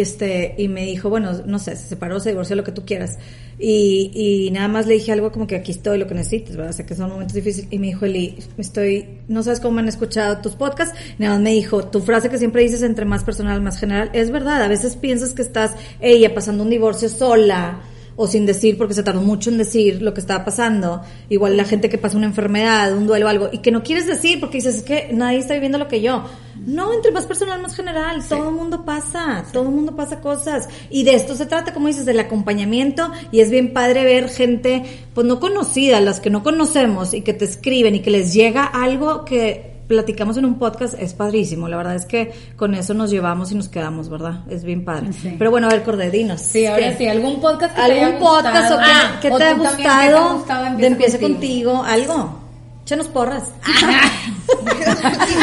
este, 0.00 0.54
y 0.58 0.68
me 0.68 0.84
dijo, 0.84 1.10
bueno, 1.10 1.32
no 1.46 1.58
sé, 1.58 1.76
se 1.76 1.88
separó, 1.88 2.20
se 2.20 2.30
divorció, 2.30 2.56
lo 2.56 2.64
que 2.64 2.72
tú 2.72 2.84
quieras. 2.84 3.18
Y, 3.58 4.10
y 4.14 4.50
nada 4.50 4.68
más 4.68 4.86
le 4.86 4.94
dije 4.94 5.12
algo 5.12 5.30
como 5.30 5.46
que 5.46 5.56
aquí 5.56 5.72
estoy, 5.72 5.98
lo 5.98 6.06
que 6.06 6.14
necesites, 6.14 6.56
¿verdad? 6.56 6.72
Sé 6.72 6.86
que 6.86 6.94
son 6.94 7.10
momentos 7.10 7.34
difíciles. 7.34 7.68
Y 7.70 7.78
me 7.78 7.88
dijo, 7.88 8.04
Eli, 8.04 8.38
estoy, 8.58 9.20
no 9.28 9.42
sabes 9.42 9.60
cómo 9.60 9.74
me 9.74 9.82
han 9.82 9.88
escuchado 9.88 10.38
tus 10.38 10.54
podcasts. 10.54 10.98
Nada 11.18 11.34
más 11.34 11.42
me 11.42 11.52
dijo, 11.52 11.84
tu 11.84 12.00
frase 12.00 12.28
que 12.28 12.38
siempre 12.38 12.62
dices 12.62 12.82
entre 12.82 13.04
más 13.04 13.24
personal, 13.24 13.60
más 13.60 13.78
general, 13.78 14.10
es 14.12 14.30
verdad. 14.30 14.62
A 14.62 14.68
veces 14.68 14.96
piensas 14.96 15.32
que 15.32 15.42
estás, 15.42 15.72
ella, 16.00 16.34
pasando 16.34 16.64
un 16.64 16.70
divorcio 16.70 17.08
sola, 17.08 17.82
o 18.16 18.26
sin 18.26 18.46
decir 18.46 18.76
porque 18.78 18.94
se 18.94 19.02
tardó 19.02 19.20
mucho 19.20 19.50
en 19.50 19.58
decir 19.58 20.02
lo 20.02 20.14
que 20.14 20.20
estaba 20.20 20.44
pasando. 20.44 21.02
Igual 21.28 21.56
la 21.56 21.64
gente 21.64 21.88
que 21.88 21.98
pasa 21.98 22.16
una 22.16 22.26
enfermedad, 22.26 22.96
un 22.96 23.06
duelo, 23.06 23.28
algo, 23.28 23.48
y 23.52 23.58
que 23.58 23.70
no 23.70 23.82
quieres 23.82 24.06
decir 24.06 24.40
porque 24.40 24.58
dices 24.58 24.76
es 24.76 24.82
que 24.82 25.10
nadie 25.12 25.38
está 25.38 25.54
viviendo 25.54 25.78
lo 25.78 25.88
que 25.88 26.00
yo. 26.00 26.24
No, 26.66 26.92
entre 26.92 27.10
más 27.10 27.26
personal, 27.26 27.60
más 27.60 27.74
general. 27.74 28.22
Todo 28.28 28.48
el 28.50 28.54
mundo 28.54 28.84
pasa, 28.84 29.44
todo 29.52 29.64
el 29.64 29.74
mundo 29.74 29.96
pasa 29.96 30.20
cosas. 30.20 30.68
Y 30.90 31.04
de 31.04 31.14
esto 31.14 31.34
se 31.34 31.46
trata, 31.46 31.74
como 31.74 31.88
dices, 31.88 32.06
del 32.06 32.20
acompañamiento. 32.20 33.10
Y 33.32 33.40
es 33.40 33.50
bien 33.50 33.72
padre 33.72 34.04
ver 34.04 34.28
gente, 34.28 34.84
pues 35.14 35.26
no 35.26 35.40
conocida, 35.40 36.00
las 36.00 36.20
que 36.20 36.30
no 36.30 36.42
conocemos 36.42 37.14
y 37.14 37.22
que 37.22 37.32
te 37.32 37.44
escriben 37.44 37.96
y 37.96 38.00
que 38.00 38.10
les 38.10 38.32
llega 38.32 38.64
algo 38.64 39.24
que 39.24 39.71
platicamos 39.92 40.38
en 40.38 40.46
un 40.46 40.58
podcast 40.58 40.94
es 40.98 41.12
padrísimo. 41.12 41.68
La 41.68 41.76
verdad 41.76 41.94
es 41.94 42.06
que 42.06 42.32
con 42.56 42.74
eso 42.74 42.94
nos 42.94 43.10
llevamos 43.10 43.52
y 43.52 43.54
nos 43.54 43.68
quedamos, 43.68 44.08
¿verdad? 44.08 44.40
Es 44.48 44.64
bien 44.64 44.84
padre. 44.86 45.10
Pero 45.38 45.50
bueno, 45.50 45.66
a 45.66 45.70
ver, 45.70 45.82
Cordedinos. 45.82 46.40
Sí, 46.40 46.64
ahora 46.66 46.96
sí, 46.96 47.06
algún 47.06 47.40
podcast 47.42 47.74
que 47.76 47.82
te 47.82 47.92
¿Algún 47.92 48.04
haya 48.04 48.18
podcast 48.18 48.72
o 48.72 48.76
gustado? 48.76 49.20
qué, 49.20 49.28
Ah, 49.28 49.34
o 49.34 49.38
te 49.38 49.44
ha 49.44 49.54
tú 49.54 49.62
también, 49.62 49.76
¿qué 49.76 49.82
gustado, 49.82 50.16
ha 50.28 50.32
gustado 50.32 50.62
de 50.64 50.70
Empieza 50.70 50.86
Empiece 50.86 51.20
contigo? 51.20 51.82
¿Algo? 51.84 52.38
Échanos 52.84 53.08
porras. 53.08 53.44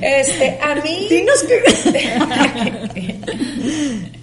Este, 0.00 0.58
a 0.62 0.74
mí. 0.76 1.06
Dinos 1.08 1.42
que... 1.44 1.62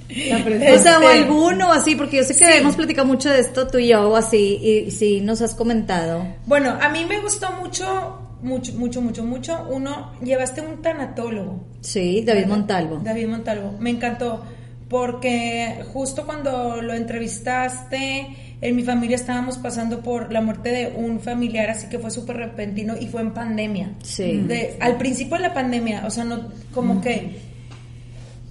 o 0.74 0.78
sea, 0.80 1.00
o 1.00 1.04
Este- 1.04 1.20
alguno 1.20 1.72
así, 1.72 1.96
porque 1.96 2.18
yo 2.18 2.24
sé 2.24 2.36
que 2.36 2.46
Sí. 2.46 2.52
hemos 2.58 2.76
platicado 2.76 3.08
mucho 3.08 3.30
de 3.30 3.40
esto 3.40 3.68
tú 3.68 3.78
y 3.78 3.88
yo 3.90 4.10
o 4.10 4.16
así, 4.18 4.60
y 4.62 4.92
sí 4.92 5.22
nos 5.22 5.42
has 5.42 5.54
comentado. 5.56 6.26
Bueno, 6.46 6.78
a 6.82 6.90
mí 6.90 7.06
me 7.06 7.22
gustó 7.22 7.50
mucho, 7.54 8.20
mucho, 8.42 8.74
mucho, 8.74 9.02
mucho, 9.02 9.24
mucho. 9.24 9.68
Uno, 9.70 10.12
llevaste 10.24 10.62
un 10.62 10.82
tanatólogo. 10.82 11.64
Sí, 11.82 12.24
David 12.26 12.48
Montalvo. 12.48 13.02
David 13.04 13.28
Montalvo. 13.28 13.76
Me 13.80 13.90
encantó 13.90 14.44
porque 14.90 15.84
justo 15.94 16.26
cuando 16.26 16.82
lo 16.82 16.94
entrevistaste, 16.94 18.28
en 18.62 18.76
mi 18.76 18.84
familia 18.84 19.16
estábamos 19.16 19.58
pasando 19.58 20.02
por 20.02 20.34
la 20.34 20.42
muerte 20.42 20.70
de 20.72 20.94
un 20.96 21.20
familiar, 21.20 21.70
así 21.70 21.88
que 21.88 22.00
fue 22.00 22.10
súper 22.12 22.38
repentino 22.38 22.96
y 23.00 23.08
fue 23.08 23.22
en 23.22 23.32
pandemia. 23.34 23.92
Sí. 24.04 24.38
De- 24.48 24.78
al 24.80 24.98
principio 24.98 25.38
de 25.38 25.44
la 25.44 25.54
pandemia, 25.54 26.04
o 26.08 26.10
sea, 26.10 26.24
no, 26.24 26.50
como 26.74 27.02
que 27.02 27.38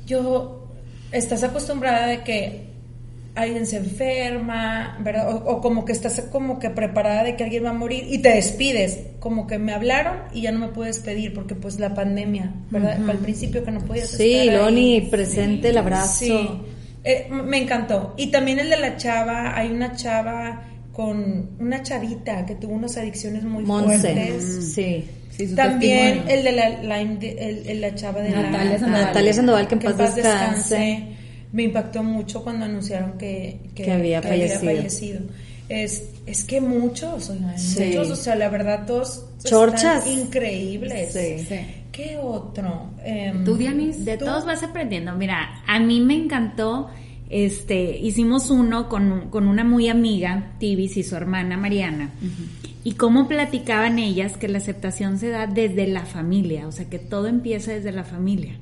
yo, 0.06 0.68
estás 1.12 1.42
acostumbrada 1.42 2.06
de 2.06 2.22
que 2.22 2.67
alguien 3.42 3.66
se 3.66 3.76
enferma, 3.76 4.96
¿verdad? 5.00 5.30
O, 5.34 5.36
o 5.50 5.60
como 5.60 5.84
que 5.84 5.92
estás 5.92 6.20
como 6.32 6.58
que 6.58 6.70
preparada 6.70 7.24
de 7.24 7.36
que 7.36 7.44
alguien 7.44 7.64
va 7.64 7.70
a 7.70 7.74
morir 7.74 8.04
y 8.08 8.18
te 8.18 8.30
despides. 8.30 8.98
Como 9.20 9.46
que 9.46 9.58
me 9.58 9.72
hablaron 9.72 10.16
y 10.32 10.42
ya 10.42 10.52
no 10.52 10.58
me 10.60 10.68
pude 10.68 10.88
despedir 10.88 11.32
porque 11.34 11.54
pues 11.54 11.78
la 11.78 11.94
pandemia, 11.94 12.52
¿verdad? 12.70 12.98
Al 13.08 13.18
principio 13.18 13.64
que 13.64 13.70
no 13.70 13.80
podías 13.80 14.08
Sí, 14.10 14.34
estar 14.34 14.54
ahí. 14.54 14.58
Loni, 14.64 15.00
presente, 15.02 15.68
el 15.70 15.78
abrazo. 15.78 16.24
Sí, 16.24 16.48
Eh, 17.04 17.28
me 17.30 17.58
encantó. 17.62 18.14
Y 18.18 18.26
también 18.30 18.58
el 18.58 18.68
de 18.70 18.76
la 18.76 18.96
chava, 18.96 19.56
hay 19.56 19.70
una 19.70 19.94
chava 19.94 20.62
con 20.92 21.50
una 21.60 21.82
chavita 21.82 22.44
que 22.44 22.56
tuvo 22.56 22.74
unas 22.74 22.96
adicciones 22.96 23.44
muy 23.44 23.64
Monse. 23.64 23.98
fuertes. 24.12 24.72
Sí. 24.74 25.04
Sí, 25.30 25.54
También 25.54 26.24
testimonio. 26.24 26.34
el 26.34 26.44
de 26.44 26.52
la, 26.52 26.68
la, 26.82 27.00
el- 27.00 27.66
el- 27.68 27.80
la 27.80 27.94
chava 27.94 28.20
de 28.20 28.30
la- 28.30 28.42
Natalia 28.42 28.78
Sandoval. 28.80 29.04
Natalia 29.04 29.32
Sandoval, 29.32 29.68
que 29.68 29.74
en 29.74 29.80
que 29.80 29.90
paz 29.90 30.16
descanse. 30.16 31.02
Me 31.52 31.62
impactó 31.64 32.02
mucho 32.02 32.42
cuando 32.42 32.64
anunciaron 32.66 33.12
que, 33.18 33.58
Que 33.74 33.90
había 33.92 34.20
fallecido. 34.22 34.60
fallecido. 34.60 35.20
Es, 35.68 36.04
es 36.26 36.44
que 36.44 36.60
muchos, 36.60 37.28
oigan, 37.30 37.58
Sí. 37.58 37.84
muchos, 37.86 38.10
o 38.10 38.16
sea, 38.16 38.34
la 38.36 38.48
verdad, 38.48 38.86
todos 38.86 39.24
Chorchas. 39.44 40.06
están 40.06 40.20
increíbles. 40.26 41.12
Sí. 41.12 41.44
Sí. 41.46 41.56
¿Qué 41.92 42.16
otro? 42.22 42.90
Em, 43.04 43.44
¿Tú, 43.44 43.56
Dianis? 43.56 44.04
De 44.04 44.16
¿Tú? 44.16 44.24
todos 44.26 44.44
vas 44.46 44.62
aprendiendo. 44.62 45.14
Mira, 45.16 45.62
a 45.66 45.78
mí 45.80 46.00
me 46.00 46.14
encantó, 46.14 46.88
este, 47.28 47.98
hicimos 47.98 48.50
uno 48.50 48.88
con, 48.88 49.28
con 49.30 49.46
una 49.48 49.64
muy 49.64 49.88
amiga, 49.88 50.52
Tibis, 50.58 50.96
y 50.96 51.02
su 51.02 51.16
hermana 51.16 51.56
Mariana, 51.56 52.10
y 52.84 52.92
cómo 52.92 53.26
platicaban 53.28 53.98
ellas 53.98 54.36
que 54.36 54.48
la 54.48 54.58
aceptación 54.58 55.18
se 55.18 55.28
da 55.28 55.46
desde 55.46 55.86
la 55.86 56.06
familia, 56.06 56.66
o 56.68 56.72
sea, 56.72 56.88
que 56.88 56.98
todo 56.98 57.26
empieza 57.26 57.72
desde 57.72 57.92
la 57.92 58.04
familia. 58.04 58.54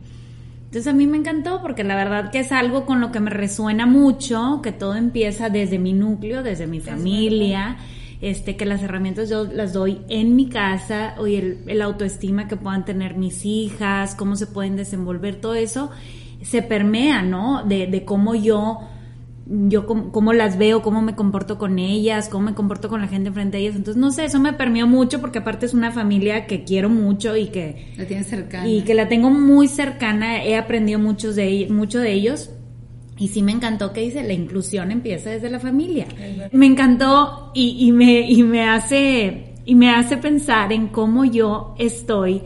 Entonces 0.77 0.93
a 0.93 0.95
mí 0.95 1.07
me 1.07 1.17
encantó 1.17 1.63
porque 1.63 1.85
la 1.85 1.97
verdad 1.97 2.31
que 2.31 2.41
es 2.41 2.53
algo 2.53 2.85
con 2.85 3.01
lo 3.01 3.11
que 3.11 3.19
me 3.19 3.31
resuena 3.31 3.87
mucho, 3.87 4.61
que 4.63 4.73
todo 4.73 4.95
empieza 4.95 5.49
desde 5.49 5.79
mi 5.79 5.95
núcleo, 5.95 6.43
desde 6.43 6.67
mi 6.67 6.81
familia, 6.81 7.79
este, 8.21 8.57
que 8.57 8.67
las 8.67 8.83
herramientas 8.83 9.31
yo 9.31 9.45
las 9.45 9.73
doy 9.73 10.03
en 10.11 10.37
mi 10.37 10.51
casa, 10.51 11.15
y 11.27 11.37
el, 11.37 11.61
el 11.67 11.81
autoestima 11.81 12.47
que 12.47 12.59
puedan 12.59 12.85
tener 12.85 13.17
mis 13.17 13.47
hijas, 13.47 14.15
cómo 14.15 14.37
se 14.37 14.49
pueden 14.49 14.77
desenvolver, 14.77 15.37
todo 15.37 15.55
eso 15.55 15.91
se 16.43 16.61
permea, 16.61 17.23
¿no? 17.23 17.65
De, 17.65 17.87
de 17.87 18.05
cómo 18.05 18.35
yo, 18.35 18.81
yo 19.49 19.87
cómo, 19.87 20.11
cómo 20.11 20.33
las 20.33 20.59
veo, 20.59 20.83
cómo 20.83 21.03
me 21.03 21.15
comporto 21.15 21.57
con 21.57 21.79
ellas, 21.79 22.29
cómo 22.29 22.47
me 22.47 22.55
comporto 22.55 22.89
con 22.89 23.01
la 23.01 23.09
gente 23.09 23.29
enfrente 23.29 23.57
de 23.57 23.65
ellas. 23.65 23.77
Entonces, 23.77 24.01
no 24.01 24.11
sé, 24.11 24.25
eso 24.25 24.41
me 24.41 24.53
permeó 24.53 24.87
mucho 24.87 25.21
porque 25.21 25.39
aparte 25.39 25.67
es 25.67 25.75
una 25.75 25.93
familia 25.93 26.47
que 26.47 26.65
quiero 26.65 26.89
mucho 26.89 27.37
y 27.37 27.47
que, 27.47 27.93
La 27.97 28.07
tienes 28.07 28.27
cercana. 28.27 28.69
y 28.69 28.83
que 28.83 28.95
la 28.95 29.09
tengo 29.09 29.31
muy 29.31 29.69
cercana, 29.69 30.43
he 30.43 30.57
aprendido 30.57 30.99
muchos 30.99 31.37
de, 31.37 31.69
mucho 31.71 32.01
de 32.01 32.13
ellos. 32.13 32.51
Y 33.19 33.29
sí 33.29 33.43
me 33.43 33.53
encantó 33.53 33.93
que 33.93 34.03
dice, 34.03 34.23
la 34.25 34.35
inclusión 34.35 34.91
empieza 34.91 35.31
desde 35.31 35.49
la 35.49 35.59
familia. 35.59 36.07
Me 36.53 36.67
encantó 36.67 37.51
y, 37.55 37.87
y 37.87 37.93
me, 37.93 38.21
y 38.31 38.43
me 38.43 38.65
hace, 38.69 39.55
y 39.65 39.75
me 39.75 39.91
hace 39.91 40.19
pensar 40.19 40.73
en 40.73 40.89
cómo 40.89 41.25
yo 41.25 41.75
estoy 41.79 42.43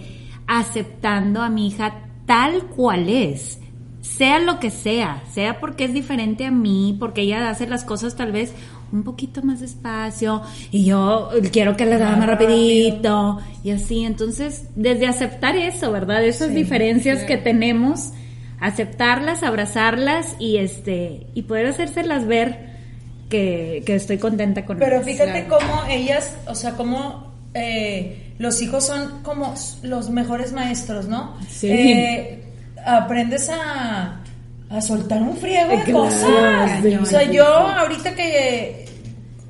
aceptando 0.46 1.40
a 1.42 1.48
mi 1.48 1.68
hija 1.68 2.07
tal 2.26 2.66
cual 2.66 3.09
es. 3.09 3.59
Sea 4.16 4.38
lo 4.38 4.58
que 4.61 4.70
sea, 4.70 5.22
sea 5.32 5.61
porque 5.61 5.84
es 5.84 5.94
diferente 5.94 6.44
a 6.44 6.50
mí, 6.50 6.96
porque 6.98 7.22
ella 7.22 7.48
hace 7.48 7.66
las 7.66 7.84
cosas 7.84 8.16
tal 8.16 8.32
vez 8.32 8.52
un 8.92 9.04
poquito 9.04 9.42
más 9.42 9.61
despacio 9.61 10.42
y 10.72 10.84
yo 10.84 11.30
quiero 11.52 11.76
que 11.76 11.86
las 11.86 12.00
haga 12.02 12.16
más 12.16 12.26
rapidito 12.26 13.38
y 13.62 13.70
así. 13.70 14.04
Entonces, 14.04 14.64
desde 14.74 15.06
aceptar 15.06 15.56
eso, 15.56 15.92
¿verdad? 15.92 16.24
Esas 16.24 16.52
diferencias 16.52 17.22
que 17.24 17.36
tenemos, 17.36 18.11
aceptarlas, 18.58 19.42
abrazarlas 19.42 20.34
y 20.38 20.56
este 20.58 21.26
y 21.34 21.42
poder 21.42 21.66
hacérselas 21.66 22.26
ver 22.26 22.70
que, 23.28 23.82
que 23.86 23.94
estoy 23.94 24.18
contenta 24.18 24.66
con 24.66 24.78
Pero 24.78 24.96
ellas. 24.96 25.06
fíjate 25.06 25.46
cómo 25.46 25.84
ellas, 25.88 26.36
o 26.46 26.54
sea, 26.54 26.72
cómo 26.72 27.32
eh, 27.54 28.34
los 28.38 28.61
hijos 28.61 28.86
son 28.86 29.22
como 29.22 29.54
los 29.82 30.11
mejores 30.11 30.52
maestros, 30.52 31.06
¿no? 31.06 31.36
Sí. 31.48 31.68
Eh, 31.70 32.39
aprendes 32.85 33.49
a, 33.51 34.16
a 34.70 34.81
soltar 34.81 35.20
un 35.22 35.37
friego 35.37 35.70
de 35.76 35.83
Claro, 35.85 36.01
cosas. 36.05 36.85
o 37.03 37.07
sea, 37.07 37.22
yo 37.24 37.45
ahorita 37.47 38.14
que 38.14 38.87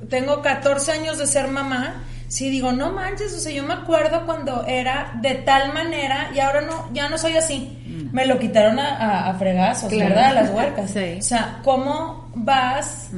tengo 0.09 0.41
14 0.41 0.91
años 0.91 1.17
de 1.17 1.25
ser 1.27 1.47
mamá, 1.47 2.03
sí 2.27 2.49
digo, 2.49 2.71
no 2.71 2.91
manches, 2.91 3.33
o 3.33 3.39
sea, 3.39 3.51
yo 3.51 3.63
me 3.63 3.73
acuerdo 3.73 4.25
cuando 4.25 4.65
era 4.65 5.13
de 5.21 5.35
tal 5.35 5.73
manera 5.73 6.31
y 6.35 6.39
ahora 6.39 6.61
no, 6.61 6.89
ya 6.93 7.09
no 7.09 7.17
soy 7.17 7.37
así. 7.37 7.77
Me 8.11 8.25
lo 8.25 8.39
quitaron 8.39 8.79
a, 8.79 8.95
a, 8.97 9.29
a 9.29 9.33
fregazos, 9.35 9.89
Claro. 9.91 10.09
¿verdad? 10.15 10.25
A 10.29 10.33
las 10.33 10.49
huercas. 10.51 10.91
Sí. 10.93 11.15
O 11.19 11.21
sea, 11.21 11.59
¿cómo 11.63 12.29
vas 12.35 13.09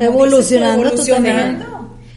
Evolucionando 0.00 0.90
dices. 0.90 1.06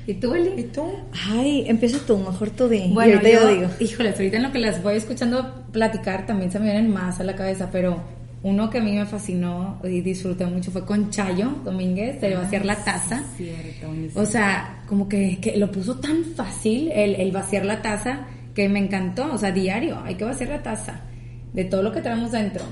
¿Y 0.07 0.15
tú, 0.15 0.33
Eli? 0.33 0.61
¿Y 0.61 0.63
tú? 0.63 0.83
Ay, 1.29 1.65
empieza 1.67 1.99
tú, 2.05 2.17
mejor 2.17 2.49
tú 2.51 2.71
y 2.71 2.91
Bueno, 2.93 3.17
ahorita 3.19 3.29
yo, 3.29 3.41
yo 3.41 3.55
digo. 3.55 3.69
híjoles, 3.79 4.15
ahorita 4.15 4.37
en 4.37 4.43
lo 4.43 4.51
que 4.51 4.59
las 4.59 4.81
voy 4.81 4.95
escuchando 4.95 5.63
platicar 5.71 6.25
también 6.25 6.51
se 6.51 6.59
me 6.59 6.65
vienen 6.65 6.91
más 6.91 7.19
a 7.19 7.23
la 7.23 7.35
cabeza, 7.35 7.69
pero 7.71 8.01
uno 8.43 8.69
que 8.71 8.79
a 8.79 8.81
mí 8.81 8.93
me 8.93 9.05
fascinó 9.05 9.79
y 9.83 10.01
disfruté 10.01 10.45
mucho 10.47 10.71
fue 10.71 10.83
con 10.85 11.11
Chayo 11.11 11.49
Domínguez, 11.63 12.19
de 12.19 12.35
vaciar 12.35 12.65
la 12.65 12.75
taza. 12.83 13.23
O 14.15 14.25
sea, 14.25 14.81
como 14.87 15.07
que, 15.07 15.37
que 15.39 15.57
lo 15.57 15.71
puso 15.71 15.99
tan 15.99 16.25
fácil 16.35 16.91
el, 16.91 17.15
el 17.15 17.31
vaciar 17.31 17.65
la 17.65 17.81
taza 17.83 18.21
que 18.55 18.67
me 18.67 18.79
encantó. 18.79 19.31
O 19.31 19.37
sea, 19.37 19.51
diario, 19.51 19.99
hay 20.03 20.15
que 20.15 20.23
vaciar 20.23 20.49
la 20.49 20.63
taza 20.63 21.01
de 21.53 21.65
todo 21.65 21.83
lo 21.83 21.91
que 21.91 22.01
traemos 22.01 22.31
dentro. 22.31 22.63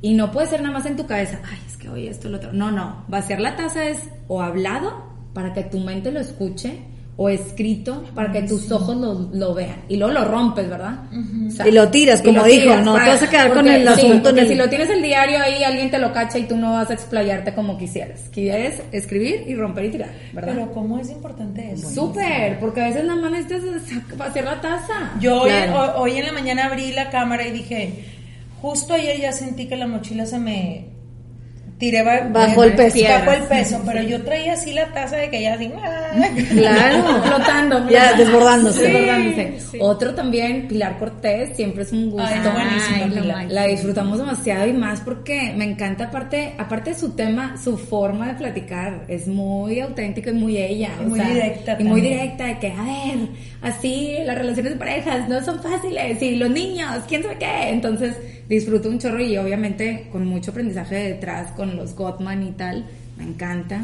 Y 0.00 0.14
no 0.14 0.30
puede 0.32 0.46
ser 0.46 0.62
nada 0.62 0.72
más 0.72 0.86
en 0.86 0.96
tu 0.96 1.06
cabeza, 1.06 1.40
ay, 1.44 1.58
es 1.66 1.76
que 1.76 1.88
hoy 1.90 2.06
esto, 2.06 2.28
lo 2.30 2.38
otro. 2.38 2.52
No, 2.52 2.70
no, 2.70 3.04
vaciar 3.08 3.40
la 3.40 3.56
taza 3.56 3.84
es 3.86 3.98
o 4.28 4.40
hablado 4.40 5.17
para 5.38 5.52
que 5.52 5.62
tu 5.62 5.78
mente 5.78 6.10
lo 6.10 6.18
escuche 6.18 6.72
o 7.20 7.28
escrito 7.28 8.02
para 8.12 8.32
que 8.32 8.42
tus 8.42 8.70
ojos 8.72 8.96
lo, 8.96 9.28
lo 9.32 9.54
vean. 9.54 9.76
Y 9.88 9.96
luego 9.96 10.12
lo 10.12 10.24
rompes, 10.24 10.68
¿verdad? 10.68 11.04
O 11.46 11.50
sea, 11.50 11.66
Y 11.68 11.70
lo 11.72 11.88
tiras, 11.90 12.22
como 12.22 12.38
lo 12.38 12.44
dijo, 12.44 12.62
tiras 12.62 12.84
no 12.84 12.92
para- 12.94 13.04
te 13.04 13.10
vas 13.10 13.22
a 13.22 13.30
quedar 13.30 13.48
con 13.48 13.56
porque- 13.58 13.74
el 13.76 13.82
sí, 13.82 13.88
asunto 14.06 14.28
en 14.30 14.38
el- 14.38 14.48
si 14.48 14.54
lo 14.56 14.68
tienes 14.68 14.90
el 14.90 15.00
diario 15.02 15.38
ahí, 15.40 15.62
alguien 15.62 15.90
te 15.92 15.98
lo 16.00 16.12
cacha 16.12 16.38
y 16.38 16.44
tú 16.48 16.56
no 16.56 16.72
vas 16.72 16.90
a 16.90 16.94
explayarte 16.94 17.54
como 17.54 17.78
quisieras. 17.78 18.20
Quieres 18.32 18.82
escribir 18.92 19.44
y 19.46 19.54
romper 19.54 19.84
y 19.84 19.90
tirar, 19.90 20.10
¿verdad? 20.32 20.52
Pero 20.54 20.72
¿cómo 20.72 20.98
es 20.98 21.08
importante 21.10 21.70
eso? 21.72 21.88
Súper, 21.90 22.58
porque 22.60 22.80
a 22.82 22.88
veces 22.88 23.04
nada 23.04 23.20
más 23.20 23.30
necesitas 23.30 23.62
vaciar 24.16 24.44
la 24.44 24.60
taza. 24.60 25.12
Yo 25.20 25.42
hoy, 25.42 25.50
Claro. 25.50 25.74
ho- 25.98 26.02
hoy 26.02 26.18
en 26.18 26.26
la 26.26 26.32
mañana 26.32 26.66
abrí 26.66 26.90
la 26.92 27.10
cámara 27.10 27.46
y 27.46 27.52
dije, 27.52 27.94
justo 28.60 28.94
ayer 28.94 29.20
ya 29.20 29.30
sentí 29.32 29.66
que 29.66 29.76
la 29.76 29.86
mochila 29.86 30.24
se 30.26 30.38
me 30.38 30.86
tiré 31.78 32.02
ba- 32.02 32.28
Bajo 32.30 32.64
el 32.64 32.74
peso. 32.74 32.98
Bajo 33.08 33.32
el 33.32 33.42
peso, 33.44 33.82
pero 33.86 34.02
yo 34.02 34.22
traía 34.22 34.54
así 34.54 34.72
la 34.72 34.86
taza 34.92 35.16
de 35.16 35.30
que 35.30 35.42
ya 35.42 35.54
así, 35.54 35.70
¡ah! 35.82 36.28
Claro. 36.50 37.22
flotando. 37.24 37.88
Ya, 37.88 38.12
desbordándose. 38.14 38.82
Desbordándose. 38.82 39.58
Otro 39.80 40.14
también, 40.14 40.66
Pilar 40.68 40.98
Cortés, 40.98 41.56
siempre 41.56 41.84
es 41.84 41.92
un 41.92 42.10
gusto. 42.10 42.26
Ay, 42.26 42.40
Ay, 42.94 43.10
la-. 43.10 43.44
La 43.44 43.66
disfrutamos 43.66 44.18
demasiado 44.18 44.66
y 44.66 44.72
más 44.72 45.00
porque 45.00 45.52
me 45.56 45.64
encanta, 45.64 46.04
aparte, 46.04 46.54
aparte 46.58 46.90
de 46.90 46.98
su 46.98 47.10
tema, 47.12 47.56
su 47.62 47.76
forma 47.78 48.28
de 48.28 48.34
platicar 48.34 49.04
es 49.08 49.26
muy 49.28 49.80
auténtica 49.80 50.30
y 50.30 50.34
muy 50.34 50.56
ella. 50.58 50.90
Y 51.00 51.04
o 51.04 51.08
muy 51.08 51.18
sea, 51.20 51.28
directa 51.28 51.76
Y 51.78 51.84
muy 51.84 52.00
directa 52.00 52.44
de 52.46 52.58
que, 52.58 52.72
a 52.72 52.82
ver, 52.82 53.28
así 53.62 54.16
las 54.24 54.36
relaciones 54.36 54.72
de 54.72 54.78
parejas 54.78 55.28
no 55.28 55.42
son 55.44 55.62
fáciles 55.62 56.20
y 56.22 56.36
los 56.36 56.50
niños, 56.50 57.04
quién 57.08 57.22
sabe 57.22 57.36
qué. 57.38 57.68
Entonces 57.70 58.16
disfruto 58.48 58.88
un 58.88 58.98
chorro 58.98 59.20
y 59.20 59.36
obviamente 59.36 60.08
con 60.10 60.26
mucho 60.26 60.50
aprendizaje 60.50 60.96
detrás 60.96 61.52
con 61.52 61.76
los 61.76 61.94
Gottman 61.94 62.42
y 62.42 62.52
tal. 62.52 62.86
Me 63.16 63.24
encanta. 63.24 63.82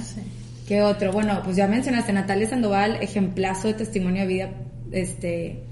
¿Qué 0.67 0.81
otro? 0.83 1.13
Bueno, 1.13 1.41
pues 1.45 1.57
ya 1.57 1.67
mencionaste 1.67 2.13
Natalia 2.13 2.49
Sandoval, 2.49 2.97
ejemplazo 3.03 3.69
de 3.69 3.75
testimonio 3.75 4.23
de 4.23 4.29
vida, 4.29 4.51
este, 4.93 5.63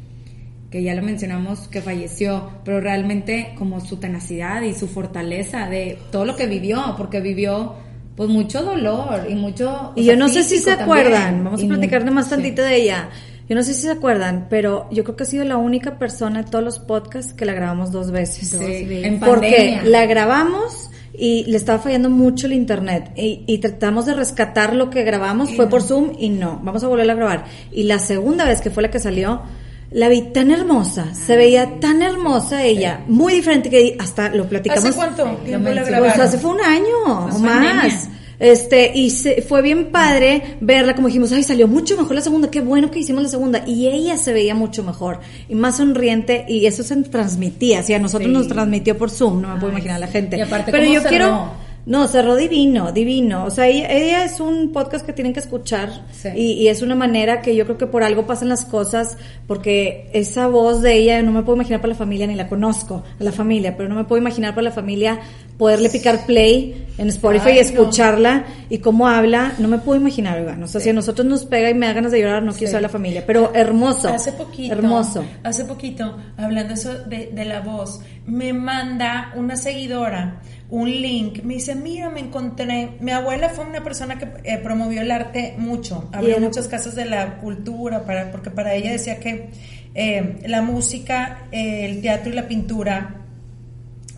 que 0.71 0.83
ya 0.83 0.95
lo 0.95 1.03
mencionamos, 1.03 1.69
que 1.69 1.81
falleció, 1.81 2.51
pero 2.65 2.81
realmente 2.81 3.55
como 3.57 3.81
su 3.81 3.97
tenacidad 3.97 4.61
y 4.63 4.75
su 4.75 4.89
fortaleza 4.89 5.69
de 5.69 5.99
todo 6.11 6.27
lo 6.27 6.37
que 6.37 6.47
vivió, 6.47 6.95
porque 6.99 7.21
vivió 7.21 7.75
pues 8.17 8.29
mucho 8.29 8.63
dolor 8.63 9.27
y 9.29 9.35
mucho... 9.35 9.93
Y 9.97 10.05
yo 10.05 10.17
no 10.17 10.29
sé 10.29 10.43
si 10.43 10.59
se 10.59 10.77
también. 10.77 10.83
acuerdan, 10.83 11.45
vamos 11.45 11.63
a 11.63 11.67
platicar 11.67 12.11
más 12.11 12.27
sí. 12.27 12.31
tantito 12.33 12.63
de 12.63 12.77
ella. 12.77 13.09
Yo 13.53 13.57
no 13.57 13.63
sé 13.65 13.75
si 13.75 13.83
se 13.83 13.91
acuerdan, 13.91 14.47
pero 14.49 14.89
yo 14.91 15.05
creo 15.05 15.15
que 15.15 15.25
ha 15.25 15.27
sido 15.27 15.45
la 15.45 15.59
única 15.59 15.99
persona 15.99 16.43
de 16.43 16.51
todos 16.51 16.65
los 16.65 16.79
podcasts 16.79 17.35
que 17.35 17.45
la 17.45 17.53
grabamos 17.53 17.93
dos 17.93 18.11
veces. 18.11 18.49
Sí, 18.49 18.57
Dos 18.57 18.65
veces. 18.65 19.05
en 19.05 19.21
Porque 19.21 19.51
pandemia. 19.51 19.83
la 19.85 20.07
grabamos 20.07 20.91
y 21.13 21.45
le 21.45 21.59
estaba 21.59 21.79
fallando 21.79 22.09
mucho 22.09 22.47
el 22.47 22.55
internet 22.55 23.13
y, 23.15 23.45
y 23.47 23.59
tratamos 23.59 24.07
de 24.07 24.15
rescatar 24.15 24.75
lo 24.75 24.89
que 24.89 25.03
grabamos, 25.03 25.55
fue 25.55 25.69
por 25.69 25.83
Zoom 25.83 26.13
y 26.19 26.31
no, 26.31 26.61
vamos 26.63 26.83
a 26.83 26.89
volverla 26.89 27.13
a 27.13 27.17
grabar. 27.17 27.45
Y 27.71 27.83
la 27.83 27.99
segunda 27.99 28.47
vez 28.47 28.63
que 28.63 28.71
fue 28.71 28.85
la 28.85 28.91
que 28.91 28.99
salió, 28.99 29.43
la 29.91 30.09
vi 30.09 30.23
tan 30.33 30.51
hermosa, 30.51 31.15
se 31.15 31.37
veía 31.37 31.79
tan 31.79 32.01
hermosa 32.01 32.65
ella, 32.65 33.03
muy 33.07 33.35
diferente 33.35 33.69
que 33.69 33.99
hasta 34.01 34.31
lo 34.31 34.49
platicamos. 34.49 34.87
¿Hace 34.87 34.97
cuánto 34.97 35.25
tiempo 35.45 35.69
la? 35.69 35.85
Pues 35.99 36.19
hace 36.19 36.39
fue 36.39 36.53
un 36.53 36.63
año 36.63 36.97
o 37.07 37.39
más. 37.39 38.09
Este, 38.43 38.91
y 38.93 39.11
se, 39.11 39.41
fue 39.41 39.63
bien 39.63 39.93
padre 39.93 40.57
verla, 40.61 40.97
como 40.97 41.07
dijimos, 41.07 41.31
ay, 41.31 41.45
salió 41.45 41.69
mucho 41.69 41.97
mejor 41.97 42.17
la 42.17 42.21
segunda, 42.23 42.51
qué 42.51 42.61
bueno 42.61 42.91
que 42.91 42.99
hicimos 42.99 43.23
la 43.23 43.29
segunda. 43.29 43.63
Y 43.69 43.87
ella 43.87 44.19
se 44.19 44.33
veía 44.33 44.55
mucho 44.57 44.83
mejor 44.83 45.21
y 45.49 45.55
más 45.55 45.77
sonriente, 45.77 46.45
y 46.49 46.67
eso 46.67 46.83
se 46.83 46.97
transmitía, 47.05 47.81
o 47.81 47.83
sea, 47.85 47.99
a 47.99 48.01
nosotros 48.01 48.27
Sí. 48.29 48.35
nos 48.35 48.49
transmitió 48.49 48.99
por 48.99 49.11
Zoom, 49.11 49.41
no 49.43 49.55
me 49.55 49.61
puedo 49.61 49.73
imaginar 49.73 50.01
la 50.01 50.09
gente. 50.09 50.37
Y 50.37 50.41
aparte, 50.41 50.73
Pero 50.73 50.83
¿cómo 50.85 50.95
yo 50.95 51.01
cerró? 51.03 51.09
quiero. 51.11 51.73
No, 51.85 52.07
cerró 52.07 52.37
divino, 52.37 52.93
divino. 52.93 53.45
O 53.45 53.51
sea, 53.51 53.67
ella, 53.67 53.91
ella 53.91 54.25
es 54.25 54.39
un 54.39 54.71
podcast 54.73 55.05
que 55.05 55.13
tienen 55.13 55.33
que 55.33 55.41
escuchar 55.41 56.07
Sí. 56.13 56.29
y, 56.37 56.53
y 56.53 56.69
es 56.69 56.81
una 56.81 56.95
manera 56.95 57.43
que 57.43 57.57
yo 57.57 57.65
creo 57.65 57.77
que 57.77 57.89
por 57.89 58.05
algo 58.05 58.25
pasan 58.25 58.49
las 58.51 58.65
cosas, 58.65 59.17
porque 59.49 60.09
esa 60.13 60.47
voz 60.47 60.81
de 60.81 60.95
ella 60.95 61.21
no 61.23 61.33
me 61.33 61.43
puedo 61.43 61.57
imaginar 61.57 61.81
para 61.81 61.93
la 61.95 61.99
familia, 61.99 62.29
ni 62.29 62.37
la 62.37 62.49
conozco, 62.49 63.03
a 63.21 63.25
la 63.25 63.33
familia, 63.33 63.77
pero 63.77 63.89
no 63.89 63.97
me 63.97 64.05
puedo 64.05 64.21
imaginar 64.21 64.55
para 64.55 64.63
la 64.63 64.71
familia 64.71 65.19
poderle 65.59 65.91
picar 65.91 66.25
play 66.25 66.82
en 67.03 67.09
Spotify 67.09 67.49
Ay, 67.51 67.55
y 67.55 67.57
no. 67.57 67.61
escucharla 67.63 68.45
y 68.71 68.79
cómo 68.79 69.09
habla, 69.09 69.53
no 69.59 69.69
me 69.69 69.79
puedo 69.79 70.01
imaginar, 70.01 70.39
oigan. 70.39 70.63
O 70.63 70.69
sea, 70.69 70.81
si 70.81 70.89
a 70.91 70.93
nosotros 70.93 71.27
nos 71.27 71.45
pega 71.45 71.69
y 71.69 71.75
me 71.75 71.87
da 71.87 71.93
ganas 71.93 72.13
de 72.13 72.21
llorar, 72.21 72.43
no 72.43 72.53
quiero 72.53 72.69
Sí. 72.69 72.73
ser 72.73 72.83
la 72.83 72.89
familia, 72.89 73.25
pero 73.27 73.53
hermoso. 73.55 74.09
Hace 74.09 74.33
poquito, 74.33 74.73
Hermoso. 74.73 75.25
hace 75.43 75.65
poquito, 75.65 76.17
hablando 76.37 76.75
eso 76.75 76.95
de, 77.05 77.31
de 77.35 77.45
la 77.45 77.61
voz, 77.61 78.01
me 78.27 78.53
manda 78.53 79.33
una 79.37 79.57
seguidora 79.57 80.41
un 80.71 80.91
link, 80.91 81.43
me 81.43 81.55
dice, 81.55 81.75
mira, 81.75 82.09
me 82.09 82.21
encontré, 82.21 82.97
mi 83.01 83.11
abuela 83.11 83.51
fue 83.51 83.67
una 83.67 83.85
persona 83.85 84.19
que 84.19 84.27
eh, 84.45 84.57
promovió 84.57 85.03
el 85.03 85.11
arte 85.11 85.55
mucho, 85.59 86.09
abrió 86.13 86.37
Bien. 86.37 86.45
muchas 86.45 86.67
casas 86.67 86.95
de 86.95 87.05
la 87.05 87.37
cultura, 87.41 88.07
para, 88.07 88.31
porque 88.31 88.51
para 88.51 88.73
ella 88.75 88.91
decía 88.91 89.21
que 89.21 89.51
eh, 89.95 90.39
la 90.47 90.63
música, 90.63 91.47
eh, 91.53 91.85
el 91.91 92.01
teatro 92.01 92.33
y 92.33 92.37
la 92.37 92.49
pintura 92.49 93.17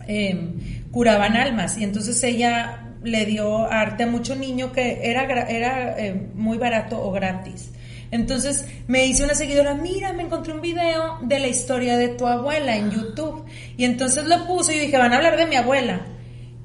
eh, 0.07 0.49
curaban 0.95 1.35
almas 1.35 1.77
y 1.77 1.83
entonces 1.83 2.23
ella 2.23 2.85
le 3.03 3.25
dio 3.25 3.69
arte 3.69 4.03
a 4.03 4.07
mucho 4.07 4.33
niño 4.33 4.71
que 4.71 5.01
era, 5.03 5.23
era 5.49 5.93
eh, 5.99 6.29
muy 6.35 6.57
barato 6.57 7.01
o 7.03 7.11
gratis. 7.11 7.69
Entonces 8.11 8.63
me 8.87 9.01
dice 9.03 9.25
una 9.25 9.35
seguidora, 9.35 9.73
mira, 9.75 10.13
me 10.13 10.23
encontré 10.23 10.53
un 10.53 10.61
video 10.61 11.17
de 11.21 11.39
la 11.39 11.47
historia 11.47 11.97
de 11.97 12.07
tu 12.07 12.25
abuela 12.27 12.77
en 12.77 12.91
YouTube. 12.91 13.43
Y 13.75 13.83
entonces 13.83 14.23
lo 14.25 14.47
puse 14.47 14.71
y 14.73 14.77
yo 14.77 14.81
dije, 14.85 14.97
van 14.97 15.11
a 15.11 15.17
hablar 15.17 15.35
de 15.35 15.47
mi 15.47 15.57
abuela. 15.57 15.99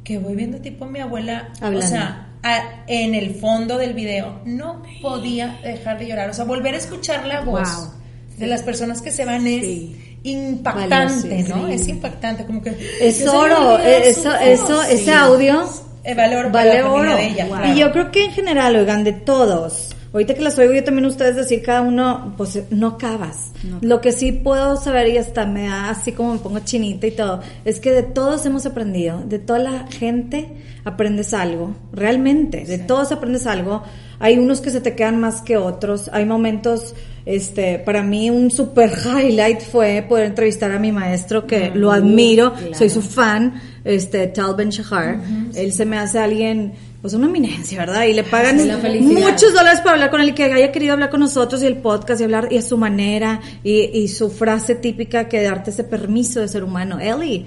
Que 0.05 0.19
voy 0.19 0.37
viendo 0.37 0.59
tipo 0.61 0.87
mi 0.87 1.01
abuela, 1.01 1.49
Hablando. 1.61 1.81
o 1.85 1.89
sea, 1.89 2.29
a- 2.45 2.85
en 2.87 3.17
el 3.17 3.35
fondo 3.35 3.79
del 3.79 3.95
video, 3.95 4.43
no 4.45 4.83
podía 5.03 5.59
dejar 5.65 5.99
de 5.99 6.07
llorar. 6.07 6.31
O 6.31 6.35
sea, 6.35 6.45
volver 6.45 6.75
a 6.75 6.79
escuchar 6.79 7.27
la 7.27 7.41
voz 7.41 7.69
Wow. 7.69 7.95
de 8.39 8.47
las 8.47 8.63
personas 8.63 9.03
que 9.03 9.11
se 9.11 9.25
van 9.25 9.45
es 9.49 9.63
Sí. 9.65 10.10
Impactante. 10.23 11.45
¿no? 11.49 11.69
Es 11.69 11.89
impactante, 11.89 12.45
como 12.45 12.63
que... 12.63 12.77
Es 13.01 13.27
oro, 13.27 13.79
eso, 13.79 14.35
eso, 14.37 14.83
Sí. 14.85 14.95
ese 14.95 15.13
audio 15.13 15.69
vale 16.17 16.37
oro 16.37 16.53
para 16.53 16.67
vale 16.71 16.83
oro. 16.83 17.15
de 17.17 17.27
ella, 17.29 17.47
Y 17.47 17.49
claro. 17.49 17.75
yo 17.75 17.93
creo 17.93 18.11
que 18.11 18.25
en 18.27 18.31
general, 18.33 18.77
oigan, 18.77 19.05
de 19.05 19.13
todos, 19.13 19.95
ahorita 20.13 20.35
que 20.35 20.41
las 20.43 20.59
oigo 20.59 20.73
yo 20.73 20.83
también 20.85 21.07
ustedes 21.07 21.37
decir 21.37 21.63
cada 21.63 21.83
uno, 21.83 22.35
pues 22.37 22.59
no 22.71 22.89
acabas. 22.89 23.53
Lo 23.81 24.01
que 24.01 24.13
sí 24.13 24.33
puedo 24.33 24.77
saber 24.77 25.09
y 25.09 25.19
hasta 25.19 25.47
me 25.47 25.69
da 25.69 25.91
así 25.91 26.13
como 26.13 26.33
me 26.35 26.39
pongo 26.39 26.59
chinita 26.61 27.07
y 27.07 27.11
todo, 27.13 27.41
es 27.65 27.81
que 27.81 27.93
de 27.93 28.03
todos 28.03 28.45
hemos 28.47 28.67
aprendido, 28.67 29.23
de 29.25 29.39
toda 29.39 29.59
la 29.59 29.87
gente 29.89 30.49
aprendes 30.85 31.35
algo, 31.35 31.75
realmente, 31.93 32.65
de 32.65 32.79
todos 32.79 33.13
aprendes 33.13 33.47
algo. 33.47 33.83
Hay 34.19 34.39
unos 34.39 34.61
que 34.61 34.71
se 34.71 34.81
te 34.81 34.95
quedan 34.95 35.19
más 35.21 35.43
que 35.43 35.57
otros, 35.59 36.11
hay 36.13 36.25
momentos, 36.27 36.95
este, 37.27 37.79
para 37.79 38.03
mí 38.03 38.31
un 38.31 38.51
super 38.51 38.91
highlight 38.91 39.61
fue 39.61 40.05
poder 40.09 40.27
entrevistar 40.27 40.73
a 40.73 40.79
mi 40.79 40.93
maestro 40.93 41.47
que 41.47 41.71
lo 41.75 41.93
admiro, 41.93 42.55
soy 42.73 42.91
su 42.91 43.03
fan, 43.03 43.61
este, 43.85 44.27
Tal 44.29 44.55
Ben 44.55 44.71
Shahar. 44.71 45.21
Él 45.55 45.73
se 45.73 45.85
me 45.85 45.99
hace 45.99 46.19
alguien, 46.19 46.73
pues 47.01 47.15
una 47.15 47.27
eminencia, 47.27 47.79
¿verdad? 47.79 48.05
Y 48.05 48.13
le 48.13 48.25
pagan 48.25 48.57
muchos 49.01 49.53
dólares 49.53 49.81
para 49.81 49.93
hablar 49.93 50.11
con 50.11 50.21
él 50.21 50.31
y 50.31 50.33
que 50.33 50.45
haya 50.45 50.73
querido 50.73 50.95
hablar 50.95 51.11
con 51.11 51.21
nosotros 51.21 51.63
y 51.63 51.67
el 51.67 51.77
podcast 51.77 52.21
y 52.21 52.25
hablar 52.25 52.49
y 52.51 52.59
a 52.59 52.63
su 52.63 52.77
manera 52.77 53.41
y, 53.63 53.91
y 53.99 54.09
su 54.09 54.31
frase 54.31 54.75
típica 54.75 55.29
que 55.29 55.43
darte 55.43 55.71
ese 55.71 55.85
permiso 55.85 56.41
de 56.41 56.49
ser 56.49 56.65
humano. 56.65 56.99
Ellie, 57.01 57.47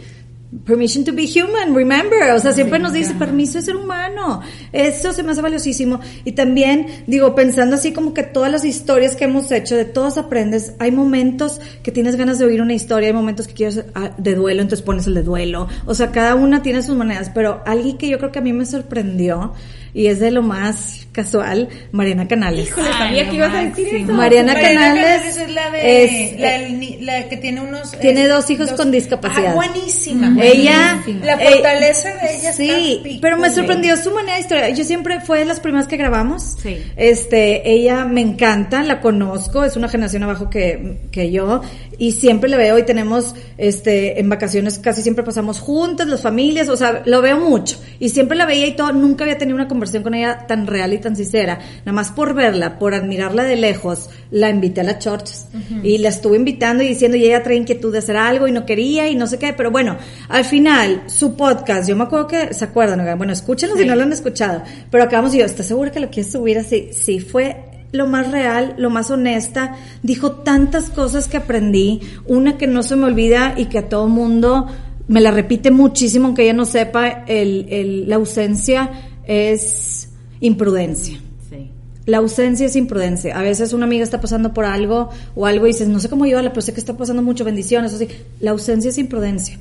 permission 0.65 1.03
to 1.03 1.13
be 1.13 1.25
human, 1.25 1.75
remember. 1.75 2.31
O 2.33 2.39
sea, 2.39 2.53
siempre 2.53 2.79
nos 2.79 2.93
dice 2.93 3.13
permiso 3.15 3.57
de 3.57 3.63
ser 3.63 3.75
humano. 3.75 4.41
Eso 4.71 5.13
se 5.13 5.23
me 5.23 5.31
hace 5.31 5.41
valiosísimo. 5.41 5.99
Y 6.23 6.33
también, 6.33 6.87
digo, 7.07 7.35
pensando 7.35 7.75
así 7.75 7.93
como 7.93 8.13
que 8.13 8.23
todas 8.23 8.51
las 8.51 8.65
historias 8.65 9.15
que 9.15 9.25
hemos 9.25 9.51
hecho, 9.51 9.75
de 9.75 9.85
todas 9.85 10.17
aprendes, 10.17 10.73
hay 10.79 10.91
momentos 10.91 11.59
que 11.81 11.91
tienes 11.91 12.15
ganas 12.15 12.39
de 12.39 12.45
oír 12.45 12.61
una 12.61 12.73
historia, 12.73 13.07
hay 13.07 13.13
momentos 13.13 13.47
que 13.47 13.53
quieres 13.53 13.85
ah, 13.95 14.11
de 14.17 14.35
duelo, 14.35 14.61
entonces 14.61 14.85
pones 14.85 15.07
el 15.07 15.13
de 15.15 15.23
duelo. 15.23 15.67
O 15.85 15.93
sea, 15.93 16.11
cada 16.11 16.35
una 16.35 16.61
tiene 16.61 16.81
sus 16.81 16.95
maneras, 16.95 17.31
pero 17.33 17.61
alguien 17.65 17.97
que 17.97 18.07
yo 18.07 18.17
creo 18.17 18.31
que 18.31 18.39
a 18.39 18.43
mí 18.43 18.53
me 18.53 18.65
sorprendió 18.65 19.53
y 19.93 20.07
es 20.07 20.19
de 20.19 20.31
lo 20.31 20.41
más 20.41 21.07
casual, 21.11 21.69
Mariana 21.91 22.27
Canales. 22.27 22.69
Híjole, 22.69 22.87
sabía 22.93 23.29
que 23.29 23.35
ibas 23.35 23.53
a 23.53 23.63
decir 23.63 23.87
eso. 23.95 24.13
Mariana 24.13 24.55
Canales 24.55 25.37
es 25.37 25.51
la 25.51 25.69
de 25.69 26.03
es- 26.03 27.01
la, 27.01 27.29
que 27.29 27.37
tiene 27.37 27.61
unos 27.61 27.91
Tiene 27.99 28.23
eh, 28.23 28.27
dos 28.27 28.49
hijos 28.49 28.71
con 28.73 28.91
discapacidad. 28.91 29.51
Ah, 29.51 29.55
buenísima. 29.55 30.35
Ella, 30.41 31.03
la 31.23 31.33
eh, 31.35 31.51
fortaleza 31.51 32.09
de 32.15 32.35
ella 32.37 32.53
sí, 32.53 32.69
está 32.93 33.03
pico, 33.03 33.19
pero 33.21 33.37
me 33.37 33.51
sorprendió 33.51 33.95
su 33.95 34.11
manera 34.11 34.35
de 34.35 34.41
historia. 34.41 34.69
Yo 34.69 34.83
siempre 34.83 35.21
fue 35.21 35.39
de 35.39 35.45
las 35.45 35.59
primeras 35.59 35.87
que 35.87 35.97
grabamos. 35.97 36.57
Sí. 36.61 36.81
Este, 36.95 37.69
ella 37.69 38.05
me 38.05 38.21
encanta, 38.21 38.81
la 38.83 38.99
conozco, 38.99 39.63
es 39.63 39.75
una 39.77 39.89
generación 39.89 40.23
abajo 40.23 40.49
que, 40.49 40.97
que 41.11 41.31
yo 41.31 41.61
y 41.97 42.11
siempre 42.11 42.49
le 42.49 42.57
veo 42.57 42.77
y 42.77 42.83
tenemos, 42.83 43.35
este, 43.57 44.19
en 44.19 44.29
vacaciones 44.29 44.79
casi 44.79 45.01
siempre 45.01 45.23
pasamos 45.23 45.59
juntas, 45.59 46.07
las 46.07 46.21
familias, 46.21 46.69
o 46.69 46.77
sea, 46.77 47.03
lo 47.05 47.21
veo 47.21 47.39
mucho 47.39 47.79
y 47.99 48.09
siempre 48.09 48.37
la 48.37 48.45
veía 48.45 48.67
y 48.67 48.75
todo. 48.75 48.91
Nunca 48.93 49.23
había 49.23 49.37
tenido 49.37 49.55
una 49.55 49.67
conversación 49.67 50.03
con 50.03 50.13
ella 50.13 50.45
tan 50.47 50.67
real 50.67 50.93
y 50.93 50.97
tan 50.97 51.15
sincera. 51.15 51.59
Nada 51.79 51.93
más 51.93 52.11
por 52.11 52.33
verla, 52.33 52.79
por 52.79 52.93
admirarla 52.93 53.43
de 53.43 53.55
lejos, 53.55 54.09
la 54.31 54.49
invité 54.49 54.81
a 54.81 54.83
las 54.83 54.99
churches 54.99 55.47
y 55.83 55.97
la 55.99 56.09
estuve 56.09 56.37
invitando 56.37 56.83
y 56.83 56.87
diciendo 56.87 57.17
y 57.17 57.25
ella 57.25 57.43
trae 57.43 57.55
inquietud 57.55 57.91
de 57.91 57.99
hacer 57.99 58.17
algo 58.17 58.47
y 58.47 58.51
no 58.51 58.65
quería 58.65 59.09
y 59.09 59.15
no 59.15 59.27
sé 59.27 59.39
qué, 59.39 59.53
pero 59.53 59.71
bueno, 59.71 59.97
al 60.29 60.45
final 60.45 61.03
su 61.07 61.35
podcast, 61.35 61.87
yo 61.87 61.95
me 61.95 62.03
acuerdo 62.03 62.27
que 62.27 62.53
se 62.53 62.65
acuerdan, 62.65 63.17
bueno, 63.17 63.33
escúchenlo 63.33 63.75
si 63.75 63.85
no 63.85 63.95
lo 63.95 64.03
han 64.03 64.13
escuchado, 64.13 64.63
pero 64.89 65.03
acabamos 65.03 65.33
y 65.35 65.39
yo, 65.39 65.45
¿estás 65.45 65.67
segura 65.67 65.91
que 65.91 65.99
lo 65.99 66.09
quieres 66.09 66.31
subir 66.31 66.57
así? 66.57 66.89
Sí, 66.93 67.19
fue 67.19 67.72
lo 67.93 68.07
más 68.07 68.31
real, 68.31 68.73
lo 68.77 68.89
más 68.89 69.09
honesta, 69.11 69.75
dijo 70.01 70.31
tantas 70.31 70.89
cosas 70.89 71.27
que 71.27 71.37
aprendí, 71.37 72.01
una 72.25 72.57
que 72.57 72.67
no 72.67 72.83
se 72.83 72.95
me 72.95 73.05
olvida 73.05 73.53
y 73.55 73.65
que 73.67 73.77
a 73.77 73.87
todo 73.87 74.07
mundo 74.09 74.67
me 75.07 75.21
la 75.21 75.31
repite 75.31 75.69
muchísimo, 75.71 76.25
aunque 76.25 76.43
ella 76.43 76.53
no 76.53 76.65
sepa, 76.65 77.07
el, 77.27 77.67
el- 77.69 78.09
la 78.09 78.15
ausencia 78.15 78.89
es 79.25 80.09
imprudencia. 80.39 81.19
Sí. 81.49 81.69
La 82.05 82.17
ausencia 82.17 82.65
es 82.65 82.75
imprudencia. 82.75 83.37
A 83.37 83.43
veces 83.43 83.73
una 83.73 83.85
amiga 83.85 84.03
está 84.03 84.19
pasando 84.19 84.53
por 84.53 84.65
algo 84.65 85.09
o 85.35 85.45
algo 85.45 85.65
y 85.67 85.69
dices, 85.69 85.87
no 85.87 85.99
sé 85.99 86.09
cómo 86.09 86.25
llevarla, 86.25 86.49
pero 86.49 86.61
sé 86.63 86.73
que 86.73 86.79
está 86.79 86.97
pasando 86.97 87.21
mucho, 87.21 87.45
bendiciones. 87.45 87.93
O. 87.93 88.05
La 88.39 88.51
ausencia 88.51 88.89
es 88.89 88.97
imprudencia. 88.97 89.57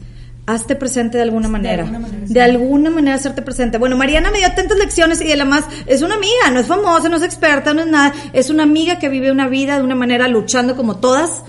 Hazte 0.46 0.76
presente 0.76 1.18
de 1.18 1.22
alguna 1.22 1.48
manera. 1.48 1.84
alguna 1.84 2.00
manera, 2.00 2.26
sí. 2.26 2.34
De 2.34 2.42
alguna 2.42 2.90
manera 2.90 3.16
hacerte 3.16 3.42
presente. 3.42 3.78
Bueno, 3.78 3.96
Mariana 3.96 4.30
me 4.30 4.38
dio 4.38 4.52
tantas 4.54 4.78
lecciones 4.78 5.20
y 5.20 5.26
de 5.26 5.36
la 5.36 5.44
más, 5.44 5.64
es 5.86 6.02
una 6.02 6.14
amiga, 6.14 6.50
no 6.52 6.60
es 6.60 6.66
famosa, 6.66 7.08
no 7.08 7.16
es 7.16 7.22
experta, 7.22 7.74
no 7.74 7.82
es 7.82 7.86
nada. 7.86 8.12
Es 8.32 8.50
una 8.50 8.64
amiga 8.64 8.98
que 8.98 9.08
vive 9.08 9.30
una 9.30 9.48
vida 9.48 9.76
de 9.76 9.82
una 9.82 9.94
manera 9.94 10.28
luchando 10.28 10.76
como 10.76 10.96
todas, 10.96 11.42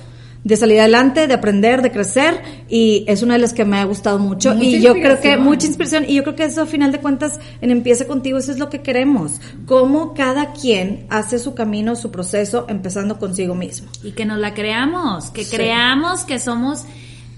de 0.44 0.58
salir 0.58 0.80
adelante, 0.80 1.28
de 1.28 1.34
aprender, 1.34 1.82
de 1.82 1.92
crecer 1.92 2.42
y 2.68 3.06
es 3.08 3.24
una 3.24 3.34
de 3.36 3.40
las 3.40 3.54
que 3.54 3.64
me 3.66 3.78
ha 3.78 3.86
gustado 3.86 4.20
mucho. 4.20 4.54
Mucha 4.54 4.66
y 4.66 4.82
yo 4.82 4.94
creo 4.94 5.20
que 5.22 5.38
mucha 5.38 5.68
inspiración 5.68 6.06
y 6.08 6.16
yo 6.16 6.24
creo 6.24 6.36
que 6.36 6.44
eso 6.44 6.62
a 6.62 6.66
final 6.66 6.92
de 6.92 7.00
cuentas 7.00 7.40
en 7.62 7.72
Empieza 7.72 8.06
contigo 8.06 8.38
eso 8.38 8.52
es 8.52 8.60
lo 8.60 8.70
que 8.70 8.82
queremos. 8.82 9.40
Cómo 9.66 10.14
cada 10.14 10.52
quien 10.52 11.06
hace 11.10 11.40
su 11.40 11.56
camino, 11.56 11.96
su 11.96 12.12
proceso, 12.12 12.66
empezando 12.70 13.20
consigo 13.20 13.56
mismo. 13.56 13.88
Y 14.04 14.12
que 14.12 14.26
nos 14.26 14.38
la 14.38 14.54
creamos, 14.54 15.30
que 15.32 15.46
creamos 15.46 16.26
que 16.26 16.40
somos 16.40 16.86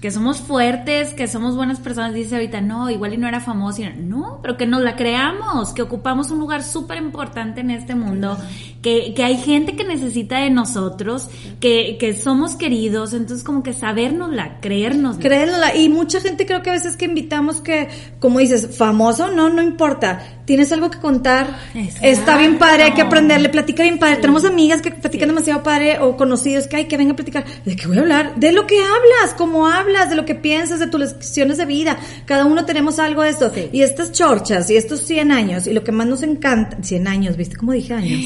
que 0.00 0.10
somos 0.10 0.40
fuertes, 0.40 1.14
que 1.14 1.26
somos 1.26 1.56
buenas 1.56 1.80
personas, 1.80 2.12
dice 2.12 2.34
ahorita, 2.34 2.60
no, 2.60 2.90
igual 2.90 3.14
y 3.14 3.16
no 3.16 3.26
era 3.26 3.40
famoso, 3.40 3.82
y 3.82 3.86
no, 3.86 4.16
no, 4.16 4.38
pero 4.42 4.56
que 4.56 4.66
nos 4.66 4.82
la 4.82 4.94
creamos, 4.96 5.72
que 5.72 5.82
ocupamos 5.82 6.30
un 6.30 6.38
lugar 6.38 6.62
súper 6.62 6.98
importante 6.98 7.60
en 7.60 7.70
este 7.70 7.94
mundo, 7.94 8.36
que, 8.82 9.14
que 9.14 9.24
hay 9.24 9.38
gente 9.38 9.74
que 9.74 9.84
necesita 9.84 10.38
de 10.38 10.50
nosotros, 10.50 11.28
que, 11.60 11.96
que 11.98 12.14
somos 12.14 12.56
queridos, 12.56 13.14
entonces 13.14 13.44
como 13.44 13.62
que 13.62 13.72
sabérnosla, 13.72 14.60
creérnosla. 14.60 15.22
Créela. 15.22 15.74
Y 15.74 15.88
mucha 15.88 16.20
gente 16.20 16.46
creo 16.46 16.62
que 16.62 16.70
a 16.70 16.74
veces 16.74 16.96
que 16.96 17.06
invitamos 17.06 17.60
que, 17.60 17.88
como 18.20 18.38
dices, 18.38 18.76
famoso, 18.76 19.30
no, 19.32 19.48
no 19.48 19.62
importa. 19.62 20.35
Tienes 20.46 20.70
algo 20.72 20.90
que 20.90 20.98
contar. 20.98 21.58
Exacto. 21.74 22.06
Está 22.06 22.38
bien 22.38 22.56
padre, 22.56 22.84
hay 22.84 22.92
que 22.92 23.02
aprenderle, 23.02 23.48
platica 23.48 23.82
bien 23.82 23.98
padre. 23.98 24.16
Tenemos 24.16 24.44
amigas 24.44 24.80
que 24.80 24.92
platican 24.92 25.28
demasiado 25.28 25.62
padre 25.62 25.98
o 25.98 26.16
conocidos 26.16 26.68
que 26.68 26.76
hay 26.76 26.84
que 26.86 26.96
vengan 26.96 27.14
a 27.14 27.16
platicar. 27.16 27.44
¿De 27.64 27.74
qué 27.76 27.86
voy 27.88 27.98
a 27.98 28.00
hablar? 28.00 28.36
De 28.36 28.52
lo 28.52 28.66
que 28.66 28.78
hablas, 28.80 29.34
cómo 29.36 29.66
hablas, 29.66 30.08
de 30.08 30.16
lo 30.16 30.24
que 30.24 30.36
piensas, 30.36 30.78
de 30.78 30.86
tus 30.86 31.00
lecciones 31.00 31.58
de 31.58 31.66
vida. 31.66 31.98
Cada 32.26 32.44
uno 32.44 32.64
tenemos 32.64 32.98
algo 33.00 33.22
de 33.22 33.30
esto. 33.30 33.52
Y 33.72 33.82
estas 33.82 34.12
chorchas 34.12 34.70
y 34.70 34.76
estos 34.76 35.00
100 35.00 35.32
años 35.32 35.66
y 35.66 35.72
lo 35.72 35.82
que 35.82 35.90
más 35.92 36.06
nos 36.06 36.22
encanta, 36.22 36.76
100 36.80 37.08
años, 37.08 37.36
¿viste 37.36 37.56
cómo 37.56 37.72
dije 37.72 37.94
años? 37.94 38.20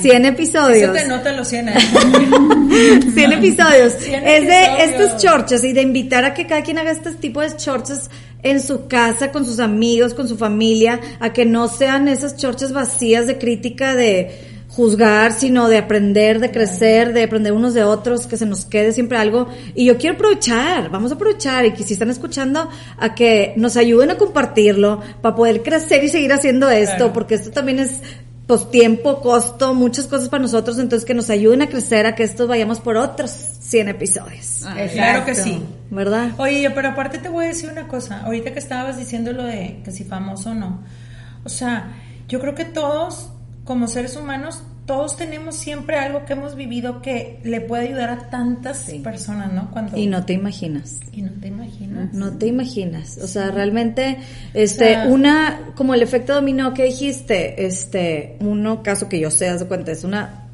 100 0.00 0.24
Eso 0.24 0.32
episodios. 0.34 0.92
te 0.92 1.08
nota 1.08 1.32
los 1.32 1.48
100 1.48 1.68
años. 1.68 1.82
100 3.14 3.32
episodios. 3.32 3.92
100 3.94 4.26
es 4.26 4.46
de 4.46 4.64
episodios. 4.64 4.90
estas 4.90 5.22
chorchas 5.22 5.64
y 5.64 5.72
de 5.72 5.82
invitar 5.82 6.24
a 6.24 6.32
que 6.32 6.46
cada 6.46 6.62
quien 6.62 6.78
haga 6.78 6.92
este 6.92 7.12
tipo 7.12 7.40
de 7.40 7.56
chorchas 7.56 8.08
en 8.50 8.60
su 8.60 8.86
casa, 8.86 9.32
con 9.32 9.44
sus 9.44 9.60
amigos, 9.60 10.14
con 10.14 10.28
su 10.28 10.36
familia, 10.36 11.00
a 11.20 11.32
que 11.32 11.44
no 11.44 11.68
sean 11.68 12.08
esas 12.08 12.36
chorchas 12.36 12.72
vacías 12.72 13.26
de 13.26 13.38
crítica, 13.38 13.94
de 13.94 14.54
juzgar, 14.68 15.32
sino 15.32 15.68
de 15.68 15.78
aprender, 15.78 16.38
de 16.38 16.50
crecer, 16.50 17.12
de 17.12 17.22
aprender 17.22 17.52
unos 17.52 17.72
de 17.72 17.82
otros, 17.84 18.26
que 18.26 18.36
se 18.36 18.44
nos 18.44 18.66
quede 18.66 18.92
siempre 18.92 19.16
algo. 19.16 19.48
Y 19.74 19.86
yo 19.86 19.96
quiero 19.96 20.16
aprovechar, 20.16 20.90
vamos 20.90 21.12
a 21.12 21.14
aprovechar 21.14 21.64
y 21.64 21.72
que 21.72 21.82
si 21.82 21.94
están 21.94 22.10
escuchando, 22.10 22.68
a 22.98 23.14
que 23.14 23.54
nos 23.56 23.76
ayuden 23.76 24.10
a 24.10 24.18
compartirlo 24.18 25.00
para 25.22 25.34
poder 25.34 25.62
crecer 25.62 26.04
y 26.04 26.08
seguir 26.08 26.32
haciendo 26.32 26.68
esto, 26.68 26.96
Claro. 26.96 27.12
porque 27.12 27.36
esto 27.36 27.50
también 27.52 27.78
es 27.78 28.00
pues 28.46 28.70
tiempo, 28.70 29.20
costo, 29.20 29.74
muchas 29.74 30.06
cosas 30.06 30.28
para 30.28 30.42
nosotros, 30.42 30.78
entonces 30.78 31.04
que 31.04 31.14
nos 31.14 31.30
ayuden 31.30 31.62
a 31.62 31.68
crecer, 31.68 32.06
a 32.06 32.14
que 32.14 32.22
esto 32.22 32.46
vayamos 32.46 32.78
por 32.78 32.96
otros 32.96 33.30
100 33.30 33.88
episodios. 33.88 34.64
claro 34.92 35.24
que 35.24 35.34
sí. 35.34 35.62
¿Verdad? 35.90 36.30
Oye, 36.38 36.70
pero 36.70 36.90
aparte 36.90 37.18
te 37.18 37.28
voy 37.28 37.46
a 37.46 37.48
decir 37.48 37.70
una 37.70 37.88
cosa. 37.88 38.20
Ahorita 38.20 38.52
que 38.52 38.58
estabas 38.58 38.96
diciendo 38.96 39.32
lo 39.32 39.42
de 39.42 39.80
que 39.84 39.90
si 39.90 40.04
famoso 40.04 40.50
o 40.50 40.54
no. 40.54 40.80
O 41.44 41.48
sea, 41.48 41.92
yo 42.28 42.40
creo 42.40 42.54
que 42.54 42.64
todos, 42.64 43.30
como 43.64 43.88
seres 43.88 44.16
humanos, 44.16 44.62
todos 44.86 45.16
tenemos 45.16 45.56
siempre 45.56 45.96
algo 45.98 46.24
que 46.24 46.34
hemos 46.34 46.54
vivido 46.54 47.02
que 47.02 47.40
le 47.42 47.60
puede 47.60 47.88
ayudar 47.88 48.08
a 48.10 48.30
tantas 48.30 48.84
personas, 49.02 49.52
¿no? 49.52 49.70
Cuando 49.72 49.96
Y 49.96 50.06
no 50.06 50.24
te 50.24 50.32
imaginas. 50.32 51.00
y 51.12 51.22
no 51.22 51.32
te 51.40 51.48
imaginas. 51.48 52.12
No 52.14 52.32
te 52.38 52.46
imaginas. 52.46 53.18
O 53.22 53.26
sea, 53.26 53.50
realmente, 53.50 54.18
este, 54.54 54.84
sea- 54.94 55.06
una, 55.08 55.72
como 55.74 55.92
el 55.94 56.02
efecto 56.02 56.34
dominó 56.34 56.72
que 56.72 56.84
dijiste, 56.84 57.66
este, 57.66 58.36
uno 58.40 58.82
caso 58.84 59.08
que 59.08 59.18
yo 59.18 59.30
sé, 59.30 59.48
haz 59.48 59.60
de 59.60 59.66
cuenta, 59.66 59.90
es 59.92 60.04
una 60.04 60.44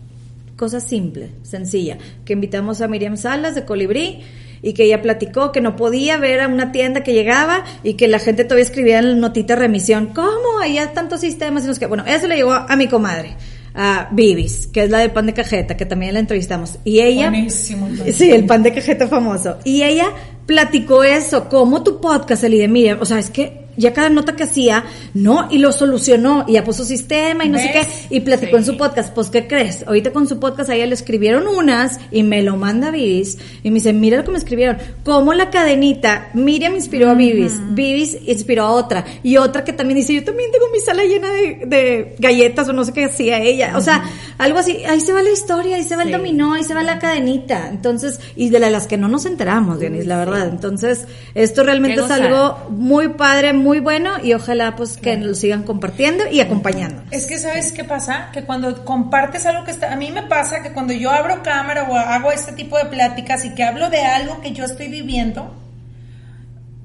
cosa 0.56 0.80
simple, 0.80 1.30
sencilla, 1.42 1.98
que 2.24 2.32
invitamos 2.32 2.80
a 2.80 2.88
Miriam 2.88 3.16
Salas 3.16 3.54
de 3.54 3.64
Colibrí 3.64 4.20
y 4.62 4.74
que 4.74 4.84
ella 4.84 5.02
platicó 5.02 5.50
que 5.50 5.60
no 5.60 5.74
podía 5.76 6.16
ver 6.18 6.40
a 6.40 6.46
una 6.48 6.70
tienda 6.72 7.02
que 7.02 7.12
llegaba 7.14 7.64
y 7.82 7.94
que 7.94 8.06
la 8.06 8.20
gente 8.20 8.44
todavía 8.44 8.62
escribía 8.64 8.98
en 9.00 9.08
la 9.10 9.16
notita 9.16 9.54
de 9.56 9.60
remisión, 9.60 10.06
¿cómo? 10.14 10.60
Hay 10.62 10.78
tantos 10.94 11.20
sistemas 11.20 11.64
y 11.64 11.66
no 11.66 11.74
sé 11.74 11.80
qué. 11.80 11.86
Bueno, 11.86 12.04
eso 12.06 12.28
le 12.28 12.36
llegó 12.36 12.52
a 12.52 12.76
mi 12.76 12.86
comadre, 12.86 13.34
a 13.74 14.08
Bibis, 14.12 14.66
que 14.66 14.84
es 14.84 14.90
la 14.90 14.98
del 14.98 15.10
pan 15.10 15.26
de 15.26 15.34
cajeta, 15.34 15.76
que 15.76 15.86
también 15.86 16.14
la 16.14 16.20
entrevistamos. 16.20 16.78
Y 16.84 17.00
ella... 17.00 17.30
Buenísimo, 17.30 17.86
entonces. 17.86 18.16
Sí, 18.16 18.30
el 18.30 18.46
pan 18.46 18.62
de 18.62 18.72
cajeta 18.72 19.08
famoso. 19.08 19.58
Y 19.64 19.82
ella 19.82 20.06
platicó 20.46 21.04
eso, 21.04 21.48
como 21.48 21.82
tu 21.82 22.00
podcast, 22.00 22.44
el 22.44 22.58
de 22.58 22.68
Miriam, 22.68 22.98
o 23.00 23.04
sea, 23.04 23.18
es 23.18 23.30
que 23.30 23.61
ya 23.76 23.92
cada 23.92 24.08
nota 24.08 24.36
que 24.36 24.44
hacía, 24.44 24.84
no, 25.14 25.48
y 25.50 25.58
lo 25.58 25.72
solucionó, 25.72 26.44
y 26.48 26.52
ya 26.52 26.64
puso 26.64 26.84
sistema 26.84 27.44
y 27.44 27.48
no 27.48 27.58
sé 27.58 27.70
qué, 27.72 27.86
y 28.14 28.20
platicó 28.20 28.56
en 28.56 28.64
su 28.64 28.76
podcast, 28.76 29.14
pues, 29.14 29.30
¿qué 29.30 29.46
crees? 29.46 29.84
Ahorita 29.86 30.12
con 30.12 30.28
su 30.28 30.38
podcast 30.38 30.70
a 30.70 30.74
ella 30.74 30.86
le 30.86 30.94
escribieron 30.94 31.46
unas, 31.46 32.00
y 32.10 32.22
me 32.22 32.42
lo 32.42 32.56
manda 32.56 32.90
Vivis, 32.90 33.38
y 33.62 33.70
me 33.70 33.74
dice, 33.74 33.92
mira 33.92 34.18
lo 34.18 34.24
que 34.24 34.30
me 34.30 34.38
escribieron, 34.38 34.78
como 35.04 35.34
la 35.34 35.50
cadenita, 35.50 36.30
Miriam 36.34 36.74
inspiró 36.74 37.10
a 37.10 37.14
Vivis, 37.14 37.60
Vivis 37.70 38.18
inspiró 38.26 38.64
a 38.64 38.70
otra, 38.70 39.04
y 39.22 39.36
otra 39.36 39.64
que 39.64 39.72
también 39.72 39.98
dice, 39.98 40.14
yo 40.14 40.24
también 40.24 40.50
tengo 40.50 40.66
mi 40.72 40.80
sala 40.80 41.04
llena 41.04 41.30
de, 41.30 41.62
de 41.66 42.16
galletas, 42.18 42.68
o 42.68 42.72
no 42.72 42.84
sé 42.84 42.92
qué 42.92 43.04
hacía 43.04 43.40
ella, 43.40 43.74
o 43.76 43.80
sea, 43.80 44.04
algo 44.38 44.58
así, 44.58 44.84
ahí 44.84 45.00
se 45.00 45.12
va 45.12 45.22
la 45.22 45.30
historia, 45.30 45.76
ahí 45.76 45.84
se 45.84 45.96
va 45.96 46.02
el 46.02 46.12
dominó, 46.12 46.54
ahí 46.54 46.64
se 46.64 46.74
va 46.74 46.82
la 46.82 46.98
cadenita, 46.98 47.68
entonces, 47.68 48.20
y 48.36 48.50
de 48.50 48.60
las 48.60 48.86
que 48.86 48.96
no 48.96 49.08
nos 49.08 49.26
enteramos, 49.26 49.80
Dianis, 49.80 50.06
la 50.06 50.18
verdad, 50.18 50.48
entonces, 50.48 51.06
esto 51.34 51.64
realmente 51.64 52.00
es 52.00 52.10
algo 52.10 52.58
muy 52.70 53.08
padre, 53.08 53.52
muy 53.52 53.80
bueno, 53.80 54.12
y 54.22 54.34
ojalá 54.34 54.76
pues 54.76 54.96
que 54.96 55.16
lo 55.16 55.34
sigan 55.34 55.62
compartiendo 55.62 56.24
y 56.30 56.40
acompañando. 56.40 57.02
Es 57.10 57.26
que 57.26 57.38
sabes 57.38 57.72
qué 57.72 57.84
pasa, 57.84 58.30
que 58.32 58.44
cuando 58.44 58.84
compartes 58.84 59.46
algo 59.46 59.64
que 59.64 59.72
está, 59.72 59.92
a 59.92 59.96
mí 59.96 60.10
me 60.10 60.22
pasa 60.22 60.62
que 60.62 60.72
cuando 60.72 60.92
yo 60.92 61.10
abro 61.10 61.42
cámara 61.42 61.88
o 61.88 61.96
hago 61.96 62.32
este 62.32 62.52
tipo 62.52 62.78
de 62.78 62.86
pláticas 62.86 63.44
y 63.44 63.54
que 63.54 63.64
hablo 63.64 63.90
de 63.90 64.00
algo 64.00 64.40
que 64.40 64.52
yo 64.52 64.64
estoy 64.64 64.88
viviendo, 64.88 65.61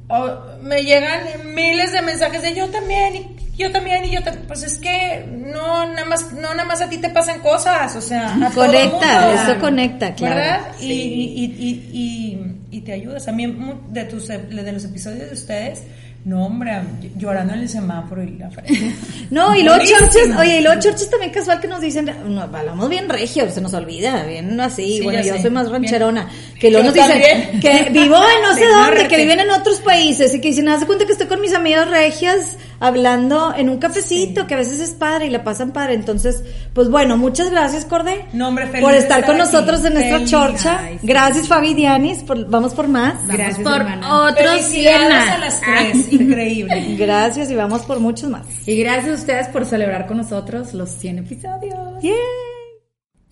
o 0.09 0.39
me 0.61 0.83
llegan 0.83 1.21
miles 1.53 1.91
de 1.91 2.01
mensajes 2.01 2.41
de 2.41 2.55
yo 2.55 2.67
también 2.69 3.15
y 3.15 3.27
yo 3.57 3.71
también 3.71 4.05
y 4.05 4.11
yo 4.11 4.23
también. 4.23 4.45
Pues 4.47 4.63
es 4.63 4.77
que 4.77 5.25
no 5.29 5.85
nada 5.87 6.05
más, 6.05 6.31
no 6.33 6.53
nada 6.53 6.65
más 6.65 6.81
a 6.81 6.89
ti 6.89 6.97
te 6.97 7.09
pasan 7.09 7.39
cosas, 7.41 7.95
o 7.95 8.01
sea, 8.01 8.33
a 8.35 8.49
todo 8.51 8.65
Conecta, 8.67 9.21
mundo. 9.21 9.41
eso 9.41 9.59
conecta, 9.59 10.13
claro. 10.15 10.35
¿verdad? 10.35 10.61
Y, 10.79 10.85
y, 10.91 10.93
y, 10.93 11.45
y, 11.59 11.89
y- 11.93 12.53
y 12.69 12.81
te 12.81 12.91
ayudas. 12.93 13.27
A 13.27 13.31
mí 13.31 13.47
mu- 13.47 13.75
de 13.89 14.03
tus 14.03 14.27
de 14.27 14.71
los 14.71 14.83
episodios 14.85 15.27
de 15.29 15.33
ustedes, 15.33 15.83
no 16.27 16.45
hombre, 16.45 16.73
llorando 17.15 17.53
en 17.53 17.61
el 17.61 17.69
semáforo 17.69 18.21
y 18.21 18.37
la 18.37 18.49
frente. 18.51 18.93
No, 19.29 19.55
y 19.55 19.61
luego 19.63 19.77
Buenísimo. 19.77 19.99
chorches, 20.09 20.35
oye, 20.37 20.59
y 20.59 20.61
luego 20.63 20.79
chorches 20.81 21.09
también 21.09 21.31
casual 21.31 21.59
que 21.61 21.67
nos 21.67 21.79
dicen, 21.81 22.09
hablamos 22.09 22.89
bien 22.89 23.07
regio, 23.09 23.49
se 23.49 23.61
nos 23.61 23.73
olvida, 23.73 24.23
bien 24.23 24.59
así, 24.61 24.97
Sí, 24.97 25.01
bueno, 25.03 25.21
yo 25.21 25.33
sé. 25.35 25.41
soy 25.41 25.51
más 25.51 25.69
Bien. 25.69 25.81
rancherona, 25.83 26.29
que 26.59 26.69
luego 26.69 26.85
nos 26.87 26.93
dicen 26.93 27.11
también. 27.11 27.59
que 27.61 27.89
vivo 27.91 28.15
en 28.15 28.41
no 28.41 28.53
sé 28.55 28.65
dónde, 28.67 28.89
norte. 28.89 29.07
que 29.07 29.17
viven 29.17 29.39
en 29.39 29.49
otros 29.51 29.79
países, 29.79 30.33
y 30.35 30.41
que 30.41 30.49
dicen, 30.49 30.67
haz 30.69 30.81
de 30.81 30.85
cuenta 30.85 31.05
que 31.05 31.11
estoy 31.13 31.27
con 31.27 31.39
mis 31.41 31.53
amigas 31.53 31.89
regias 31.89 32.57
hablando 32.79 33.53
en 33.55 33.69
un 33.69 33.77
cafecito, 33.77 34.47
que 34.47 34.53
a 34.53 34.57
veces 34.57 34.79
es 34.79 34.91
padre 34.91 35.27
y 35.27 35.29
la 35.29 35.43
pasan 35.43 35.71
padre, 35.71 35.93
entonces, 35.95 36.43
pues 36.73 36.89
bueno, 36.89 37.17
muchas 37.17 37.49
gracias, 37.49 37.85
Cordé, 37.85 38.25
No, 38.33 38.47
hombre, 38.49 38.67
feliz 38.67 38.81
por 38.83 38.93
estar 38.93 39.19
estar 39.19 39.25
con 39.25 39.41
aquí. 39.41 39.51
nosotros 39.51 39.85
en 39.85 39.97
esta 39.97 40.25
chorcha, 40.25 40.79
Ay, 40.81 40.97
sí. 41.01 41.07
gracias 41.07 41.47
Fabi 41.47 41.69
y 41.69 41.73
Dianis, 41.73 42.23
por- 42.23 42.47
vamos 42.49 42.73
por 42.73 42.87
más, 42.87 43.15
Gracias, 43.27 43.59
por 43.59 43.73
hermana. 43.81 44.23
otros 44.27 44.61
100 44.61 44.83
Felicidades 44.93 45.09
más. 45.09 45.29
a 45.29 45.37
las 45.39 45.61
tres, 45.61 46.13
increíble. 46.13 46.95
gracias 46.97 47.49
y 47.51 47.55
vamos 47.55 47.81
por 47.81 47.99
muchos 47.99 48.29
más. 48.29 48.45
Y 48.65 48.77
gracias 48.77 49.11
a 49.17 49.19
ustedes 49.21 49.47
por 49.49 49.65
celebrar 49.65 50.05
con 50.07 50.17
nosotros 50.17 50.73
los 50.73 50.89
100 50.89 51.19
episodios. 51.19 51.75
¡Yay! 52.01 52.13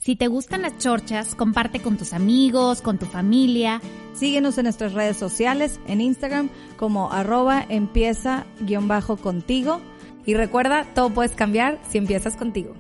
Si 0.06 0.16
te 0.16 0.28
gustan 0.28 0.62
las 0.62 0.78
chorchas, 0.78 1.34
comparte 1.34 1.82
con 1.82 1.98
tus 1.98 2.14
amigos, 2.14 2.84
con 2.84 3.00
tu 3.00 3.08
familia. 3.08 3.82
Síguenos 4.14 4.56
en 4.60 4.66
nuestras 4.66 4.94
redes 4.94 5.18
sociales, 5.18 5.80
en 5.88 6.00
Instagram 6.00 6.52
como 6.78 7.12
arroba 7.12 7.66
empieza 7.70 8.46
guion 8.60 8.88
bajo 8.88 9.18
contigo. 9.18 9.82
Y 10.24 10.36
recuerda, 10.36 10.86
todo 10.94 11.10
puedes 11.10 11.32
cambiar 11.32 11.80
si 11.90 11.98
empiezas 11.98 12.36
contigo. 12.36 12.76